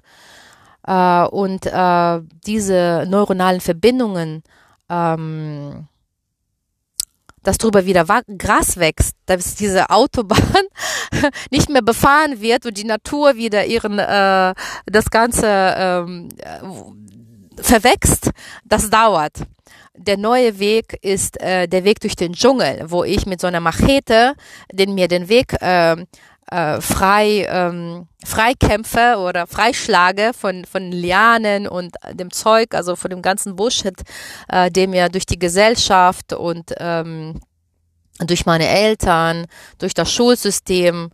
Äh, 0.86 1.26
und 1.26 1.66
äh, 1.66 2.22
diese 2.46 3.06
neuronalen 3.08 3.62
Verbindungen, 3.62 4.44
ähm, 4.90 5.88
dass 7.44 7.58
drüber 7.58 7.86
wieder 7.86 8.06
Gras 8.38 8.78
wächst, 8.78 9.16
dass 9.26 9.56
diese 9.56 9.90
Autobahn 9.90 10.64
nicht 11.52 11.70
mehr 11.70 11.82
befahren 11.82 12.42
wird 12.42 12.66
und 12.66 12.78
die 12.78 12.84
Natur 12.84 13.36
wieder 13.36 13.66
ihren 13.66 13.98
äh, 14.00 14.54
das 14.86 15.10
Ganze 15.10 15.48
ähm, 15.48 16.30
äh, 16.38 17.62
verwächst, 17.62 18.32
das 18.66 18.90
dauert 18.90 19.34
der 19.96 20.18
neue 20.18 20.60
Weg 20.60 20.98
ist 21.02 21.40
äh, 21.42 21.68
der 21.68 21.84
Weg 21.84 22.00
durch 22.00 22.16
den 22.16 22.34
Dschungel, 22.34 22.86
wo 22.88 23.04
ich 23.04 23.26
mit 23.26 23.42
so 23.42 23.48
einer 23.48 23.60
Machete 23.60 24.34
den 24.72 24.94
mir 24.94 25.08
den 25.08 25.30
Weg 25.30 25.54
äh, 25.62 26.06
äh, 26.52 26.82
frei 26.82 27.46
ähm, 27.50 28.08
freikämpfe 28.24 29.18
oder 29.18 29.48
freischlage 29.48 30.32
von 30.34 30.66
von 30.66 30.92
Lianen 30.92 31.68
und 31.68 31.96
dem 32.12 32.32
Zeug, 32.32 32.74
also 32.74 32.96
von 32.96 33.10
dem 33.10 33.22
ganzen 33.22 33.56
Bullshit, 33.56 34.00
äh, 34.50 34.72
der 34.72 34.88
mir 34.88 35.10
durch 35.10 35.26
die 35.26 35.40
Gesellschaft 35.40 36.34
und 36.34 36.74
ähm, 36.78 37.40
durch 38.20 38.46
meine 38.46 38.68
Eltern, 38.68 39.46
durch 39.80 39.94
das 39.94 40.12
Schulsystem 40.12 41.10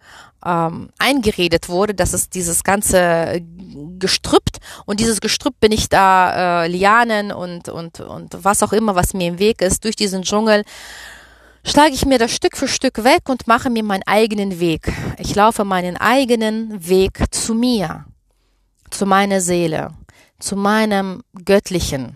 ähm, 0.45 0.89
eingeredet 0.99 1.69
wurde, 1.69 1.93
dass 1.93 2.13
es 2.13 2.29
dieses 2.29 2.63
ganze 2.63 3.41
Gestrüpp 3.99 4.43
und 4.85 4.99
dieses 4.99 5.21
Gestrüpp 5.21 5.59
bin 5.59 5.71
ich 5.71 5.89
da 5.89 6.63
äh, 6.63 6.67
Lianen 6.67 7.31
und 7.31 7.69
und 7.69 7.99
und 7.99 8.37
was 8.43 8.63
auch 8.63 8.73
immer, 8.73 8.95
was 8.95 9.13
mir 9.13 9.27
im 9.27 9.39
Weg 9.39 9.61
ist, 9.61 9.83
durch 9.83 9.95
diesen 9.95 10.23
Dschungel 10.23 10.63
schlage 11.63 11.93
ich 11.93 12.05
mir 12.05 12.17
das 12.17 12.31
Stück 12.31 12.55
für 12.55 12.67
Stück 12.67 13.03
weg 13.03 13.27
und 13.27 13.47
mache 13.47 13.69
mir 13.69 13.83
meinen 13.83 14.03
eigenen 14.05 14.59
Weg. 14.59 14.91
Ich 15.17 15.35
laufe 15.35 15.65
meinen 15.65 15.97
eigenen 15.97 16.87
Weg 16.87 17.23
zu 17.31 17.53
mir, 17.53 18.05
zu 18.89 19.05
meiner 19.05 19.41
Seele, 19.41 19.93
zu 20.39 20.55
meinem 20.55 21.23
Göttlichen. 21.43 22.15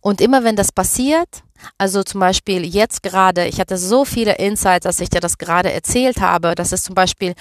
Und 0.00 0.20
immer 0.20 0.44
wenn 0.44 0.54
das 0.54 0.70
passiert, 0.70 1.42
also 1.78 2.02
zum 2.02 2.20
Beispiel 2.20 2.64
jetzt 2.64 3.02
gerade, 3.02 3.46
ich 3.46 3.60
hatte 3.60 3.76
so 3.76 4.04
viele 4.04 4.36
Insights, 4.36 4.86
als 4.86 5.00
ich 5.00 5.10
dir 5.10 5.20
das 5.20 5.38
gerade 5.38 5.72
erzählt 5.72 6.20
habe, 6.20 6.54
dass 6.54 6.72
es 6.72 6.82
zum 6.82 6.94
Beispiel 6.94 7.34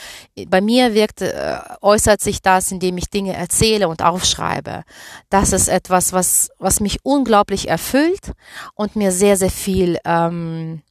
bei 0.47 0.61
mir 0.61 0.93
wirkt, 0.93 1.21
äh, 1.21 1.57
äußert 1.81 2.21
sich 2.21 2.41
das, 2.41 2.71
indem 2.71 2.97
ich 2.97 3.09
Dinge 3.09 3.33
erzähle 3.33 3.87
und 3.87 4.03
aufschreibe. 4.03 4.83
Das 5.29 5.53
ist 5.53 5.67
etwas, 5.67 6.13
was, 6.13 6.49
was 6.59 6.79
mich 6.79 6.99
unglaublich 7.03 7.69
erfüllt 7.69 8.31
und 8.75 8.95
mir 8.95 9.11
sehr, 9.11 9.37
sehr 9.37 9.51
viel 9.51 9.97
ähm, 10.05 10.81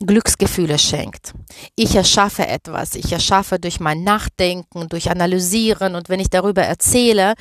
Glücksgefühle 0.00 0.78
schenkt. 0.78 1.34
Ich 1.76 1.94
erschaffe 1.94 2.46
etwas. 2.46 2.94
Ich 2.94 3.12
erschaffe 3.12 3.58
durch 3.58 3.78
mein 3.78 4.02
Nachdenken, 4.02 4.88
durch 4.88 5.10
Analysieren 5.10 5.94
und 5.94 6.08
wenn 6.08 6.20
ich 6.20 6.30
darüber 6.30 6.62
erzähle, 6.62 7.34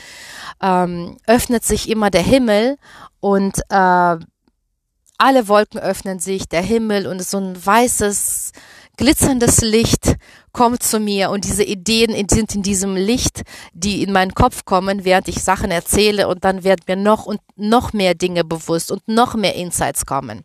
ähm, 0.62 1.18
öffnet 1.26 1.64
sich 1.64 1.90
immer 1.90 2.12
der 2.12 2.22
Himmel 2.22 2.78
und 3.20 3.60
äh, 3.70 4.18
alle 5.18 5.48
Wolken 5.48 5.80
öffnen 5.80 6.20
sich, 6.20 6.48
der 6.48 6.62
Himmel 6.62 7.08
und 7.08 7.24
so 7.24 7.38
ein 7.38 7.66
weißes, 7.66 8.52
glitzerndes 8.98 9.62
Licht 9.62 10.16
kommt 10.52 10.84
zu 10.84 11.00
mir 11.00 11.32
und 11.32 11.46
diese 11.46 11.64
Ideen 11.64 12.14
sind 12.30 12.54
in 12.54 12.62
diesem 12.62 12.96
Licht, 12.96 13.42
die 13.74 14.04
in 14.04 14.12
meinen 14.12 14.36
Kopf 14.36 14.66
kommen, 14.66 15.04
während 15.04 15.28
ich 15.28 15.44
Sachen 15.44 15.72
erzähle 15.72 16.28
und 16.28 16.44
dann 16.44 16.64
werden 16.64 16.82
mir 16.88 16.96
noch 16.96 17.26
und 17.26 17.42
noch 17.56 17.94
mehr 17.94 18.14
Dinge 18.14 18.44
bewusst 18.44 18.92
und 18.92 19.08
noch 19.08 19.34
mehr 19.36 19.56
Insights 19.56 20.06
kommen. 20.06 20.44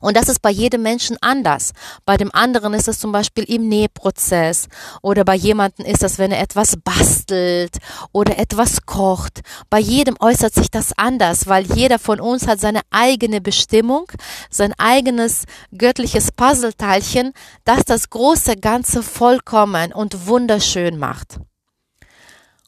Und 0.00 0.16
das 0.16 0.28
ist 0.28 0.42
bei 0.42 0.50
jedem 0.50 0.82
Menschen 0.82 1.16
anders. 1.20 1.72
Bei 2.04 2.16
dem 2.16 2.32
anderen 2.34 2.74
ist 2.74 2.88
es 2.88 2.98
zum 2.98 3.12
Beispiel 3.12 3.44
im 3.44 3.68
Nähprozess 3.68 4.68
oder 5.02 5.24
bei 5.24 5.34
jemandem 5.34 5.86
ist 5.86 6.02
es, 6.02 6.18
wenn 6.18 6.32
er 6.32 6.40
etwas 6.40 6.76
bastelt 6.76 7.78
oder 8.12 8.38
etwas 8.38 8.86
kocht. 8.86 9.40
Bei 9.68 9.78
jedem 9.78 10.16
äußert 10.20 10.54
sich 10.54 10.70
das 10.70 10.92
anders, 10.96 11.46
weil 11.46 11.66
jeder 11.72 11.98
von 11.98 12.20
uns 12.20 12.46
hat 12.46 12.60
seine 12.60 12.80
eigene 12.90 13.40
Bestimmung, 13.40 14.10
sein 14.50 14.74
eigenes 14.78 15.44
göttliches 15.76 16.32
Puzzleteilchen, 16.32 17.32
das 17.64 17.84
das 17.84 18.10
große 18.10 18.56
Ganze 18.56 19.02
vollkommen 19.02 19.92
und 19.92 20.26
wunderschön 20.26 20.98
macht. 20.98 21.40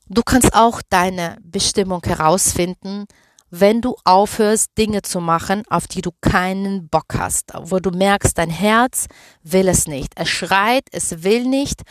Du 0.08 0.22
kannst 0.22 0.54
auch 0.54 0.82
deine 0.90 1.38
Bestimmung 1.42 2.02
herausfinden, 2.04 3.06
wenn 3.54 3.82
du 3.82 3.96
aufhörst, 4.04 4.70
Dinge 4.78 5.02
zu 5.02 5.20
machen, 5.20 5.62
auf 5.68 5.86
die 5.86 6.00
du 6.00 6.10
keinen 6.22 6.88
Bock 6.88 7.14
hast, 7.18 7.52
wo 7.54 7.80
du 7.80 7.90
merkst, 7.90 8.38
dein 8.38 8.48
Herz 8.48 9.08
will 9.42 9.68
es 9.68 9.86
nicht. 9.86 10.14
Es 10.16 10.30
schreit, 10.30 10.84
es 10.90 11.22
will 11.22 11.44
nicht. 11.44 11.82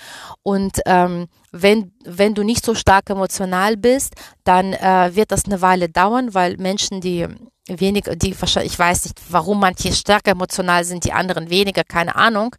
Und 0.42 0.80
ähm, 0.88 1.28
wenn, 1.52 1.94
wenn 2.04 2.34
du 2.34 2.42
nicht 2.42 2.66
so 2.66 2.74
stark 2.74 3.12
emotional 3.12 3.78
bist, 3.78 4.16
dann 4.44 4.74
äh, 4.74 5.12
wird 5.14 5.32
das 5.32 5.46
eine 5.46 5.62
Weile 5.62 5.88
dauern, 5.88 6.34
weil 6.34 6.58
Menschen, 6.58 7.00
die 7.00 7.28
wenig, 7.68 8.06
die 8.16 8.42
wahrscheinlich, 8.42 8.74
ich 8.74 8.80
weiß 8.80 9.06
nicht, 9.06 9.22
warum 9.30 9.60
manche 9.60 9.94
stärker 9.94 10.32
emotional 10.32 10.84
sind, 10.84 11.06
die 11.06 11.14
anderen 11.14 11.52
weniger, 11.52 11.84
keine 11.84 12.16
Ahnung. 12.16 12.56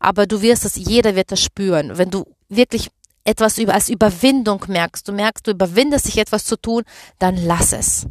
Aber 0.00 0.26
du 0.26 0.42
wirst 0.42 0.64
es, 0.64 0.74
jeder 0.74 1.14
wird 1.14 1.30
das 1.30 1.40
spüren. 1.40 1.98
Wenn 1.98 2.10
du 2.10 2.24
wirklich 2.48 2.90
etwas 3.22 3.58
über, 3.58 3.74
als 3.74 3.88
Überwindung 3.88 4.64
merkst, 4.66 5.06
du 5.06 5.12
merkst, 5.12 5.46
du 5.46 5.52
überwindest 5.52 6.08
dich 6.08 6.18
etwas 6.18 6.44
zu 6.44 6.56
tun, 6.56 6.82
dann 7.20 7.36
lass 7.36 7.72
es. 7.72 8.08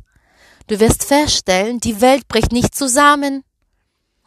Du 0.69 0.79
wirst 0.79 1.03
feststellen, 1.03 1.79
die 1.79 1.99
Welt 1.99 2.27
bricht 2.27 2.51
nicht 2.51 2.75
zusammen. 2.75 3.43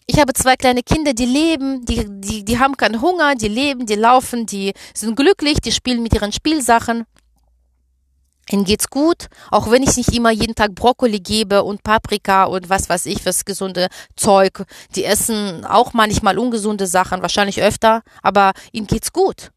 Ich 0.09 0.19
habe 0.19 0.33
zwei 0.33 0.57
kleine 0.57 0.83
Kinder, 0.83 1.13
die 1.13 1.25
leben, 1.25 1.85
die, 1.85 2.05
die, 2.09 2.45
die 2.45 2.59
haben 2.59 2.77
keinen 2.77 3.01
Hunger, 3.01 3.37
die 3.37 3.47
leben, 3.47 3.87
die 3.87 3.95
laufen, 3.95 4.45
die 4.45 4.73
sind 4.93 5.15
glücklich, 5.15 5.61
die 5.61 5.71
spielen 5.71 6.03
mit 6.03 6.15
ihren 6.15 6.33
Spielsachen. 6.33 7.05
Ihnen 8.51 8.65
geht's 8.65 8.91
gut, 8.91 9.29
auch 9.53 9.71
wenn 9.71 9.85
ich 9.85 9.97
nicht 9.97 10.13
immer 10.13 10.33
jeden 10.33 10.57
Tag 10.57 10.75
Brokkoli 10.75 11.21
gebe 11.21 11.63
und 11.63 11.85
Paprika 11.85 12.43
und 12.43 12.69
was 12.69 12.89
weiß 12.89 13.07
ich, 13.07 13.25
was 13.25 13.45
gesunde 13.45 13.87
Zeug. 14.17 14.65
Die 14.97 15.05
essen 15.05 15.65
auch 15.65 15.93
manchmal 15.93 16.41
ungesunde 16.41 16.89
Sachen, 16.89 17.23
wahrscheinlich 17.23 17.63
öfter, 17.63 18.03
aber 18.21 18.51
ihnen 18.73 18.89
geht's 18.89 19.13
gut. 19.13 19.53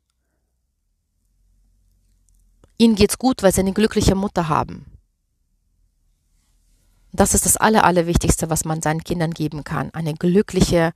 Ihnen 2.78 2.94
geht's 2.94 3.18
gut, 3.18 3.42
weil 3.42 3.52
sie 3.52 3.62
eine 3.62 3.74
glückliche 3.74 4.14
Mutter 4.14 4.50
haben. 4.50 4.95
Das 7.16 7.34
ist 7.34 7.46
das 7.46 7.58
Aller, 7.58 7.84
Allerwichtigste, 7.86 8.50
was 8.50 8.66
man 8.66 8.82
seinen 8.82 9.04
Kindern 9.04 9.32
geben 9.32 9.64
kann. 9.64 9.90
Eine 9.94 10.14
glückliche, 10.14 10.92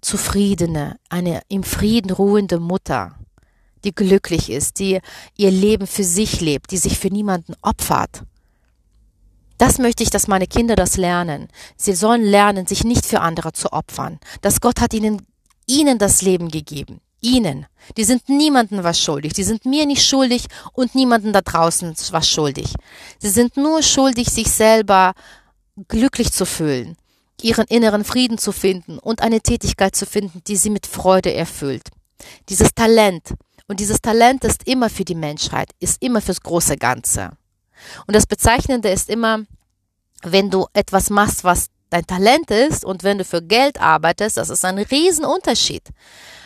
zufriedene, 0.00 0.98
eine 1.08 1.42
im 1.48 1.62
Frieden 1.62 2.10
ruhende 2.10 2.58
Mutter, 2.60 3.14
die 3.84 3.94
glücklich 3.94 4.50
ist, 4.50 4.78
die 4.78 5.00
ihr 5.36 5.50
Leben 5.50 5.86
für 5.86 6.04
sich 6.04 6.40
lebt, 6.40 6.70
die 6.70 6.78
sich 6.78 6.98
für 6.98 7.08
niemanden 7.08 7.54
opfert. 7.62 8.22
Das 9.58 9.78
möchte 9.78 10.02
ich, 10.02 10.10
dass 10.10 10.26
meine 10.26 10.46
Kinder 10.46 10.76
das 10.76 10.96
lernen. 10.96 11.48
Sie 11.76 11.94
sollen 11.94 12.24
lernen, 12.24 12.66
sich 12.66 12.84
nicht 12.84 13.06
für 13.06 13.20
andere 13.20 13.52
zu 13.52 13.72
opfern. 13.72 14.18
Dass 14.40 14.60
Gott 14.60 14.80
hat 14.80 14.92
ihnen, 14.92 15.24
ihnen 15.66 15.98
das 15.98 16.22
Leben 16.22 16.48
gegeben. 16.50 17.00
ihnen. 17.24 17.66
Die 17.96 18.04
sind 18.04 18.28
niemandem 18.28 18.84
was 18.84 19.00
schuldig. 19.00 19.32
Die 19.32 19.44
sind 19.44 19.64
mir 19.64 19.86
nicht 19.86 20.06
schuldig 20.06 20.46
und 20.72 20.94
niemandem 20.94 21.32
da 21.32 21.40
draußen 21.40 21.94
was 22.10 22.28
schuldig. 22.28 22.74
Sie 23.18 23.30
sind 23.30 23.56
nur 23.56 23.82
schuldig, 23.82 24.28
sich 24.28 24.50
selber 24.50 25.14
glücklich 25.88 26.32
zu 26.32 26.46
fühlen, 26.46 26.96
ihren 27.42 27.66
inneren 27.66 28.04
Frieden 28.04 28.38
zu 28.38 28.52
finden 28.52 28.98
und 28.98 29.22
eine 29.22 29.40
Tätigkeit 29.40 29.96
zu 29.96 30.06
finden, 30.06 30.42
die 30.46 30.56
sie 30.56 30.70
mit 30.70 30.86
Freude 30.86 31.32
erfüllt. 31.32 31.90
Dieses 32.48 32.74
Talent. 32.74 33.34
Und 33.66 33.80
dieses 33.80 34.00
Talent 34.00 34.44
ist 34.44 34.66
immer 34.66 34.90
für 34.90 35.04
die 35.04 35.14
Menschheit, 35.14 35.70
ist 35.80 36.02
immer 36.02 36.20
fürs 36.20 36.40
große 36.40 36.76
Ganze. 36.76 37.30
Und 38.06 38.14
das 38.14 38.26
Bezeichnende 38.26 38.90
ist 38.90 39.08
immer, 39.08 39.44
wenn 40.22 40.50
du 40.50 40.66
etwas 40.74 41.10
machst, 41.10 41.44
was 41.44 41.66
dein 41.90 42.06
Talent 42.06 42.50
ist 42.50 42.84
und 42.84 43.02
wenn 43.04 43.18
du 43.18 43.24
für 43.24 43.42
Geld 43.42 43.80
arbeitest, 43.80 44.36
das 44.36 44.50
ist 44.50 44.64
ein 44.64 44.78
Riesenunterschied 44.78 45.90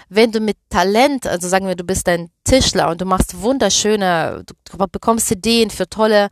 wenn 0.09 0.33
du 0.33 0.41
mit 0.41 0.57
Talent, 0.71 1.27
also 1.27 1.49
sagen 1.49 1.67
wir, 1.67 1.77
du 1.77 1.85
bist 1.85 2.09
ein 2.09 2.31
Tischler 2.45 2.91
und 2.91 3.01
du 3.01 3.05
machst 3.05 3.41
wunderschöne, 3.43 4.45
du 4.47 4.87
bekommst 4.91 5.31
Ideen 5.31 5.71
für 5.71 5.89
tolle 5.89 6.29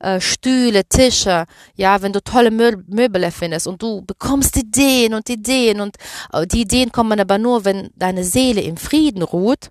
äh, 0.00 0.20
Stühle, 0.20 0.84
Tische, 0.84 1.44
ja, 1.74 2.00
wenn 2.00 2.12
du 2.12 2.22
tolle 2.22 2.50
Mö 2.50 2.76
Möbel 2.86 3.22
erfindest 3.24 3.66
und 3.66 3.82
du 3.82 4.02
bekommst 4.02 4.56
Ideen 4.56 5.12
und 5.14 5.28
Ideen 5.28 5.80
und 5.80 5.96
äh, 6.32 6.46
die 6.46 6.62
Ideen 6.62 6.90
kommen 6.90 7.20
aber 7.20 7.38
nur, 7.38 7.64
wenn 7.64 7.90
deine 7.96 8.24
Seele 8.24 8.62
im 8.62 8.78
Frieden 8.78 9.22
ruht, 9.22 9.68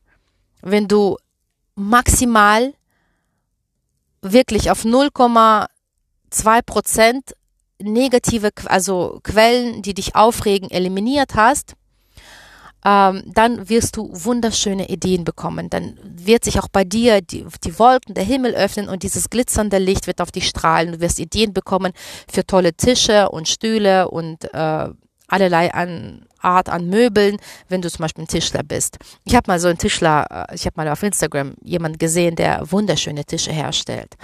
wenn 0.62 0.88
du 0.88 1.18
maximal 1.76 2.74
wirklich 4.22 4.70
auf 4.70 4.84
0,2 4.84 6.62
Prozent 6.64 7.34
negative, 7.80 8.50
also 8.66 9.20
Quellen, 9.24 9.82
die 9.82 9.94
dich 9.94 10.16
aufregen, 10.16 10.70
eliminiert 10.70 11.36
hast, 11.36 11.77
ähm, 12.86 13.24
dann 13.26 13.70
wirst 13.70 13.98
du 13.98 14.10
wunderschöne 14.12 14.90
Ideen 14.90 15.24
bekommen. 15.24 15.70
Dann 15.70 15.98
wird 16.04 16.46
sich 16.46 16.60
auch 16.60 16.68
bei 16.68 16.84
dir 16.84 17.22
die, 17.22 17.46
die 17.64 17.80
Wolken, 17.80 18.14
der 18.14 18.24
Himmel 18.24 18.54
öffnen 18.54 18.88
und 18.88 19.04
dieses 19.04 19.30
glitzernde 19.30 19.78
Licht 19.78 20.08
wird 20.08 20.22
auf 20.22 20.32
dich 20.32 20.48
strahlen. 20.48 20.94
Du 20.94 21.00
wirst 21.00 21.20
Ideen 21.20 21.54
bekommen 21.54 21.94
für 22.32 22.46
tolle 22.46 22.74
Tische 22.74 23.30
und 23.30 23.48
Stühle 23.48 24.10
und 24.10 24.54
äh, 24.54 24.90
allerlei 25.28 25.74
an 25.74 26.28
Art 26.40 26.70
an 26.70 26.88
Möbeln, 26.88 27.38
wenn 27.68 27.82
du 27.82 27.90
zum 27.90 28.04
Beispiel 28.04 28.24
ein 28.24 28.28
Tischler 28.28 28.64
bist. 28.64 28.98
Ich 29.26 29.36
habe 29.36 29.50
mal 29.52 29.60
so 29.60 29.68
einen 29.68 29.78
Tischler, 29.78 30.48
äh, 30.50 30.56
ich 30.56 30.66
habe 30.66 30.76
mal 30.78 30.88
auf 30.88 31.04
Instagram 31.04 31.56
jemanden 31.64 31.98
gesehen, 31.98 32.36
der 32.36 32.72
wunderschöne 32.72 33.26
Tische 33.26 33.52
herstellt. 33.52 34.16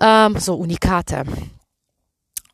Ähm, 0.00 0.38
so 0.38 0.56
Unikate. 0.56 1.24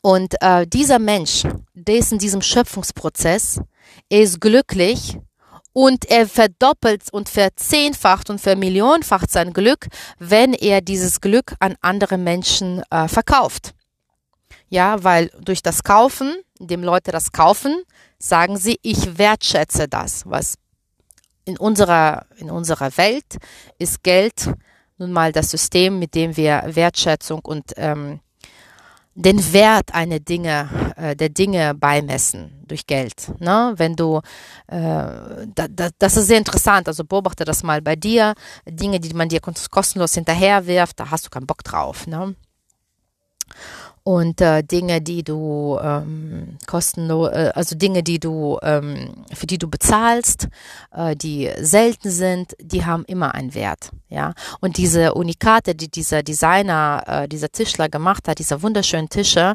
Und 0.01 0.35
äh, 0.41 0.67
dieser 0.67 0.99
Mensch, 0.99 1.43
der 1.75 1.97
ist 1.97 2.13
in 2.13 2.19
diesem 2.19 2.43
Schöpfungsprozess, 2.43 3.61
er 4.09 4.21
ist 4.21 4.41
glücklich 4.41 5.19
und 5.73 6.07
er 6.11 6.27
verdoppelt 6.27 7.05
und 7.13 7.29
verzehnfacht 7.29 8.31
und 8.31 8.41
vermillionenfacht 8.41 9.31
sein 9.31 9.53
Glück, 9.53 9.87
wenn 10.19 10.53
er 10.53 10.81
dieses 10.81 11.21
Glück 11.21 11.55
an 11.61 11.77
andere 11.81 12.19
Menschen 12.19 12.83
äh, 12.91 13.09
verkauft. 13.09 13.75
Ja, 14.71 15.03
weil 15.05 15.31
durch 15.41 15.63
das 15.63 15.83
Kaufen, 15.83 16.35
indem 16.59 16.83
Leute 16.83 17.13
das 17.13 17.33
kaufen, 17.33 17.83
sagen 18.19 18.57
sie, 18.57 18.79
ich 18.83 19.19
wertschätze 19.19 19.89
das, 19.89 20.25
was 20.27 20.57
in 21.45 21.57
unserer, 21.57 22.27
in 22.37 22.51
unserer 22.51 22.97
Welt 22.99 23.39
ist 23.79 24.03
Geld 24.03 24.51
nun 24.99 25.13
mal 25.13 25.33
das 25.33 25.51
System, 25.51 25.99
mit 25.99 26.15
dem 26.15 26.37
wir 26.37 26.63
Wertschätzung 26.67 27.41
und 27.45 27.73
ähm, 27.77 28.21
den 29.19 29.53
Wert 29.53 29.95
einer 29.95 30.21
Dinge, 30.21 30.69
äh, 30.97 31.17
der 31.17 31.29
Dinge 31.29 31.75
beimessen 31.75 32.63
durch 32.69 32.87
Geld. 32.87 33.33
Ne? 33.41 33.75
Wenn 33.77 33.97
du, 33.97 34.19
äh, 34.69 34.77
da, 34.77 35.67
da, 35.69 35.89
das 35.99 36.17
ist 36.17 36.29
sehr 36.29 36.39
interessant, 36.39 36.87
also 36.87 37.05
beobachte 37.05 37.45
das 37.45 37.65
mal 37.65 37.83
bei 37.83 37.97
dir, 37.97 38.35
Dinge, 38.65 39.01
die 39.01 39.13
man 39.15 39.29
dir 39.29 39.41
kostenlos 39.41 40.15
hinterherwirft, 40.15 41.01
da 41.01 41.11
hast 41.11 41.27
du 41.27 41.31
keinen 41.31 41.47
Bock 41.47 41.65
drauf. 41.65 42.07
Ne? 42.07 42.37
Und 44.09 44.41
äh, 44.41 44.65
Dinge, 44.65 45.03
die 45.03 45.23
du 45.23 45.79
ähm, 45.83 46.57
kostenlos, 46.67 47.29
äh, 47.29 47.53
also 47.55 47.77
Dinge, 47.77 48.03
die 48.03 48.19
du 48.19 48.59
ähm, 48.63 49.27
für 49.35 49.47
die 49.47 49.59
du 49.59 49.69
bezahlst, 49.69 50.49
äh, 50.97 51.15
die 51.15 51.51
selten 51.61 52.09
sind, 52.09 52.57
die 52.59 52.87
haben 52.87 53.05
immer 53.05 53.35
einen 53.35 53.53
Wert, 53.55 53.91
ja. 54.09 54.33
Und 54.61 54.79
diese 54.79 55.13
Unikate, 55.13 55.75
die 55.75 55.91
dieser 55.91 56.23
Designer, 56.23 57.03
äh, 57.07 57.29
dieser 57.29 57.51
Tischler 57.51 57.91
gemacht 57.91 58.29
hat, 58.29 58.39
diese 58.39 58.63
wunderschönen 58.63 59.11
Tische, 59.11 59.53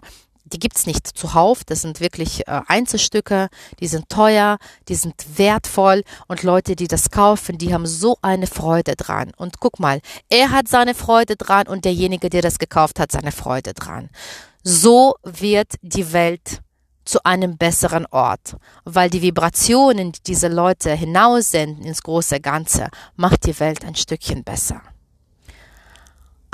die 0.53 0.59
gibt's 0.59 0.85
nicht 0.85 1.07
zuhauf. 1.07 1.63
Das 1.63 1.81
sind 1.81 1.99
wirklich 1.99 2.47
äh, 2.47 2.61
Einzelstücke, 2.67 3.49
die 3.79 3.87
sind 3.87 4.07
teuer, 4.09 4.57
die 4.87 4.95
sind 4.95 5.15
wertvoll 5.37 6.03
und 6.27 6.43
Leute, 6.43 6.75
die 6.75 6.87
das 6.87 7.09
kaufen, 7.09 7.57
die 7.57 7.73
haben 7.73 7.87
so 7.87 8.17
eine 8.21 8.47
Freude 8.47 8.95
dran. 8.95 9.31
Und 9.35 9.59
guck 9.59 9.79
mal, 9.79 9.99
er 10.29 10.51
hat 10.51 10.67
seine 10.67 10.93
Freude 10.93 11.35
dran 11.35 11.67
und 11.67 11.85
derjenige, 11.85 12.29
der 12.29 12.41
das 12.41 12.59
gekauft 12.59 12.99
hat, 12.99 13.11
seine 13.11 13.31
Freude 13.31 13.73
dran. 13.73 14.09
So 14.63 15.15
wird 15.23 15.73
die 15.81 16.13
Welt 16.13 16.61
zu 17.05 17.25
einem 17.25 17.57
besseren 17.57 18.05
Ort, 18.05 18.55
weil 18.85 19.09
die 19.09 19.21
Vibrationen, 19.21 20.13
die 20.13 20.23
diese 20.25 20.47
Leute 20.47 20.93
hinaussenden 20.93 21.83
ins 21.83 22.01
große 22.03 22.39
Ganze, 22.39 22.87
macht 23.17 23.45
die 23.45 23.59
Welt 23.59 23.83
ein 23.83 23.95
Stückchen 23.95 24.43
besser 24.45 24.81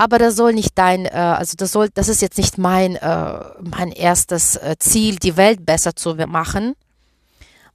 aber 0.00 0.18
das 0.18 0.34
soll 0.34 0.54
nicht 0.54 0.78
dein, 0.78 1.04
äh, 1.04 1.10
also 1.10 1.56
das 1.58 1.72
soll, 1.72 1.90
das 1.92 2.08
ist 2.08 2.22
jetzt 2.22 2.38
nicht 2.38 2.56
mein, 2.56 2.96
äh, 2.96 3.40
mein 3.60 3.92
erstes 3.92 4.56
äh, 4.56 4.76
Ziel, 4.78 5.16
die 5.16 5.36
Welt 5.36 5.66
besser 5.66 5.94
zu 5.94 6.14
machen. 6.14 6.74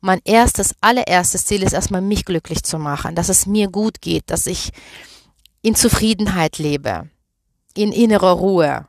Mein 0.01 0.21
erstes, 0.25 0.73
allererstes 0.81 1.45
Ziel 1.45 1.61
ist 1.61 1.73
erstmal 1.73 2.01
mich 2.01 2.25
glücklich 2.25 2.63
zu 2.63 2.79
machen, 2.79 3.13
dass 3.13 3.29
es 3.29 3.45
mir 3.45 3.67
gut 3.67 4.01
geht, 4.01 4.23
dass 4.31 4.47
ich 4.47 4.71
in 5.61 5.75
Zufriedenheit 5.75 6.57
lebe, 6.57 7.07
in 7.75 7.91
innerer 7.91 8.31
Ruhe, 8.31 8.87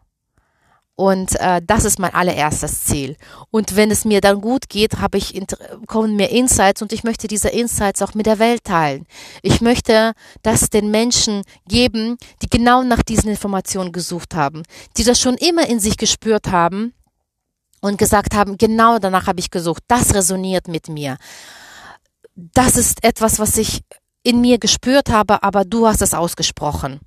und 0.97 1.39
äh, 1.41 1.61
das 1.65 1.85
ist 1.85 1.99
mein 1.99 2.15
allererstes 2.15 2.85
Ziel. 2.85 3.17
Und 3.51 3.77
wenn 3.77 3.91
es 3.91 4.07
mir 4.07 4.23
dann 4.23 4.41
gut 4.41 4.71
geht, 4.71 4.99
habe 4.99 5.19
ich 5.19 5.39
kommen 5.87 6.17
mir 6.17 6.31
Insights 6.31 6.81
und 6.81 6.93
ich 6.93 7.05
möchte 7.05 7.29
diese 7.29 7.51
Insights 7.51 8.01
auch 8.01 8.15
mit 8.15 8.25
der 8.25 8.39
Welt 8.39 8.65
teilen. 8.65 9.07
Ich 9.43 9.61
möchte 9.61 10.15
das 10.43 10.71
den 10.71 10.91
Menschen 10.91 11.43
geben, 11.69 12.17
die 12.43 12.49
genau 12.49 12.83
nach 12.83 13.03
diesen 13.03 13.29
Informationen 13.29 13.93
gesucht 13.93 14.35
haben, 14.35 14.63
die 14.97 15.05
das 15.05 15.21
schon 15.21 15.35
immer 15.35 15.69
in 15.69 15.81
sich 15.81 15.99
gespürt 15.99 16.49
haben 16.51 16.95
und 17.83 17.99
gesagt 17.99 18.35
haben, 18.35 18.57
genau 18.57 18.99
danach 18.99 19.27
habe 19.27 19.41
ich 19.41 19.51
gesucht. 19.51 19.83
Das 19.89 20.15
resoniert 20.15 20.67
mit 20.67 20.89
mir. 20.89 21.19
Das 22.35 22.77
ist 22.77 23.05
etwas, 23.05 23.39
was 23.39 23.59
ich 23.59 23.83
in 24.23 24.41
mir 24.41 24.59
gespürt 24.59 25.11
habe, 25.11 25.43
aber 25.43 25.65
du 25.67 25.87
hast 25.87 26.01
es 26.01 26.15
ausgesprochen. 26.15 27.01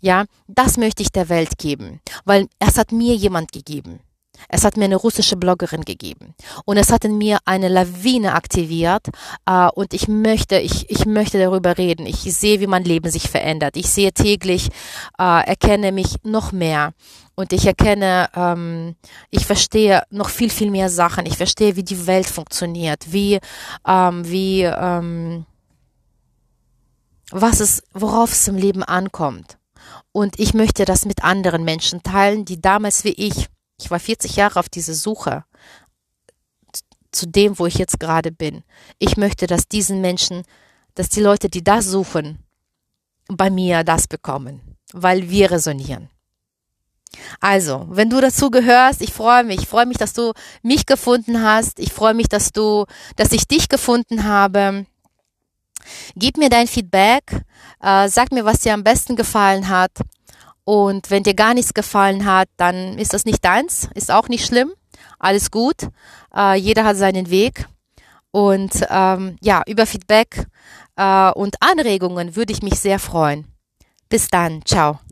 Ja, 0.00 0.24
das 0.46 0.76
möchte 0.76 1.02
ich 1.02 1.12
der 1.12 1.28
Welt 1.28 1.58
geben, 1.58 2.00
weil 2.24 2.48
es 2.58 2.78
hat 2.78 2.92
mir 2.92 3.14
jemand 3.14 3.52
gegeben. 3.52 4.00
Es 4.48 4.64
hat 4.64 4.76
mir 4.76 4.84
eine 4.84 4.96
russische 4.96 5.36
Bloggerin 5.36 5.84
gegeben 5.84 6.34
und 6.64 6.76
es 6.76 6.90
hat 6.90 7.04
in 7.04 7.18
mir 7.18 7.38
eine 7.44 7.68
Lawine 7.68 8.34
aktiviert 8.34 9.08
äh, 9.46 9.68
und 9.74 9.94
ich 9.94 10.08
möchte, 10.08 10.58
ich, 10.58 10.90
ich 10.90 11.06
möchte 11.06 11.38
darüber 11.38 11.78
reden. 11.78 12.06
Ich 12.06 12.20
sehe, 12.22 12.60
wie 12.60 12.66
mein 12.66 12.84
Leben 12.84 13.10
sich 13.10 13.28
verändert. 13.28 13.76
Ich 13.76 13.88
sehe 13.88 14.12
täglich, 14.12 14.68
äh, 15.18 15.46
erkenne 15.46 15.92
mich 15.92 16.16
noch 16.24 16.52
mehr 16.52 16.92
und 17.34 17.52
ich 17.52 17.66
erkenne, 17.66 18.28
ähm, 18.34 18.96
ich 19.30 19.46
verstehe 19.46 20.02
noch 20.10 20.28
viel, 20.28 20.50
viel 20.50 20.70
mehr 20.70 20.90
Sachen. 20.90 21.26
Ich 21.26 21.36
verstehe, 21.36 21.76
wie 21.76 21.84
die 21.84 22.06
Welt 22.06 22.26
funktioniert, 22.26 23.12
wie, 23.12 23.40
ähm, 23.86 24.28
wie, 24.28 24.62
ähm, 24.62 25.46
was 27.30 27.60
es, 27.60 27.82
worauf 27.92 28.32
es 28.32 28.46
im 28.48 28.56
Leben 28.56 28.82
ankommt. 28.82 29.58
Und 30.16 30.38
ich 30.38 30.54
möchte 30.54 30.84
das 30.84 31.06
mit 31.06 31.24
anderen 31.24 31.64
Menschen 31.64 32.04
teilen, 32.04 32.44
die 32.44 32.60
damals 32.60 33.02
wie 33.02 33.14
ich, 33.14 33.48
ich 33.80 33.90
war 33.90 33.98
40 33.98 34.36
Jahre 34.36 34.60
auf 34.60 34.68
dieser 34.68 34.94
Suche 34.94 35.44
zu 37.10 37.26
dem, 37.26 37.58
wo 37.58 37.66
ich 37.66 37.74
jetzt 37.78 37.98
gerade 37.98 38.30
bin. 38.30 38.62
Ich 39.00 39.16
möchte, 39.16 39.48
dass 39.48 39.66
diesen 39.66 40.00
Menschen, 40.00 40.44
dass 40.94 41.08
die 41.08 41.20
Leute, 41.20 41.48
die 41.48 41.64
das 41.64 41.86
suchen, 41.86 42.38
bei 43.26 43.50
mir 43.50 43.82
das 43.82 44.06
bekommen, 44.06 44.60
weil 44.92 45.30
wir 45.30 45.50
resonieren. 45.50 46.08
Also, 47.40 47.84
wenn 47.90 48.08
du 48.08 48.20
dazu 48.20 48.52
gehörst, 48.52 49.02
ich 49.02 49.12
freue 49.12 49.42
mich, 49.42 49.62
ich 49.62 49.68
freue 49.68 49.86
mich, 49.86 49.96
dass 49.96 50.12
du 50.12 50.32
mich 50.62 50.86
gefunden 50.86 51.42
hast, 51.42 51.80
ich 51.80 51.92
freue 51.92 52.14
mich, 52.14 52.28
dass 52.28 52.52
du, 52.52 52.86
dass 53.16 53.32
ich 53.32 53.48
dich 53.48 53.68
gefunden 53.68 54.22
habe. 54.22 54.86
Gib 56.16 56.36
mir 56.36 56.48
dein 56.48 56.66
Feedback, 56.66 57.24
äh, 57.80 58.08
sag 58.08 58.32
mir, 58.32 58.44
was 58.44 58.60
dir 58.60 58.74
am 58.74 58.84
besten 58.84 59.16
gefallen 59.16 59.68
hat. 59.68 59.92
Und 60.64 61.10
wenn 61.10 61.22
dir 61.22 61.34
gar 61.34 61.54
nichts 61.54 61.74
gefallen 61.74 62.24
hat, 62.24 62.48
dann 62.56 62.98
ist 62.98 63.12
das 63.12 63.24
nicht 63.24 63.44
deins, 63.44 63.88
ist 63.94 64.10
auch 64.10 64.28
nicht 64.28 64.46
schlimm. 64.46 64.72
Alles 65.18 65.50
gut. 65.50 65.88
Äh, 66.34 66.56
jeder 66.56 66.84
hat 66.84 66.96
seinen 66.96 67.30
Weg. 67.30 67.66
Und 68.30 68.84
ähm, 68.90 69.36
ja, 69.42 69.62
über 69.66 69.86
Feedback 69.86 70.46
äh, 70.96 71.30
und 71.32 71.56
Anregungen 71.60 72.34
würde 72.34 72.52
ich 72.52 72.62
mich 72.62 72.80
sehr 72.80 72.98
freuen. 72.98 73.46
Bis 74.08 74.28
dann. 74.28 74.62
Ciao. 74.64 75.03